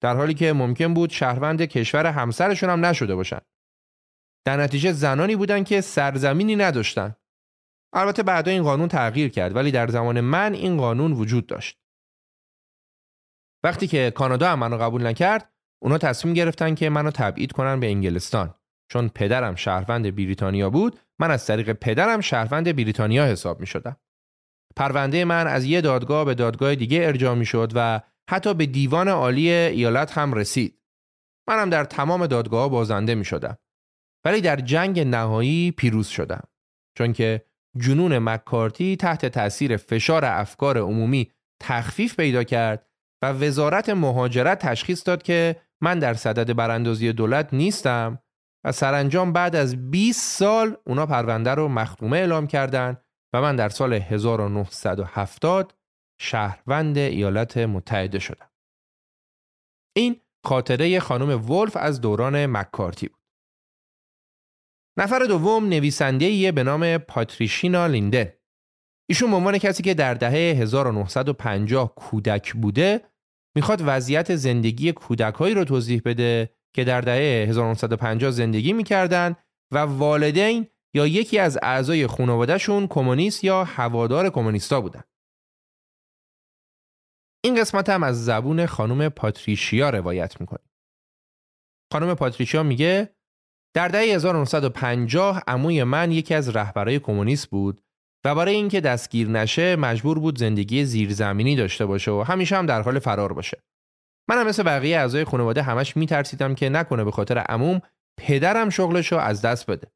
در 0.04 0.16
حالی 0.16 0.34
که 0.34 0.52
ممکن 0.52 0.94
بود 0.94 1.10
شهروند 1.10 1.62
کشور 1.62 2.06
همسرشون 2.06 2.70
هم 2.70 2.84
نشده 2.84 3.14
باشن. 3.14 3.40
در 4.46 4.56
نتیجه 4.56 4.92
زنانی 4.92 5.36
بودن 5.36 5.64
که 5.64 5.80
سرزمینی 5.80 6.56
نداشتن. 6.56 7.16
البته 7.92 8.22
بعدا 8.22 8.50
این 8.50 8.62
قانون 8.62 8.88
تغییر 8.88 9.30
کرد 9.30 9.56
ولی 9.56 9.70
در 9.70 9.86
زمان 9.86 10.20
من 10.20 10.54
این 10.54 10.76
قانون 10.76 11.12
وجود 11.12 11.46
داشت. 11.46 11.78
وقتی 13.62 13.86
که 13.86 14.10
کانادا 14.10 14.48
هم 14.48 14.58
منو 14.58 14.78
قبول 14.78 15.06
نکرد 15.06 15.52
اونا 15.82 15.98
تصمیم 15.98 16.34
گرفتن 16.34 16.74
که 16.74 16.90
منو 16.90 17.10
تبعید 17.10 17.52
کنن 17.52 17.80
به 17.80 17.86
انگلستان. 17.86 18.54
چون 18.90 19.08
پدرم 19.08 19.54
شهروند 19.54 20.14
بریتانیا 20.16 20.70
بود 20.70 21.00
من 21.18 21.30
از 21.30 21.46
طریق 21.46 21.72
پدرم 21.72 22.20
شهروند 22.20 22.76
بریتانیا 22.76 23.26
حساب 23.26 23.60
می 23.60 23.66
شدم. 23.66 23.96
پرونده 24.76 25.24
من 25.24 25.46
از 25.46 25.64
یه 25.64 25.80
دادگاه 25.80 26.24
به 26.24 26.34
دادگاه 26.34 26.74
دیگه 26.74 27.00
ارجاع 27.02 27.34
می 27.34 27.46
شد 27.46 27.72
و 27.74 28.00
حتی 28.30 28.54
به 28.54 28.66
دیوان 28.66 29.08
عالی 29.08 29.50
ایالت 29.50 30.18
هم 30.18 30.34
رسید. 30.34 30.80
منم 31.48 31.70
در 31.70 31.84
تمام 31.84 32.26
دادگاه 32.26 32.70
بازنده 32.70 33.14
می 33.14 33.24
شدم. 33.24 33.58
ولی 34.24 34.40
در 34.40 34.56
جنگ 34.56 35.00
نهایی 35.00 35.70
پیروز 35.70 36.06
شدم. 36.06 36.48
چون 36.98 37.12
که 37.12 37.44
جنون 37.76 38.18
مکارتی 38.18 38.96
تحت 38.96 39.26
تأثیر 39.26 39.76
فشار 39.76 40.24
افکار 40.24 40.78
عمومی 40.78 41.30
تخفیف 41.62 42.16
پیدا 42.16 42.44
کرد 42.44 42.86
و 43.22 43.32
وزارت 43.32 43.88
مهاجرت 43.88 44.58
تشخیص 44.58 45.06
داد 45.06 45.22
که 45.22 45.56
من 45.80 45.98
در 45.98 46.14
صدد 46.14 46.52
براندازی 46.56 47.12
دولت 47.12 47.54
نیستم 47.54 48.18
و 48.64 48.72
سرانجام 48.72 49.32
بعد 49.32 49.56
از 49.56 49.90
20 49.90 50.38
سال 50.38 50.76
اونا 50.86 51.06
پرونده 51.06 51.50
رو 51.50 51.68
مختومه 51.68 52.16
اعلام 52.16 52.46
کردند 52.46 53.00
و 53.34 53.40
من 53.40 53.56
در 53.56 53.68
سال 53.68 53.92
1970 53.92 55.74
شهروند 56.24 56.98
ایالات 56.98 57.56
متحده 57.56 58.18
شدم. 58.18 58.50
این 59.96 60.20
خاطره 60.44 61.00
خانم 61.00 61.50
ولف 61.50 61.76
از 61.76 62.00
دوران 62.00 62.46
مکارتی 62.46 63.08
بود. 63.08 63.20
نفر 64.98 65.18
دوم 65.18 65.64
نویسنده 65.64 66.52
به 66.52 66.62
نام 66.62 66.98
پاتریشینا 66.98 67.86
لیندن. 67.86 68.32
ایشون 69.10 69.30
به 69.30 69.36
عنوان 69.36 69.58
کسی 69.58 69.82
که 69.82 69.94
در 69.94 70.14
دهه 70.14 70.32
1950 70.32 71.94
کودک 71.94 72.54
بوده 72.54 73.04
می‌خواد 73.56 73.82
وضعیت 73.84 74.36
زندگی 74.36 74.92
کودکهایی 74.92 75.54
رو 75.54 75.64
توضیح 75.64 76.02
بده 76.04 76.54
که 76.74 76.84
در 76.84 77.00
دهه 77.00 77.48
1950 77.48 78.30
زندگی 78.30 78.72
می‌کردن 78.72 79.36
و 79.72 79.78
والدین 79.78 80.66
یا 80.94 81.06
یکی 81.06 81.38
از 81.38 81.58
اعضای 81.62 82.06
خانوادهشون 82.06 82.86
کمونیست 82.86 83.44
یا 83.44 83.64
هوادار 83.64 84.30
کمونیستا 84.30 84.80
بودن. 84.80 85.04
این 87.44 87.60
قسمت 87.60 87.88
هم 87.88 88.02
از 88.02 88.24
زبون 88.24 88.66
خانم 88.66 89.08
پاتریشیا 89.08 89.90
روایت 89.90 90.40
می‌کنه. 90.40 90.64
خانم 91.92 92.14
پاتریشیا 92.14 92.62
میگه 92.62 93.14
در 93.74 93.88
دهه 93.88 94.02
1950 94.02 95.42
عموی 95.46 95.84
من 95.84 96.12
یکی 96.12 96.34
از 96.34 96.56
رهبرای 96.56 96.98
کمونیست 96.98 97.50
بود 97.50 97.80
و 98.24 98.34
برای 98.34 98.54
اینکه 98.54 98.80
دستگیر 98.80 99.28
نشه 99.28 99.76
مجبور 99.76 100.18
بود 100.18 100.38
زندگی 100.38 100.84
زیرزمینی 100.84 101.56
داشته 101.56 101.86
باشه 101.86 102.10
و 102.10 102.22
همیشه 102.22 102.56
هم 102.56 102.66
در 102.66 102.82
حال 102.82 102.98
فرار 102.98 103.32
باشه. 103.32 103.62
منم 104.28 104.46
مثل 104.46 104.62
بقیه 104.62 104.96
اعضای 104.96 105.24
خانواده 105.24 105.62
همش 105.62 105.96
میترسیدم 105.96 106.54
که 106.54 106.68
نکنه 106.68 107.04
به 107.04 107.10
خاطر 107.10 107.38
عموم 107.38 107.80
پدرم 108.20 108.70
شغلش 108.70 109.12
رو 109.12 109.18
از 109.18 109.42
دست 109.42 109.70
بده. 109.70 109.92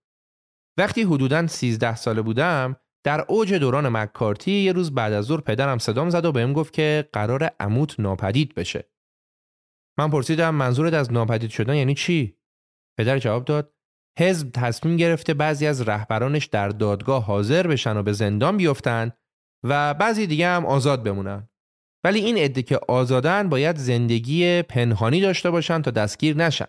وقتی 0.78 1.02
حدوداً 1.02 1.46
13 1.46 1.96
ساله 1.96 2.22
بودم 2.22 2.76
در 3.08 3.24
اوج 3.28 3.54
دوران 3.54 3.88
مکارتی 3.88 4.52
یه 4.52 4.72
روز 4.72 4.94
بعد 4.94 5.12
از 5.12 5.24
ظهر 5.24 5.40
پدرم 5.40 5.78
صدام 5.78 6.10
زد 6.10 6.24
و 6.24 6.32
بهم 6.32 6.52
گفت 6.52 6.72
که 6.72 7.08
قرار 7.12 7.50
عموت 7.60 8.00
ناپدید 8.00 8.54
بشه. 8.54 8.90
من 9.98 10.10
پرسیدم 10.10 10.54
منظورت 10.54 10.94
از 10.94 11.12
ناپدید 11.12 11.50
شدن 11.50 11.74
یعنی 11.74 11.94
چی؟ 11.94 12.36
پدر 12.98 13.18
جواب 13.18 13.44
داد 13.44 13.74
حزب 14.18 14.50
تصمیم 14.54 14.96
گرفته 14.96 15.34
بعضی 15.34 15.66
از 15.66 15.88
رهبرانش 15.88 16.46
در 16.46 16.68
دادگاه 16.68 17.24
حاضر 17.24 17.66
بشن 17.66 17.96
و 17.96 18.02
به 18.02 18.12
زندان 18.12 18.56
بیفتن 18.56 19.12
و 19.64 19.94
بعضی 19.94 20.26
دیگه 20.26 20.48
هم 20.48 20.66
آزاد 20.66 21.02
بمونن. 21.02 21.48
ولی 22.04 22.18
این 22.18 22.38
عده 22.38 22.62
که 22.62 22.80
آزادن 22.88 23.48
باید 23.48 23.76
زندگی 23.76 24.62
پنهانی 24.62 25.20
داشته 25.20 25.50
باشن 25.50 25.82
تا 25.82 25.90
دستگیر 25.90 26.36
نشن. 26.36 26.68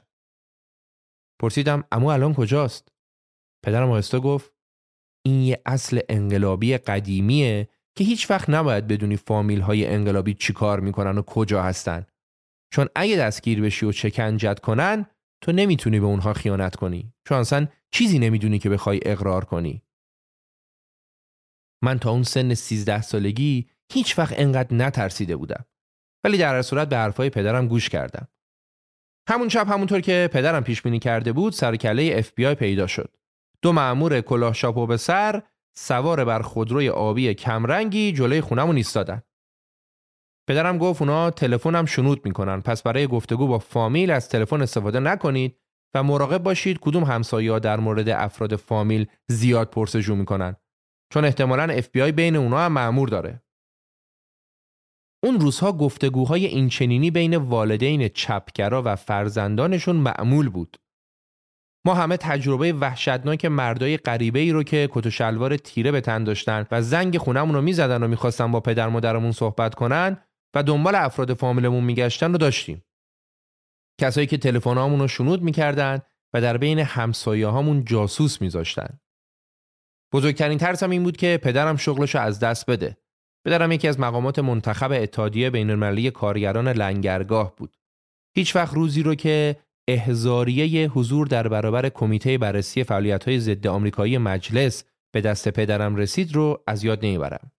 پرسیدم 1.42 1.84
اما 1.92 2.14
الان 2.14 2.34
کجاست؟ 2.34 2.92
پدرم 3.66 3.92
آهسته 3.92 4.20
گفت 4.20 4.59
این 5.30 5.42
یه 5.42 5.62
اصل 5.66 6.00
انقلابی 6.10 6.78
قدیمیه 6.78 7.70
که 7.98 8.04
هیچ 8.04 8.32
وقت 8.32 8.50
نباید 8.50 8.88
بدونی 8.88 9.18
فامیل 9.18 9.62
های 9.62 9.88
انقلابی 9.88 10.34
چی 10.34 10.54
کار 10.54 10.80
می‌کنن 10.80 11.18
و 11.18 11.22
کجا 11.22 11.64
هستن. 11.64 12.06
چون 12.74 12.88
اگه 12.96 13.18
دستگیر 13.18 13.62
بشی 13.62 13.86
و 13.86 13.92
چکنجت 13.92 14.60
کنن 14.60 15.06
تو 15.42 15.52
نمی‌تونی 15.52 16.00
به 16.00 16.06
اونها 16.06 16.34
خیانت 16.34 16.76
کنی. 16.76 17.14
چون 17.28 17.38
اصلا 17.38 17.68
چیزی 17.92 18.20
نمی‌دونی 18.20 18.60
که 18.60 18.70
بخوای 18.70 19.00
اقرار 19.06 19.46
کنی. 19.46 19.82
من 21.84 22.00
تا 22.00 22.12
اون 22.12 22.24
سن 22.24 22.54
13 22.54 23.02
سالگی 23.02 23.70
هیچ 23.94 24.20
وقت 24.20 24.34
انقدر 24.38 24.76
نترسیده 24.76 25.36
بودم. 25.36 25.66
ولی 26.24 26.38
در 26.38 26.56
هر 26.56 26.62
صورت 26.62 26.90
به 26.90 26.98
حرفای 26.98 27.30
پدرم 27.30 27.68
گوش 27.68 27.90
کردم. 27.90 28.28
همون 29.30 29.50
شب 29.50 29.68
همونطور 29.68 30.02
که 30.02 30.30
پدرم 30.34 30.64
پیش 30.64 30.82
بینی 30.82 31.00
کرده 31.00 31.34
بود 31.34 31.54
سر 31.54 31.71
و 31.71 31.79
کله 31.79 32.14
اف 32.16 32.32
بی 32.32 32.46
آی 32.46 32.56
پیدا 32.56 32.88
شد. 32.88 33.19
دو 33.62 33.72
مأمور 33.72 34.22
کلاه 34.22 34.54
شاپو 34.54 34.88
به 34.88 34.98
سر 34.98 35.44
سوار 35.76 36.26
بر 36.26 36.42
خودروی 36.42 36.90
آبی 36.90 37.34
کمرنگی 37.34 38.12
جلوی 38.12 38.42
خونمون 38.42 38.76
ایستادن. 38.76 39.22
پدرم 40.48 40.78
گفت 40.78 41.02
اونا 41.02 41.32
تلفنم 41.32 41.86
شنود 41.86 42.26
می‌کنن. 42.26 42.62
پس 42.62 42.84
برای 42.84 43.08
گفتگو 43.08 43.48
با 43.48 43.60
فامیل 43.60 44.12
از 44.12 44.30
تلفن 44.30 44.62
استفاده 44.62 45.00
نکنید 45.00 45.60
و 45.94 46.04
مراقب 46.04 46.44
باشید 46.44 46.80
کدوم 46.80 47.04
همسایه‌ها 47.04 47.60
در 47.60 47.80
مورد 47.80 48.10
افراد 48.10 48.56
فامیل 48.56 49.08
زیاد 49.28 49.70
پرس‌وجو 49.70 50.16
می‌کنن. 50.16 50.56
چون 51.14 51.26
احتمالاً 51.26 51.82
آی 51.96 52.12
بین 52.12 52.36
اونا 52.36 52.60
هم 52.60 52.72
مأمور 52.72 53.10
داره. 53.10 53.44
اون 55.24 55.40
روزها 55.40 55.72
گفتگوهای 55.74 56.46
اینچنینی 56.46 57.12
بین 57.12 57.36
والدین 57.36 58.08
چپگرا 58.08 58.82
و 58.86 58.96
فرزندانشون 58.96 59.96
معمول 59.96 60.50
بود. 60.50 60.78
ما 61.90 61.96
همه 61.96 62.18
تجربه 62.18 62.74
وحشتناک 62.74 63.46
مردای 63.46 63.98
غریبه 63.98 64.40
ای 64.40 64.52
رو 64.52 64.64
که 64.64 64.90
کت 64.92 65.06
و 65.06 65.10
شلوار 65.10 65.58
تیره 65.58 65.92
به 65.92 66.02
تن 66.02 66.24
داشتن 66.24 66.68
و 66.72 66.82
زنگ 66.82 67.18
خونمون 67.18 67.56
رو 67.56 67.62
می‌زدن 67.62 68.04
و 68.04 68.08
می‌خواستن 68.08 68.52
با 68.52 68.60
پدر 68.60 68.90
مادرمون 68.90 69.32
صحبت 69.32 69.76
کنن 69.76 70.18
و 70.56 70.64
دنبال 70.64 70.96
افراد 70.96 71.34
فامیلمون 71.34 71.84
میگشتن 71.84 72.32
رو 72.32 72.38
داشتیم. 72.38 72.84
کسایی 74.02 74.28
که 74.28 74.38
تلفنامون 74.38 75.00
رو 75.00 75.08
شنود 75.08 75.42
می‌کردن 75.42 76.00
و 76.34 76.42
در 76.42 76.58
بین 76.58 76.80
همسایه 76.80 77.48
هامون 77.48 77.86
جاسوس 77.86 78.42
میذاشتن. 78.42 79.00
بزرگترین 80.14 80.58
ترسم 80.58 80.90
این 80.90 81.04
بود 81.04 81.18
که 81.18 81.40
پدرم 81.44 81.78
شغلش 81.78 82.16
رو 82.16 82.22
از 82.22 82.40
دست 82.40 82.70
بده 82.70 82.98
پدرم 83.46 83.72
یکی 83.72 83.88
از 83.88 84.00
مقامات 84.00 84.40
منتخب 84.40 84.92
اتحادیه 84.92 85.50
بین 85.50 85.70
المللی 85.70 86.12
کارگران 86.12 86.68
لنگرگاه 86.68 87.56
بود. 87.56 87.78
هیچ 88.36 88.56
وقت 88.56 88.74
روزی 88.74 89.04
رو 89.04 89.16
که 89.16 89.56
احزاریه 89.90 90.90
حضور 90.90 91.28
در 91.28 91.48
برابر 91.48 91.90
کمیته 91.90 92.38
بررسی 92.38 92.84
فعالیت‌های 92.84 93.40
ضد 93.40 93.68
آمریکایی 93.68 94.18
مجلس 94.18 94.84
به 95.14 95.22
دست 95.22 95.50
پدرم 95.50 95.96
رسید 95.96 96.36
رو 96.36 96.64
از 96.68 96.84
یاد 96.84 97.06
نمی‌برم. 97.06 97.52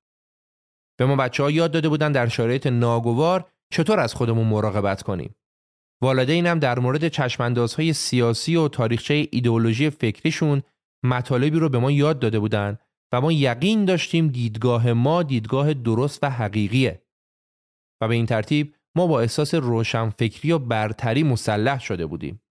به 0.98 1.06
ما 1.06 1.16
بچه 1.16 1.42
ها 1.42 1.50
یاد 1.50 1.72
داده 1.72 1.88
بودن 1.88 2.12
در 2.12 2.28
شرایط 2.28 2.66
ناگوار 2.66 3.50
چطور 3.72 4.00
از 4.00 4.14
خودمون 4.14 4.46
مراقبت 4.46 5.02
کنیم. 5.02 5.34
والدینم 6.02 6.58
در 6.58 6.78
مورد 6.78 7.08
چشماندازهای 7.08 7.92
سیاسی 7.92 8.56
و 8.56 8.68
تاریخچه 8.68 9.28
ایدئولوژی 9.30 9.90
فکریشون 9.90 10.62
مطالبی 11.04 11.58
رو 11.58 11.68
به 11.68 11.78
ما 11.78 11.90
یاد 11.90 12.18
داده 12.18 12.38
بودند 12.38 12.80
و 13.12 13.20
ما 13.20 13.32
یقین 13.32 13.84
داشتیم 13.84 14.28
دیدگاه 14.28 14.92
ما 14.92 15.22
دیدگاه 15.22 15.74
درست 15.74 16.24
و 16.24 16.30
حقیقیه 16.30 17.02
و 18.02 18.08
به 18.08 18.14
این 18.14 18.26
ترتیب 18.26 18.74
ما 18.96 19.06
با 19.06 19.20
احساس 19.20 19.54
روشنفکری 19.54 20.52
و 20.52 20.58
برتری 20.58 21.22
مسلح 21.22 21.80
شده 21.80 22.06
بودیم. 22.06 22.42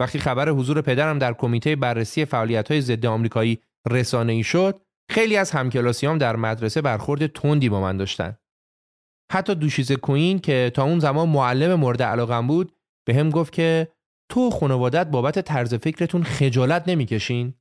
وقتی 0.00 0.18
خبر 0.18 0.48
حضور 0.48 0.80
پدرم 0.80 1.18
در 1.18 1.32
کمیته 1.32 1.76
بررسی 1.76 2.24
فعالیت‌های 2.24 2.80
ضد 2.80 3.06
آمریکایی 3.06 3.58
رسانه‌ای 3.90 4.42
شد، 4.42 4.80
خیلی 5.10 5.36
از 5.36 5.50
همکلاسیام 5.50 6.18
در 6.18 6.36
مدرسه 6.36 6.82
برخورد 6.82 7.26
تندی 7.26 7.68
با 7.68 7.80
من 7.80 7.96
داشتن. 7.96 8.38
حتی 9.32 9.54
دوشیز 9.54 9.92
کوین 9.92 10.38
که 10.38 10.72
تا 10.74 10.84
اون 10.84 10.98
زمان 10.98 11.28
معلم 11.28 11.74
مورد 11.74 12.02
علاقم 12.02 12.46
بود، 12.46 12.72
به 13.06 13.14
هم 13.14 13.30
گفت 13.30 13.52
که 13.52 13.88
تو 14.30 14.50
خانوادت 14.50 15.06
بابت 15.06 15.38
طرز 15.38 15.74
فکرتون 15.74 16.22
خجالت 16.22 16.88
نمی‌کشین؟ 16.88 17.54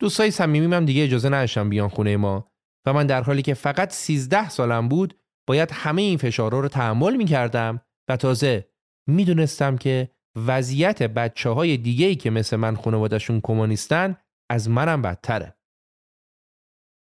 دوستای 0.00 0.32
هم 0.38 0.84
دیگه 0.84 1.04
اجازه 1.04 1.28
نداشتن 1.28 1.68
بیان 1.68 1.88
خونه 1.88 2.16
ما 2.16 2.50
و 2.86 2.92
من 2.92 3.06
در 3.06 3.22
حالی 3.22 3.42
که 3.42 3.54
فقط 3.54 3.92
13 3.92 4.48
سالم 4.48 4.88
بود 4.88 5.19
باید 5.50 5.70
همه 5.72 6.02
این 6.02 6.18
فشارها 6.18 6.60
رو 6.60 6.68
تحمل 6.68 7.16
می 7.16 7.24
کردم 7.24 7.80
و 8.08 8.16
تازه 8.16 8.68
می‌دونستم 9.08 9.76
که 9.76 10.10
وضعیت 10.36 11.02
بچه 11.02 11.50
های 11.50 11.76
دیگه 11.76 12.06
ای 12.06 12.14
که 12.14 12.30
مثل 12.30 12.56
من 12.56 12.76
خانوادشون 12.76 13.40
کمونیستن 13.40 14.16
از 14.50 14.68
منم 14.68 15.02
بدتره. 15.02 15.56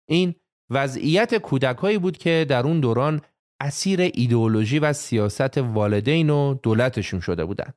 این 0.09 0.34
وضعیت 0.70 1.34
کودکهایی 1.34 1.99
بود 1.99 2.18
که 2.18 2.47
در 2.49 2.66
اون 2.66 2.80
دوران 2.80 3.20
اسیر 3.61 4.01
ایدئولوژی 4.01 4.78
و 4.78 4.92
سیاست 4.92 5.59
والدین 5.59 6.30
و 6.30 6.55
دولتشون 6.55 7.20
شده 7.20 7.44
بودن. 7.44 7.72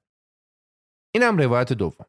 اینم 1.15 1.37
روایت 1.37 1.73
دوم. 1.73 2.05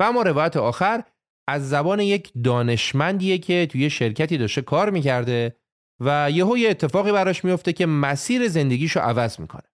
و 0.00 0.02
اما 0.02 0.22
روایت 0.22 0.56
آخر 0.56 1.02
از 1.48 1.68
زبان 1.68 2.00
یک 2.00 2.32
دانشمندیه 2.44 3.38
که 3.38 3.66
توی 3.70 3.90
شرکتی 3.90 4.38
داشته 4.38 4.62
کار 4.62 4.90
می‌کرده 4.90 5.59
و 6.00 6.30
یهو 6.30 6.58
یه 6.58 6.70
اتفاقی 6.70 7.12
براش 7.12 7.44
میفته 7.44 7.72
که 7.72 7.86
مسیر 7.86 8.48
زندگیشو 8.48 9.00
عوض 9.00 9.40
می‌کنه. 9.40 9.70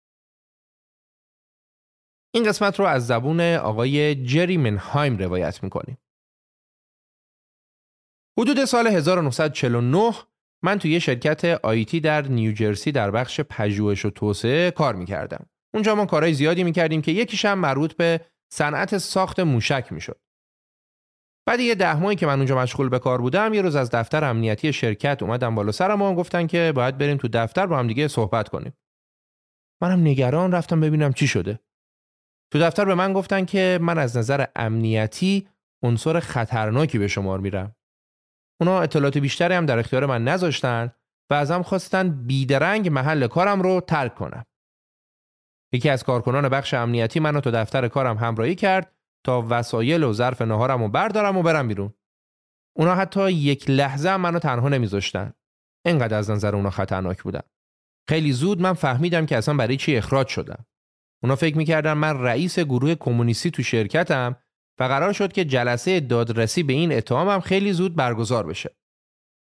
این 2.34 2.44
قسمت 2.44 2.78
رو 2.78 2.86
از 2.86 3.06
زبون 3.06 3.40
آقای 3.40 4.24
جری 4.24 4.56
منهایم 4.56 5.18
روایت 5.18 5.62
می‌کنیم. 5.62 5.98
حدود 8.38 8.64
سال 8.64 8.86
1949 8.86 10.14
من 10.62 10.78
توی 10.78 11.00
شرکت 11.00 11.44
آیتی 11.44 12.00
در 12.00 12.22
نیوجرسی 12.22 12.92
در 12.92 13.10
بخش 13.10 13.40
پژوهش 13.40 14.04
و 14.04 14.10
توسعه 14.10 14.70
کار 14.70 14.94
می‌کردم. 14.94 15.46
اونجا 15.74 15.94
ما 15.94 16.06
کارهای 16.06 16.34
زیادی 16.34 16.64
می‌کردیم 16.64 17.02
که 17.02 17.12
یکیش 17.12 17.44
هم 17.44 17.58
مربوط 17.58 17.92
به 17.92 18.20
صنعت 18.52 18.98
ساخت 18.98 19.40
موشک 19.40 19.92
می‌شد. 19.92 20.20
بعد 21.46 21.60
یه 21.60 21.74
ده 21.74 21.96
ماهی 21.96 22.16
که 22.16 22.26
من 22.26 22.36
اونجا 22.36 22.58
مشغول 22.58 22.88
به 22.88 22.98
کار 22.98 23.20
بودم 23.20 23.54
یه 23.54 23.62
روز 23.62 23.76
از 23.76 23.90
دفتر 23.90 24.24
امنیتی 24.24 24.72
شرکت 24.72 25.22
اومدم 25.22 25.54
بالا. 25.54 25.72
سرم 25.72 26.02
و 26.02 26.14
گفتن 26.14 26.46
که 26.46 26.72
باید 26.76 26.98
بریم 26.98 27.16
تو 27.16 27.28
دفتر 27.28 27.66
با 27.66 27.78
هم 27.78 27.86
دیگه 27.86 28.08
صحبت 28.08 28.48
کنیم. 28.48 28.72
منم 29.82 30.00
نگران 30.00 30.52
رفتم 30.52 30.80
ببینم 30.80 31.12
چی 31.12 31.26
شده. 31.26 31.60
تو 32.52 32.58
دفتر 32.58 32.84
به 32.84 32.94
من 32.94 33.12
گفتن 33.12 33.44
که 33.44 33.78
من 33.82 33.98
از 33.98 34.16
نظر 34.16 34.46
امنیتی 34.56 35.48
عنصر 35.82 36.20
خطرناکی 36.20 36.98
به 36.98 37.08
شمار 37.08 37.40
میرم. 37.40 37.76
اونا 38.60 38.80
اطلاعات 38.80 39.18
بیشتری 39.18 39.54
هم 39.54 39.66
در 39.66 39.78
اختیار 39.78 40.06
من 40.06 40.24
نذاشتن 40.24 40.92
و 41.30 41.34
ازم 41.34 41.62
خواستن 41.62 42.26
بیدرنگ 42.26 42.88
محل 42.88 43.26
کارم 43.26 43.62
رو 43.62 43.80
ترک 43.80 44.14
کنم. 44.14 44.44
یکی 45.72 45.90
از 45.90 46.04
کارکنان 46.04 46.48
بخش 46.48 46.74
امنیتی 46.74 47.20
منو 47.20 47.40
تو 47.40 47.50
دفتر 47.50 47.88
کارم 47.88 48.18
همراهی 48.18 48.54
کرد. 48.54 48.99
تا 49.24 49.46
وسایل 49.50 50.04
و 50.04 50.12
ظرف 50.12 50.42
نهارم 50.42 50.82
و 50.82 50.88
بردارم 50.88 51.36
و 51.36 51.42
برم 51.42 51.68
بیرون. 51.68 51.94
اونا 52.76 52.94
حتی 52.94 53.32
یک 53.32 53.70
لحظه 53.70 54.16
منو 54.16 54.38
تنها 54.38 54.68
نمیذاشتن. 54.68 55.32
انقدر 55.86 56.18
از 56.18 56.30
نظر 56.30 56.56
اونا 56.56 56.70
خطرناک 56.70 57.22
بودم 57.22 57.44
خیلی 58.08 58.32
زود 58.32 58.60
من 58.60 58.72
فهمیدم 58.72 59.26
که 59.26 59.36
اصلا 59.36 59.54
برای 59.54 59.76
چی 59.76 59.96
اخراج 59.96 60.28
شدم. 60.28 60.66
اونا 61.22 61.36
فکر 61.36 61.56
می‌کردن 61.56 61.92
من 61.92 62.22
رئیس 62.22 62.58
گروه 62.58 62.94
کمونیستی 62.94 63.50
تو 63.50 63.62
شرکتم 63.62 64.36
و 64.80 64.84
قرار 64.84 65.12
شد 65.12 65.32
که 65.32 65.44
جلسه 65.44 66.00
دادرسی 66.00 66.62
به 66.62 66.72
این 66.72 66.92
اتهامم 66.92 67.40
خیلی 67.40 67.72
زود 67.72 67.96
برگزار 67.96 68.46
بشه. 68.46 68.76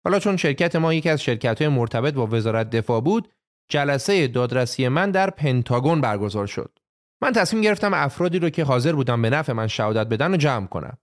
حالا 0.04 0.18
چون 0.18 0.36
شرکت 0.36 0.76
ما 0.76 0.94
یکی 0.94 1.08
از 1.08 1.22
شرکت 1.22 1.62
های 1.62 1.68
مرتبط 1.68 2.14
با 2.14 2.26
وزارت 2.26 2.70
دفاع 2.70 3.00
بود 3.00 3.32
جلسه 3.70 4.28
دادرسی 4.28 4.88
من 4.88 5.10
در 5.10 5.30
پنتاگون 5.30 6.00
برگزار 6.00 6.46
شد. 6.46 6.78
من 7.22 7.32
تصمیم 7.32 7.62
گرفتم 7.62 7.94
افرادی 7.94 8.38
رو 8.38 8.50
که 8.50 8.64
حاضر 8.64 8.92
بودن 8.92 9.22
به 9.22 9.30
نفع 9.30 9.52
من 9.52 9.66
شهادت 9.66 10.06
بدن 10.06 10.34
و 10.34 10.36
جمع 10.36 10.66
کنم. 10.66 10.98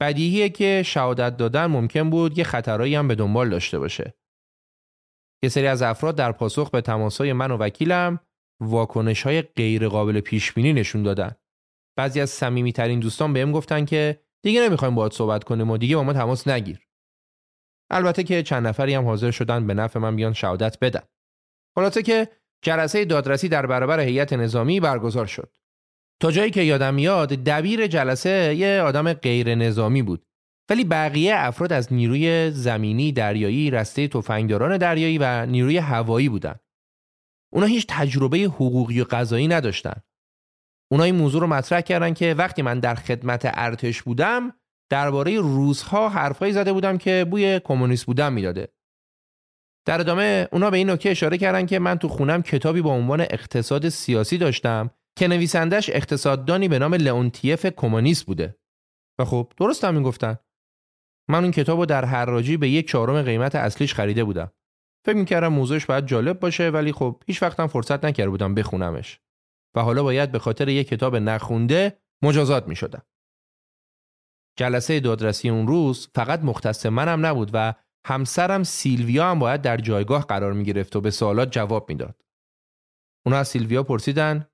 بدیهیه 0.00 0.48
که 0.48 0.82
شهادت 0.86 1.36
دادن 1.36 1.66
ممکن 1.66 2.10
بود 2.10 2.38
یه 2.38 2.44
خطرایی 2.44 2.94
هم 2.94 3.08
به 3.08 3.14
دنبال 3.14 3.50
داشته 3.50 3.78
باشه. 3.78 4.14
یه 5.42 5.48
سری 5.48 5.66
از 5.66 5.82
افراد 5.82 6.16
در 6.16 6.32
پاسخ 6.32 6.70
به 6.70 6.80
تماسهای 6.80 7.32
من 7.32 7.50
و 7.50 7.56
وکیلم 7.56 8.20
واکنش 8.60 9.22
های 9.22 9.42
غیر 9.42 9.88
قابل 9.88 10.20
پیش 10.20 10.52
بینی 10.52 10.72
نشون 10.72 11.02
دادن. 11.02 11.32
بعضی 11.96 12.20
از 12.20 12.30
صمیمی 12.30 12.72
ترین 12.72 13.00
دوستان 13.00 13.32
بهم 13.32 13.52
گفتن 13.52 13.84
که 13.84 14.22
دیگه 14.44 14.60
نمی‌خوایم 14.60 14.94
باهات 14.94 15.12
صحبت 15.12 15.44
کنیم 15.44 15.70
و 15.70 15.76
دیگه 15.76 15.96
با 15.96 16.02
ما 16.02 16.12
تماس 16.12 16.48
نگیر. 16.48 16.88
البته 17.90 18.22
که 18.22 18.42
چند 18.42 18.66
نفری 18.66 18.94
هم 18.94 19.04
حاضر 19.04 19.30
شدن 19.30 19.66
به 19.66 19.74
نفع 19.74 19.98
من 19.98 20.16
بیان 20.16 20.32
شهادت 20.32 20.78
بدن. 20.80 21.02
خلاصه 21.76 22.02
که 22.02 22.28
جلسه 22.62 23.04
دادرسی 23.04 23.48
در 23.48 23.66
برابر 23.66 24.00
هیئت 24.00 24.32
نظامی 24.32 24.80
برگزار 24.80 25.26
شد. 25.26 25.56
تا 26.20 26.30
جایی 26.30 26.50
که 26.50 26.62
یادم 26.62 26.94
میاد 26.94 27.28
دبیر 27.28 27.86
جلسه 27.86 28.54
یه 28.58 28.80
آدم 28.80 29.12
غیر 29.12 29.54
نظامی 29.54 30.02
بود. 30.02 30.26
ولی 30.70 30.84
بقیه 30.84 31.34
افراد 31.36 31.72
از 31.72 31.92
نیروی 31.92 32.50
زمینی، 32.50 33.12
دریایی، 33.12 33.70
رسته 33.70 34.08
تفنگداران 34.08 34.76
دریایی 34.76 35.18
و 35.18 35.46
نیروی 35.46 35.78
هوایی 35.78 36.28
بودن. 36.28 36.54
اونا 37.52 37.66
هیچ 37.66 37.86
تجربه 37.88 38.38
حقوقی 38.38 39.00
و 39.00 39.04
قضایی 39.10 39.48
نداشتن. 39.48 40.02
اونا 40.90 41.04
این 41.04 41.14
موضوع 41.14 41.40
رو 41.40 41.46
مطرح 41.46 41.80
کردن 41.80 42.14
که 42.14 42.34
وقتی 42.34 42.62
من 42.62 42.80
در 42.80 42.94
خدمت 42.94 43.42
ارتش 43.44 44.02
بودم 44.02 44.52
درباره 44.90 45.40
روزها 45.40 46.08
حرفایی 46.08 46.52
زده 46.52 46.72
بودم 46.72 46.98
که 46.98 47.26
بوی 47.30 47.60
کمونیست 47.64 48.06
بودم 48.06 48.32
می‌داده. 48.32 48.68
در 49.84 50.00
ادامه 50.00 50.48
اونا 50.52 50.70
به 50.70 50.76
این 50.76 50.90
نکته 50.90 51.08
اشاره 51.08 51.38
کردن 51.38 51.66
که 51.66 51.78
من 51.78 51.98
تو 51.98 52.08
خونم 52.08 52.42
کتابی 52.42 52.82
با 52.82 52.90
عنوان 52.90 53.20
اقتصاد 53.20 53.88
سیاسی 53.88 54.38
داشتم 54.38 54.90
که 55.18 55.28
نویسندش 55.28 55.90
اقتصاددانی 55.90 56.68
به 56.68 56.78
نام 56.78 56.94
لئونتیف 56.94 57.66
کمونیست 57.66 58.26
بوده. 58.26 58.56
و 59.18 59.24
خب 59.24 59.52
درست 59.56 59.84
هم 59.84 60.02
گفتن 60.02 60.38
من 61.30 61.42
اون 61.42 61.50
کتاب 61.50 61.78
رو 61.78 61.86
در 61.86 62.04
حراجی 62.04 62.56
به 62.56 62.68
یک 62.68 62.88
چهارم 62.88 63.22
قیمت 63.22 63.54
اصلیش 63.54 63.94
خریده 63.94 64.24
بودم. 64.24 64.52
فکر 65.06 65.16
می‌کردم 65.16 65.48
موضوعش 65.48 65.86
باید 65.86 66.06
جالب 66.06 66.40
باشه 66.40 66.70
ولی 66.70 66.92
خب 66.92 67.22
هیچ 67.26 67.42
وقتم 67.42 67.66
فرصت 67.66 68.04
نکرده 68.04 68.30
بودم 68.30 68.54
بخونمش. 68.54 69.20
و 69.74 69.80
حالا 69.80 70.02
باید 70.02 70.32
به 70.32 70.38
خاطر 70.38 70.68
یک 70.68 70.88
کتاب 70.88 71.16
نخونده 71.16 71.98
مجازات 72.22 72.68
می‌شدم. 72.68 73.02
جلسه 74.58 75.00
دادرسی 75.00 75.48
اون 75.48 75.66
روز 75.66 76.08
فقط 76.14 76.40
مختص 76.40 76.86
منم 76.86 77.26
نبود 77.26 77.50
و 77.52 77.74
همسرم 78.06 78.62
سیلویا 78.62 79.30
هم 79.30 79.38
باید 79.38 79.62
در 79.62 79.76
جایگاه 79.76 80.26
قرار 80.26 80.52
می 80.52 80.64
گرفت 80.64 80.96
و 80.96 81.00
به 81.00 81.10
سوالات 81.10 81.52
جواب 81.52 81.88
می‌داد. 81.88 82.22
اونا 83.26 83.38
از 83.38 83.48
سیلویا 83.48 83.82
پرسیدن 83.82 84.48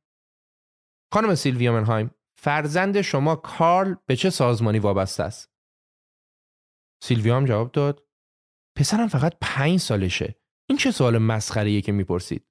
خانم 1.12 1.34
سیلویا 1.34 1.72
منهایم 1.72 2.14
فرزند 2.38 3.00
شما 3.00 3.36
کارل 3.36 3.94
به 4.06 4.16
چه 4.16 4.30
سازمانی 4.30 4.78
وابسته 4.78 5.22
است؟ 5.22 5.52
سیلویا 7.02 7.36
هم 7.36 7.44
جواب 7.44 7.72
داد 7.72 8.08
پسرم 8.76 9.08
فقط 9.08 9.36
پنج 9.40 9.80
سالشه. 9.80 10.34
این 10.68 10.78
چه 10.78 10.90
سوال 10.90 11.18
مسخره 11.18 11.80
که 11.80 11.92
می‌پرسید؟ 11.92 12.46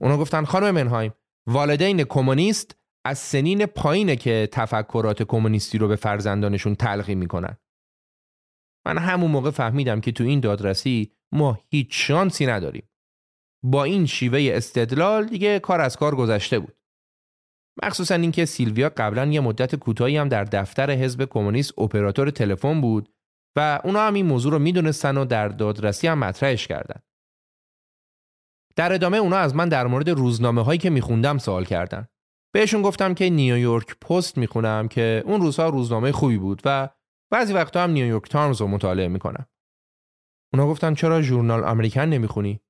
اونا 0.00 0.18
گفتن 0.18 0.44
خانم 0.44 0.70
منهایم 0.70 1.12
والدین 1.46 2.04
کمونیست 2.04 2.78
از 3.04 3.18
سنین 3.18 3.66
پایینه 3.66 4.16
که 4.16 4.48
تفکرات 4.52 5.22
کمونیستی 5.22 5.78
رو 5.78 5.88
به 5.88 5.96
فرزندانشون 5.96 6.74
تلقی 6.74 7.14
می‌کنن. 7.14 7.56
من 8.86 8.98
همون 8.98 9.30
موقع 9.30 9.50
فهمیدم 9.50 10.00
که 10.00 10.12
تو 10.12 10.24
این 10.24 10.40
دادرسی 10.40 11.12
ما 11.32 11.58
هیچ 11.70 11.88
شانسی 11.90 12.46
نداریم. 12.46 12.88
با 13.64 13.84
این 13.84 14.06
شیوه 14.06 14.50
استدلال 14.52 15.26
دیگه 15.26 15.58
کار 15.58 15.80
از 15.80 15.96
کار 15.96 16.16
گذشته 16.16 16.58
بود. 16.58 16.76
مخصوصا 17.82 18.14
اینکه 18.14 18.44
سیلویا 18.44 18.88
قبلا 18.96 19.26
یه 19.26 19.40
مدت 19.40 19.74
کوتاهی 19.74 20.16
هم 20.16 20.28
در 20.28 20.44
دفتر 20.44 20.90
حزب 20.90 21.24
کمونیست 21.24 21.78
اپراتور 21.78 22.30
تلفن 22.30 22.80
بود 22.80 23.08
و 23.56 23.80
اونا 23.84 24.00
هم 24.00 24.14
این 24.14 24.26
موضوع 24.26 24.52
رو 24.52 24.58
می‌دونستن 24.58 25.16
و 25.16 25.24
در 25.24 25.48
دادرسی 25.48 26.06
هم 26.06 26.18
مطرحش 26.18 26.66
کردن. 26.66 27.00
در 28.76 28.92
ادامه 28.92 29.16
اونا 29.16 29.36
از 29.36 29.54
من 29.54 29.68
در 29.68 29.86
مورد 29.86 30.10
روزنامه 30.10 30.62
هایی 30.62 30.78
که 30.78 30.90
میخوندم 30.90 31.38
سوال 31.38 31.64
کردن. 31.64 32.08
بهشون 32.54 32.82
گفتم 32.82 33.14
که 33.14 33.30
نیویورک 33.30 33.98
پست 33.98 34.38
می‌خونم 34.38 34.88
که 34.88 35.22
اون 35.26 35.40
روزها 35.40 35.68
روزنامه 35.68 36.12
خوبی 36.12 36.38
بود 36.38 36.62
و 36.64 36.88
بعضی 37.30 37.52
وقتا 37.52 37.84
هم 37.84 37.90
نیویورک 37.90 38.28
تایمز 38.28 38.60
رو 38.60 38.66
مطالعه 38.66 39.08
می‌کنم. 39.08 39.46
اونا 40.52 40.66
گفتن 40.66 40.94
چرا 40.94 41.22
ژورنال 41.22 41.64
امریکن 41.64 42.00
نمی‌خونی؟ 42.00 42.60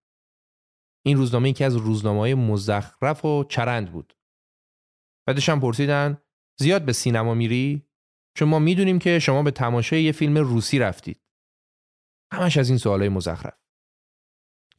این 1.06 1.16
روزنامه 1.16 1.50
یکی 1.50 1.64
از 1.64 1.76
روزنامه 1.76 2.20
های 2.20 2.34
مزخرف 2.34 3.24
و 3.24 3.44
چرند 3.44 3.92
بود. 3.92 4.16
بعدش 5.26 5.48
هم 5.48 5.60
پرسیدن 5.60 6.22
زیاد 6.58 6.84
به 6.84 6.92
سینما 6.92 7.34
میری؟ 7.34 7.88
چون 8.36 8.48
ما 8.48 8.58
می‌دونیم 8.58 8.98
که 8.98 9.18
شما 9.18 9.42
به 9.42 9.50
تماشای 9.50 10.02
یه 10.02 10.12
فیلم 10.12 10.38
روسی 10.38 10.78
رفتید. 10.78 11.22
همش 12.32 12.56
از 12.56 12.68
این 12.68 12.78
سوالای 12.78 13.08
مزخرف. 13.08 13.58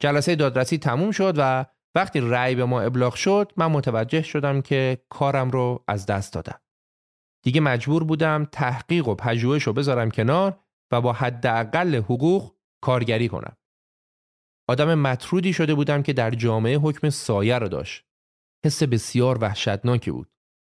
جلسه 0.00 0.36
دادرسی 0.36 0.78
تموم 0.78 1.10
شد 1.10 1.34
و 1.36 1.66
وقتی 1.94 2.20
رأی 2.20 2.54
به 2.54 2.64
ما 2.64 2.80
ابلاغ 2.80 3.14
شد 3.14 3.52
من 3.56 3.66
متوجه 3.66 4.22
شدم 4.22 4.62
که 4.62 5.04
کارم 5.08 5.50
رو 5.50 5.84
از 5.88 6.06
دست 6.06 6.32
دادم. 6.32 6.60
دیگه 7.42 7.60
مجبور 7.60 8.04
بودم 8.04 8.48
تحقیق 8.52 9.08
و 9.08 9.14
پژوهش 9.14 9.62
رو 9.62 9.72
بذارم 9.72 10.10
کنار 10.10 10.60
و 10.92 11.00
با 11.00 11.12
حداقل 11.12 11.94
حقوق 11.94 12.54
کارگری 12.82 13.28
کنم. 13.28 13.56
آدم 14.68 14.94
مطرودی 14.94 15.52
شده 15.52 15.74
بودم 15.74 16.02
که 16.02 16.12
در 16.12 16.30
جامعه 16.30 16.76
حکم 16.76 17.10
سایه 17.10 17.58
رو 17.58 17.68
داشت. 17.68 18.04
حس 18.64 18.82
بسیار 18.82 19.38
وحشتناکی 19.38 20.10
بود. 20.10 20.28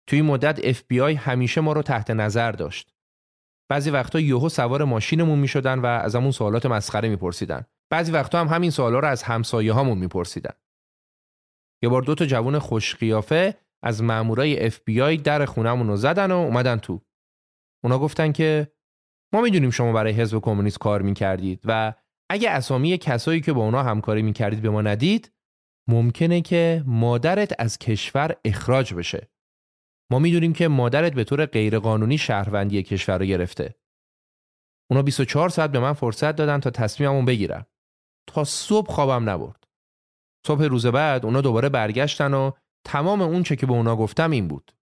توی 0.07 0.21
مدت 0.21 0.83
FBI 0.83 1.15
همیشه 1.17 1.61
ما 1.61 1.73
رو 1.73 1.81
تحت 1.81 2.11
نظر 2.11 2.51
داشت. 2.51 2.95
بعضی 3.69 3.89
وقتا 3.89 4.19
یهو 4.19 4.49
سوار 4.49 4.83
ماشینمون 4.83 5.39
می 5.39 5.47
شدن 5.47 5.79
و 5.79 5.85
از 5.85 6.15
همون 6.15 6.31
سوالات 6.31 6.65
مسخره 6.65 7.09
میپرسیدن. 7.09 7.65
بعضی 7.89 8.11
وقتا 8.11 8.39
هم 8.39 8.47
همین 8.47 8.71
سوالا 8.71 8.99
رو 8.99 9.07
از 9.07 9.23
همسایه 9.23 9.73
هامون 9.73 9.97
میپرسیدن. 9.97 10.53
یه 11.83 11.89
بار 11.89 12.01
دو 12.01 12.15
تا 12.15 12.25
جوون 12.25 12.59
خوش 12.59 12.95
قیافه 12.95 13.57
از 13.85 14.03
مامورای 14.03 14.71
FBI 14.71 15.21
در 15.23 15.45
خونمون 15.45 15.87
رو 15.87 15.95
زدن 15.95 16.31
و 16.31 16.35
اومدن 16.35 16.77
تو. 16.77 17.01
اونا 17.83 17.99
گفتن 17.99 18.31
که 18.31 18.71
ما 19.33 19.41
می‌دونیم 19.41 19.69
شما 19.69 19.93
برای 19.93 20.13
حزب 20.13 20.39
کمونیست 20.39 20.79
کار 20.79 21.01
می‌کردید 21.01 21.61
و 21.65 21.93
اگه 22.29 22.49
اسامی 22.49 22.97
کسایی 22.97 23.41
که 23.41 23.53
با 23.53 23.65
اونا 23.65 23.83
همکاری 23.83 24.21
می‌کردید 24.21 24.61
به 24.61 24.69
ما 24.69 24.81
ندید 24.81 25.31
ممکنه 25.89 26.41
که 26.41 26.83
مادرت 26.85 27.53
از 27.59 27.77
کشور 27.77 28.35
اخراج 28.45 28.93
بشه. 28.93 29.29
ما 30.11 30.19
می‌دونیم 30.19 30.53
که 30.53 30.67
مادرت 30.67 31.13
به 31.13 31.23
طور 31.23 31.45
غیرقانونی 31.45 32.17
شهروندی 32.17 32.83
کشور 32.83 33.17
رو 33.17 33.25
گرفته. 33.25 33.75
اونا 34.91 35.03
24 35.03 35.49
ساعت 35.49 35.71
به 35.71 35.79
من 35.79 35.93
فرصت 35.93 36.35
دادن 36.35 36.59
تا 36.59 36.69
تصمیممون 36.69 37.25
بگیرم. 37.25 37.65
تا 38.29 38.43
صبح 38.43 38.91
خوابم 38.91 39.29
نبرد. 39.29 39.63
صبح 40.47 40.63
روز 40.63 40.85
بعد 40.85 41.25
اونا 41.25 41.41
دوباره 41.41 41.69
برگشتن 41.69 42.33
و 42.33 42.51
تمام 42.85 43.21
اون 43.21 43.43
چه 43.43 43.55
که 43.55 43.65
به 43.65 43.73
اونا 43.73 43.95
گفتم 43.95 44.31
این 44.31 44.47
بود. 44.47 44.75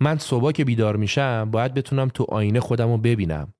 من 0.00 0.18
صبح 0.18 0.52
که 0.52 0.64
بیدار 0.64 0.96
میشم 0.96 1.50
باید 1.50 1.74
بتونم 1.74 2.08
تو 2.08 2.26
آینه 2.28 2.60
خودم 2.60 2.88
رو 2.88 2.98
ببینم 2.98 3.54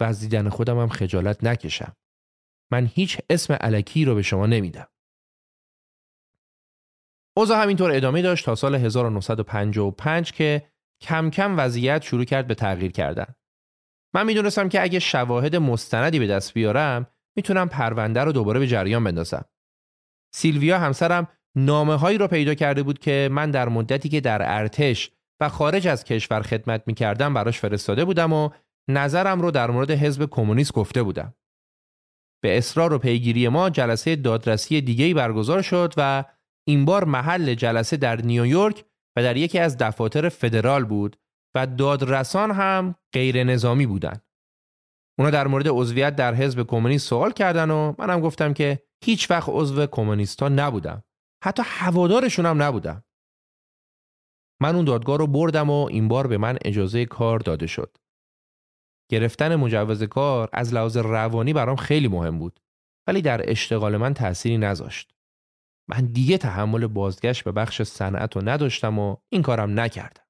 و 0.00 0.04
از 0.04 0.20
دیدن 0.20 0.48
خودم 0.48 0.78
هم 0.78 0.88
خجالت 0.88 1.44
نکشم. 1.44 1.96
من 2.72 2.86
هیچ 2.94 3.18
اسم 3.30 3.54
علکی 3.54 4.04
رو 4.04 4.14
به 4.14 4.22
شما 4.22 4.46
نمیدم. 4.46 4.88
اوضاع 7.36 7.62
همینطور 7.62 7.90
ادامه 7.90 8.22
داشت 8.22 8.44
تا 8.44 8.54
سال 8.54 8.74
1955 8.74 10.32
که 10.32 10.68
کم 11.00 11.30
کم 11.30 11.58
وضعیت 11.58 12.02
شروع 12.02 12.24
کرد 12.24 12.46
به 12.46 12.54
تغییر 12.54 12.92
کردن. 12.92 13.34
من 14.14 14.26
می‌دونستم 14.26 14.68
که 14.68 14.82
اگه 14.82 14.98
شواهد 14.98 15.56
مستندی 15.56 16.18
به 16.18 16.26
دست 16.26 16.54
بیارم 16.54 17.06
می‌تونم 17.36 17.68
پرونده 17.68 18.20
رو 18.20 18.32
دوباره 18.32 18.60
به 18.60 18.66
جریان 18.66 19.04
بندازم. 19.04 19.44
سیلویا 20.34 20.78
همسرم 20.78 21.28
نامه 21.56 21.94
هایی 21.94 22.18
رو 22.18 22.26
پیدا 22.26 22.54
کرده 22.54 22.82
بود 22.82 22.98
که 22.98 23.28
من 23.32 23.50
در 23.50 23.68
مدتی 23.68 24.08
که 24.08 24.20
در 24.20 24.58
ارتش 24.58 25.10
و 25.40 25.48
خارج 25.48 25.88
از 25.88 26.04
کشور 26.04 26.42
خدمت 26.42 26.82
می‌کردم 26.86 27.34
براش 27.34 27.58
فرستاده 27.58 28.04
بودم 28.04 28.32
و 28.32 28.50
نظرم 28.88 29.40
رو 29.40 29.50
در 29.50 29.70
مورد 29.70 29.90
حزب 29.90 30.26
کمونیست 30.30 30.72
گفته 30.72 31.02
بودم. 31.02 31.34
به 32.42 32.58
اصرار 32.58 32.92
و 32.92 32.98
پیگیری 32.98 33.48
ما 33.48 33.70
جلسه 33.70 34.16
دادرسی 34.16 34.80
دیگهی 34.80 35.14
برگزار 35.14 35.62
شد 35.62 35.94
و 35.96 36.24
این 36.68 36.84
بار 36.84 37.04
محل 37.04 37.54
جلسه 37.54 37.96
در 37.96 38.16
نیویورک 38.16 38.84
و 39.16 39.22
در 39.22 39.36
یکی 39.36 39.58
از 39.58 39.78
دفاتر 39.78 40.28
فدرال 40.28 40.84
بود 40.84 41.16
و 41.54 41.66
دادرسان 41.66 42.50
هم 42.50 42.94
غیر 43.12 43.44
نظامی 43.44 43.86
بودند. 43.86 44.22
اونا 45.18 45.30
در 45.30 45.46
مورد 45.46 45.68
عضویت 45.68 46.16
در 46.16 46.34
حزب 46.34 46.62
کمونیست 46.62 47.08
سوال 47.08 47.32
کردن 47.32 47.70
و 47.70 47.94
منم 47.98 48.20
گفتم 48.20 48.54
که 48.54 48.82
هیچ 49.04 49.30
وقت 49.30 49.48
عضو 49.48 49.86
کمونیستا 49.86 50.48
نبودم. 50.48 51.04
حتی 51.42 51.62
هوادارشون 51.66 52.46
هم 52.46 52.62
نبودم. 52.62 53.04
من 54.62 54.74
اون 54.74 54.84
دادگاه 54.84 55.18
رو 55.18 55.26
بردم 55.26 55.70
و 55.70 55.86
این 55.90 56.08
بار 56.08 56.26
به 56.26 56.38
من 56.38 56.58
اجازه 56.64 57.06
کار 57.06 57.38
داده 57.38 57.66
شد. 57.66 57.96
گرفتن 59.10 59.56
مجوز 59.56 60.02
کار 60.02 60.48
از 60.52 60.74
لحاظ 60.74 60.96
روانی 60.96 61.52
برام 61.52 61.76
خیلی 61.76 62.08
مهم 62.08 62.38
بود 62.38 62.60
ولی 63.06 63.22
در 63.22 63.50
اشتغال 63.50 63.96
من 63.96 64.14
تأثیری 64.14 64.58
نذاشت. 64.58 65.14
من 65.88 66.06
دیگه 66.06 66.38
تحمل 66.38 66.86
بازگشت 66.86 67.44
به 67.44 67.52
بخش 67.52 67.82
صنعت 67.82 68.36
رو 68.36 68.48
نداشتم 68.48 68.98
و 68.98 69.16
این 69.32 69.42
کارم 69.42 69.80
نکردم. 69.80 70.24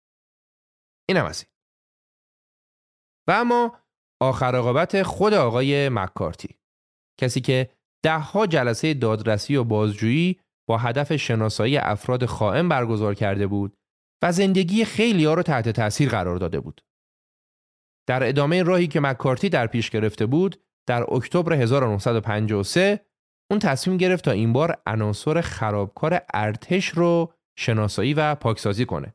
اینم 1.08 1.24
از 1.24 1.42
این. 1.42 1.52
و 3.28 3.32
اما 3.40 3.78
آخر 4.20 4.56
عاقبت 4.56 5.02
خود 5.02 5.34
آقای 5.34 5.88
مکارتی 5.88 6.58
کسی 7.20 7.40
که 7.40 7.70
دهها 8.04 8.46
جلسه 8.46 8.94
دادرسی 8.94 9.56
و 9.56 9.64
بازجویی 9.64 10.40
با 10.72 10.78
هدف 10.78 11.16
شناسایی 11.16 11.76
افراد 11.76 12.26
خائن 12.26 12.68
برگزار 12.68 13.14
کرده 13.14 13.46
بود 13.46 13.76
و 14.22 14.32
زندگی 14.32 14.84
خیلی 14.84 15.24
ها 15.24 15.34
رو 15.34 15.42
تحت 15.42 15.68
تاثیر 15.68 16.08
قرار 16.08 16.36
داده 16.36 16.60
بود. 16.60 16.80
در 18.08 18.28
ادامه 18.28 18.62
راهی 18.62 18.86
که 18.86 19.00
مکارتی 19.00 19.48
در 19.48 19.66
پیش 19.66 19.90
گرفته 19.90 20.26
بود 20.26 20.62
در 20.88 21.14
اکتبر 21.14 21.52
1953 21.52 23.00
اون 23.50 23.58
تصمیم 23.58 23.96
گرفت 23.96 24.24
تا 24.24 24.30
این 24.30 24.52
بار 24.52 24.82
عناصر 24.86 25.40
خرابکار 25.40 26.20
ارتش 26.34 26.88
رو 26.88 27.32
شناسایی 27.58 28.14
و 28.14 28.34
پاکسازی 28.34 28.84
کنه. 28.84 29.14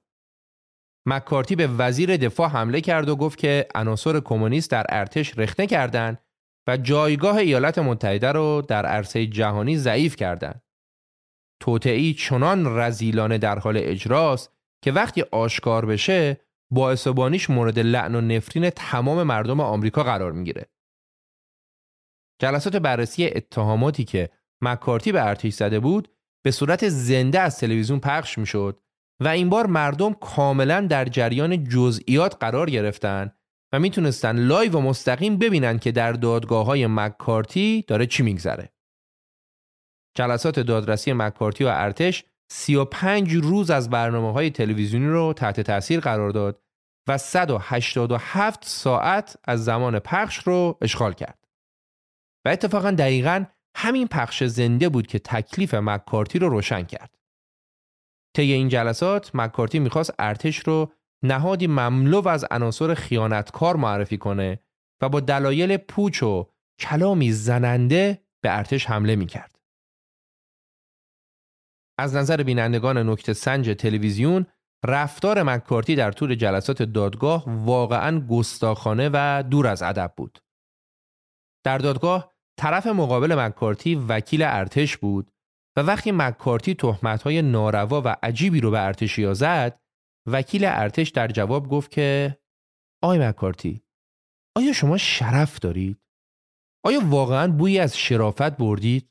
مکارتی 1.08 1.56
به 1.56 1.68
وزیر 1.68 2.18
دفاع 2.18 2.50
حمله 2.50 2.82
کرد 2.82 3.10
و 3.10 3.16
گفت 3.16 3.38
که 3.38 3.68
عناصر 3.76 4.20
کمونیست 4.20 4.72
در 4.72 4.86
ارتش 4.90 5.38
رخنه 5.38 5.68
کردند 5.68 6.22
و 6.68 6.78
جایگاه 6.78 7.36
ایالات 7.36 7.80
متحده 7.80 8.32
رو 8.32 8.62
در 8.68 8.86
عرصه 8.86 9.26
جهانی 9.26 9.78
ضعیف 9.78 10.16
کردند. 10.16 10.67
توطعی 11.60 12.14
چنان 12.14 12.78
رزیلانه 12.80 13.38
در 13.38 13.60
حال 13.60 13.78
اجراست 13.78 14.54
که 14.84 14.92
وقتی 14.92 15.22
آشکار 15.22 15.86
بشه 15.86 16.42
باعث 16.72 17.08
بانیش 17.08 17.50
مورد 17.50 17.80
لعن 17.80 18.16
و 18.16 18.22
نفرین 18.22 18.70
تمام 18.70 19.24
مردم 19.24 19.60
آمریکا 19.60 20.04
قرار 20.04 20.32
می‌گیره. 20.32 20.66
جلسات 22.42 22.76
بررسی 22.76 23.26
اتهاماتی 23.26 24.04
که 24.04 24.30
مکارتی 24.62 25.12
به 25.12 25.28
ارتش 25.28 25.54
زده 25.54 25.80
بود 25.80 26.08
به 26.44 26.52
صورت 26.52 26.90
زنده 26.90 27.40
از 27.40 27.60
تلویزیون 27.60 28.00
پخش 28.00 28.38
می‌شد 28.38 28.80
و 29.20 29.28
این 29.28 29.50
بار 29.50 29.68
مردم 29.68 30.14
کاملا 30.14 30.82
در 30.82 31.06
جریان 31.06 31.64
جزئیات 31.64 32.38
قرار 32.40 32.70
گرفتن 32.70 33.32
و 33.74 33.80
می‌تونستن 33.80 34.40
live 34.40 34.78
و 34.78 34.82
مستقیم 34.82 35.38
ببینن 35.38 35.80
که 35.80 35.92
در 35.92 36.12
دادگاه 36.12 36.66
های 36.66 36.88
مکارتی 36.88 37.86
داره 37.88 38.06
چی 38.06 38.24
میگذره. 38.24 38.74
جلسات 40.18 40.60
دادرسی 40.60 41.14
مکارتی 41.14 41.64
و 41.64 41.68
ارتش 41.68 42.24
35 42.52 43.34
روز 43.34 43.72
از 43.72 43.90
برنامه 43.90 44.34
های 44.34 44.50
تلویزیونی 44.50 45.08
رو 45.08 45.34
تحت 45.34 45.62
تاثیر 45.62 46.00
قرار 46.00 46.30
داد 46.30 46.62
و 47.08 47.18
187 47.18 48.66
ساعت 48.66 49.38
از 49.44 49.66
زمان 49.66 50.00
پخش 50.00 50.38
رو 50.38 50.78
اشغال 50.82 51.14
کرد. 51.14 51.48
و 52.46 52.50
اتفاقا 52.50 52.92
دقیقا 52.92 53.46
همین 53.76 54.08
پخش 54.08 54.44
زنده 54.44 54.90
بود 54.90 55.08
که 55.08 55.20
تکلیف 55.20 55.74
مکارتی 55.74 56.40
رو 56.40 56.50
روشن 56.50 56.84
کرد. 56.84 57.18
طی 58.36 58.52
این 58.52 58.70
جلسات 58.70 59.32
مکارتی 59.34 59.80
می‌خواست 59.80 60.14
ارتش 60.20 60.60
رو 60.60 60.92
نهادی 61.24 61.68
مملو 61.68 62.28
از 62.28 62.46
عناصر 62.52 62.94
خیانتکار 62.94 63.76
معرفی 63.76 64.18
کنه 64.18 64.60
و 65.02 65.10
با 65.10 65.20
دلایل 65.20 65.78
پوچ 65.78 66.24
و 66.24 66.50
کلامی 66.80 67.32
زننده 67.32 68.22
به 68.42 68.58
ارتش 68.58 68.86
حمله 68.86 69.16
می‌کرد. 69.16 69.57
از 71.98 72.16
نظر 72.16 72.44
بینندگان 72.44 73.10
نکته 73.10 73.34
سنج 73.34 73.70
تلویزیون 73.70 74.46
رفتار 74.86 75.44
مکارتی 75.44 75.96
در 75.96 76.12
طول 76.12 76.36
جلسات 76.36 76.84
دادگاه 76.84 77.44
واقعا 77.48 78.20
گستاخانه 78.20 79.10
و 79.14 79.44
دور 79.50 79.68
از 79.68 79.82
ادب 79.82 80.14
بود. 80.18 80.40
در 81.66 81.78
دادگاه 81.78 82.34
طرف 82.60 82.88
مقابل 82.88 83.36
مکارتی 83.36 83.96
وکیل 83.96 84.44
ارتش 84.44 84.98
بود 84.98 85.32
و 85.78 85.82
وقتی 85.82 86.12
مکارتی 86.12 86.76
تهمت‌های 86.76 87.42
ناروا 87.42 88.02
و 88.06 88.16
عجیبی 88.24 88.62
رو 88.62 88.72
به 88.72 88.86
ارتشیا 88.86 89.34
زد 89.34 89.80
وکیل 90.28 90.66
ارتش 90.66 91.10
در 91.10 91.28
جواب 91.28 91.70
گفت 91.70 91.92
که 91.92 92.38
آی 93.04 93.20
مکارتی 93.20 93.84
آیا 94.58 94.74
شما 94.74 94.98
شرف 94.98 95.60
دارید؟ 95.60 96.02
آیا 96.86 97.00
واقعا 97.04 97.52
بویی 97.52 97.80
از 97.80 97.98
شرافت 97.98 98.58
بردید؟ 98.58 99.10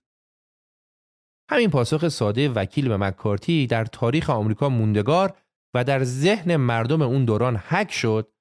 همین 1.51 1.71
پاسخ 1.71 2.09
ساده 2.09 2.49
وکیل 2.49 2.89
به 2.89 2.97
مکارتی 2.97 3.67
در 3.67 3.85
تاریخ 3.85 4.31
آمریکا 4.31 4.69
موندگار 4.69 5.37
و 5.75 5.85
در 5.85 6.05
ذهن 6.05 6.57
مردم 6.57 7.03
اون 7.03 7.25
دوران 7.25 7.57
حک 7.57 7.93
شد 7.93 8.33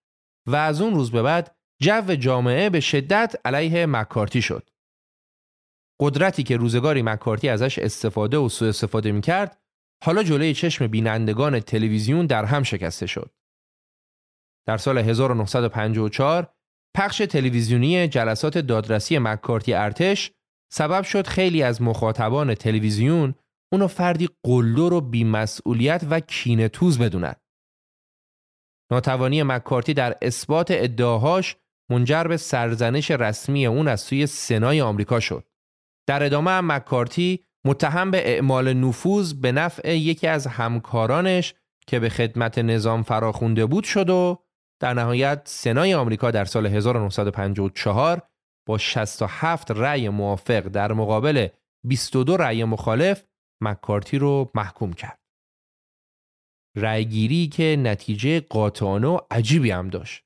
و 0.48 0.56
از 0.56 0.82
اون 0.82 0.94
روز 0.94 1.12
به 1.12 1.22
بعد 1.22 1.56
جو 1.82 2.16
جامعه 2.16 2.70
به 2.70 2.80
شدت 2.80 3.36
علیه 3.46 3.86
مکارتی 3.86 4.42
شد. 4.42 4.70
قدرتی 6.00 6.44
که 6.44 6.58
روزگاری 6.58 7.02
مکارتی 7.02 7.50
ازش 7.50 7.80
استفاده 7.80 8.38
و 8.38 8.50
سوء 8.50 8.70
استفاده 8.70 9.12
می 9.12 9.22
کرد 9.22 9.62
حالا 10.04 10.24
جلوی 10.24 10.54
چشم 10.54 10.88
بینندگان 10.88 11.60
تلویزیون 11.60 12.26
در 12.26 12.46
هم 12.46 12.64
شکسته 12.64 13.06
شد. 13.06 13.32
در 14.68 14.78
سال 14.78 14.98
1954 14.98 16.54
پخش 16.96 17.18
تلویزیونی 17.18 18.08
جلسات 18.08 18.58
دادرسی 18.58 19.20
مکارتی 19.20 19.74
ارتش 19.74 20.32
سبب 20.72 21.04
شد 21.04 21.28
خیلی 21.28 21.64
از 21.64 21.82
مخاطبان 21.82 22.56
تلویزیون 22.56 23.36
اونو 23.74 23.88
فردی 23.88 24.30
قلدر 24.44 24.94
و 24.94 25.02
بیمسئولیت 25.02 26.06
و 26.10 26.20
کینه 26.20 26.68
توز 26.68 27.00
بدونند. 27.00 27.42
ناتوانی 28.92 29.44
مکارتی 29.44 29.94
در 29.94 30.18
اثبات 30.22 30.68
ادعاهاش 30.72 31.56
منجر 31.92 32.24
به 32.24 32.38
سرزنش 32.38 33.12
رسمی 33.12 33.66
اون 33.66 33.88
از 33.88 34.02
سوی 34.02 34.28
سنای 34.28 34.82
آمریکا 34.82 35.20
شد. 35.20 35.48
در 36.08 36.24
ادامه 36.24 36.52
هم 36.52 36.72
مکارتی 36.72 37.46
متهم 37.66 38.12
به 38.12 38.30
اعمال 38.30 38.74
نفوذ 38.74 39.34
به 39.34 39.52
نفع 39.52 39.98
یکی 39.98 40.28
از 40.28 40.48
همکارانش 40.48 41.54
که 41.88 42.00
به 42.00 42.10
خدمت 42.10 42.58
نظام 42.58 43.04
فراخونده 43.04 43.66
بود 43.66 43.84
شد 43.84 44.10
و 44.10 44.44
در 44.82 44.94
نهایت 44.94 45.42
سنای 45.46 45.94
آمریکا 45.94 46.32
در 46.32 46.46
سال 46.46 46.66
1954 46.66 48.22
با 48.68 48.78
67 48.78 49.72
رأی 49.72 50.10
موافق 50.10 50.68
در 50.68 50.94
مقابل 50.94 51.48
22 51.86 52.38
رأی 52.38 52.64
مخالف 52.64 53.24
مکارتی 53.64 54.18
رو 54.18 54.52
محکوم 54.56 54.94
کرد. 54.94 55.20
رأیگیری 56.78 57.48
که 57.48 57.76
نتیجه 57.80 58.40
قاطعانه 58.40 59.08
و 59.08 59.20
عجیبی 59.32 59.72
هم 59.72 59.90
داشت. 59.90 60.24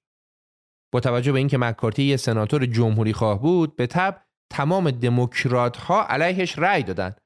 با 0.93 0.99
توجه 0.99 1.31
به 1.31 1.39
اینکه 1.39 1.57
مکارتی 1.57 2.03
یه 2.03 2.17
سناتور 2.17 2.65
جمهوری 2.65 3.13
خواه 3.13 3.41
بود 3.41 3.75
به 3.75 3.87
تب 3.87 4.21
تمام 4.51 4.91
دموکرات 4.91 5.77
ها 5.77 6.05
علیهش 6.05 6.59
رأی 6.59 6.83
دادند 6.83 7.21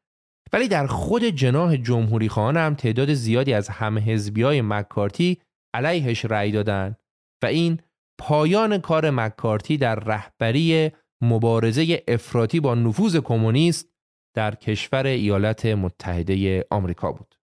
ولی 0.53 0.68
در 0.68 0.88
خود 0.88 1.24
جناح 1.24 1.76
جمهوری 1.76 2.30
خواهان 2.30 2.57
هم 2.57 2.76
تعداد 2.76 3.14
زیادی 3.14 3.53
از 3.53 3.70
حزبی 3.70 4.41
های 4.41 4.61
مکارتی 4.61 5.41
علیهش 5.74 6.26
رأی 6.26 6.51
دادند 6.51 6.99
و 7.43 7.45
این 7.45 7.80
پایان 8.20 8.78
کار 8.78 9.09
مکارتی 9.09 9.78
در 9.78 9.95
رهبری 9.95 10.91
مبارزه 11.24 12.03
افراطی 12.07 12.59
با 12.59 12.76
نفوذ 12.76 13.17
کمونیست 13.17 13.93
در 14.36 14.55
کشور 14.55 15.05
ایالات 15.05 15.65
متحده 15.65 16.65
آمریکا 16.69 17.11
بود. 17.11 17.36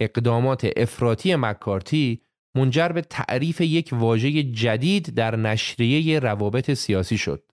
اقدامات 0.00 0.72
افراطی 0.76 1.36
مکارتی 1.36 2.22
منجر 2.56 2.88
به 2.88 3.00
تعریف 3.00 3.60
یک 3.60 3.90
واژه 3.92 4.42
جدید 4.42 5.14
در 5.14 5.36
نشریه 5.36 6.18
روابط 6.18 6.72
سیاسی 6.72 7.18
شد. 7.18 7.52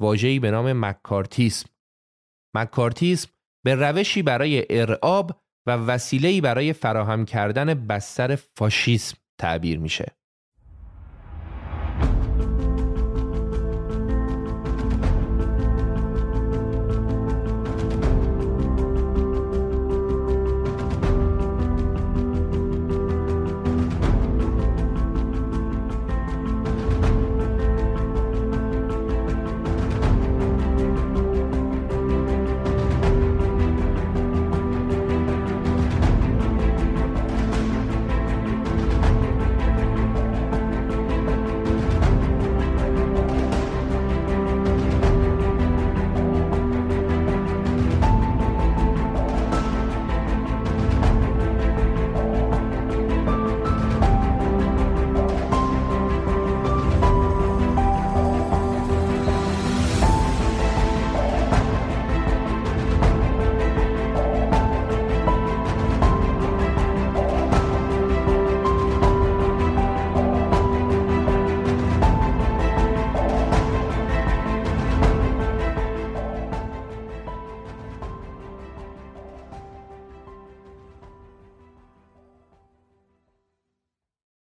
واژه‌ای 0.00 0.38
به 0.38 0.50
نام 0.50 0.84
مکارتیسم. 0.84 1.68
مکارتیسم 2.56 3.30
به 3.64 3.74
روشی 3.74 4.22
برای 4.22 4.66
ارعاب 4.70 5.40
و 5.66 5.70
وسیله‌ای 5.70 6.40
برای 6.40 6.72
فراهم 6.72 7.24
کردن 7.24 7.86
بستر 7.86 8.36
فاشیسم 8.36 9.18
تعبیر 9.38 9.78
میشه. 9.78 10.16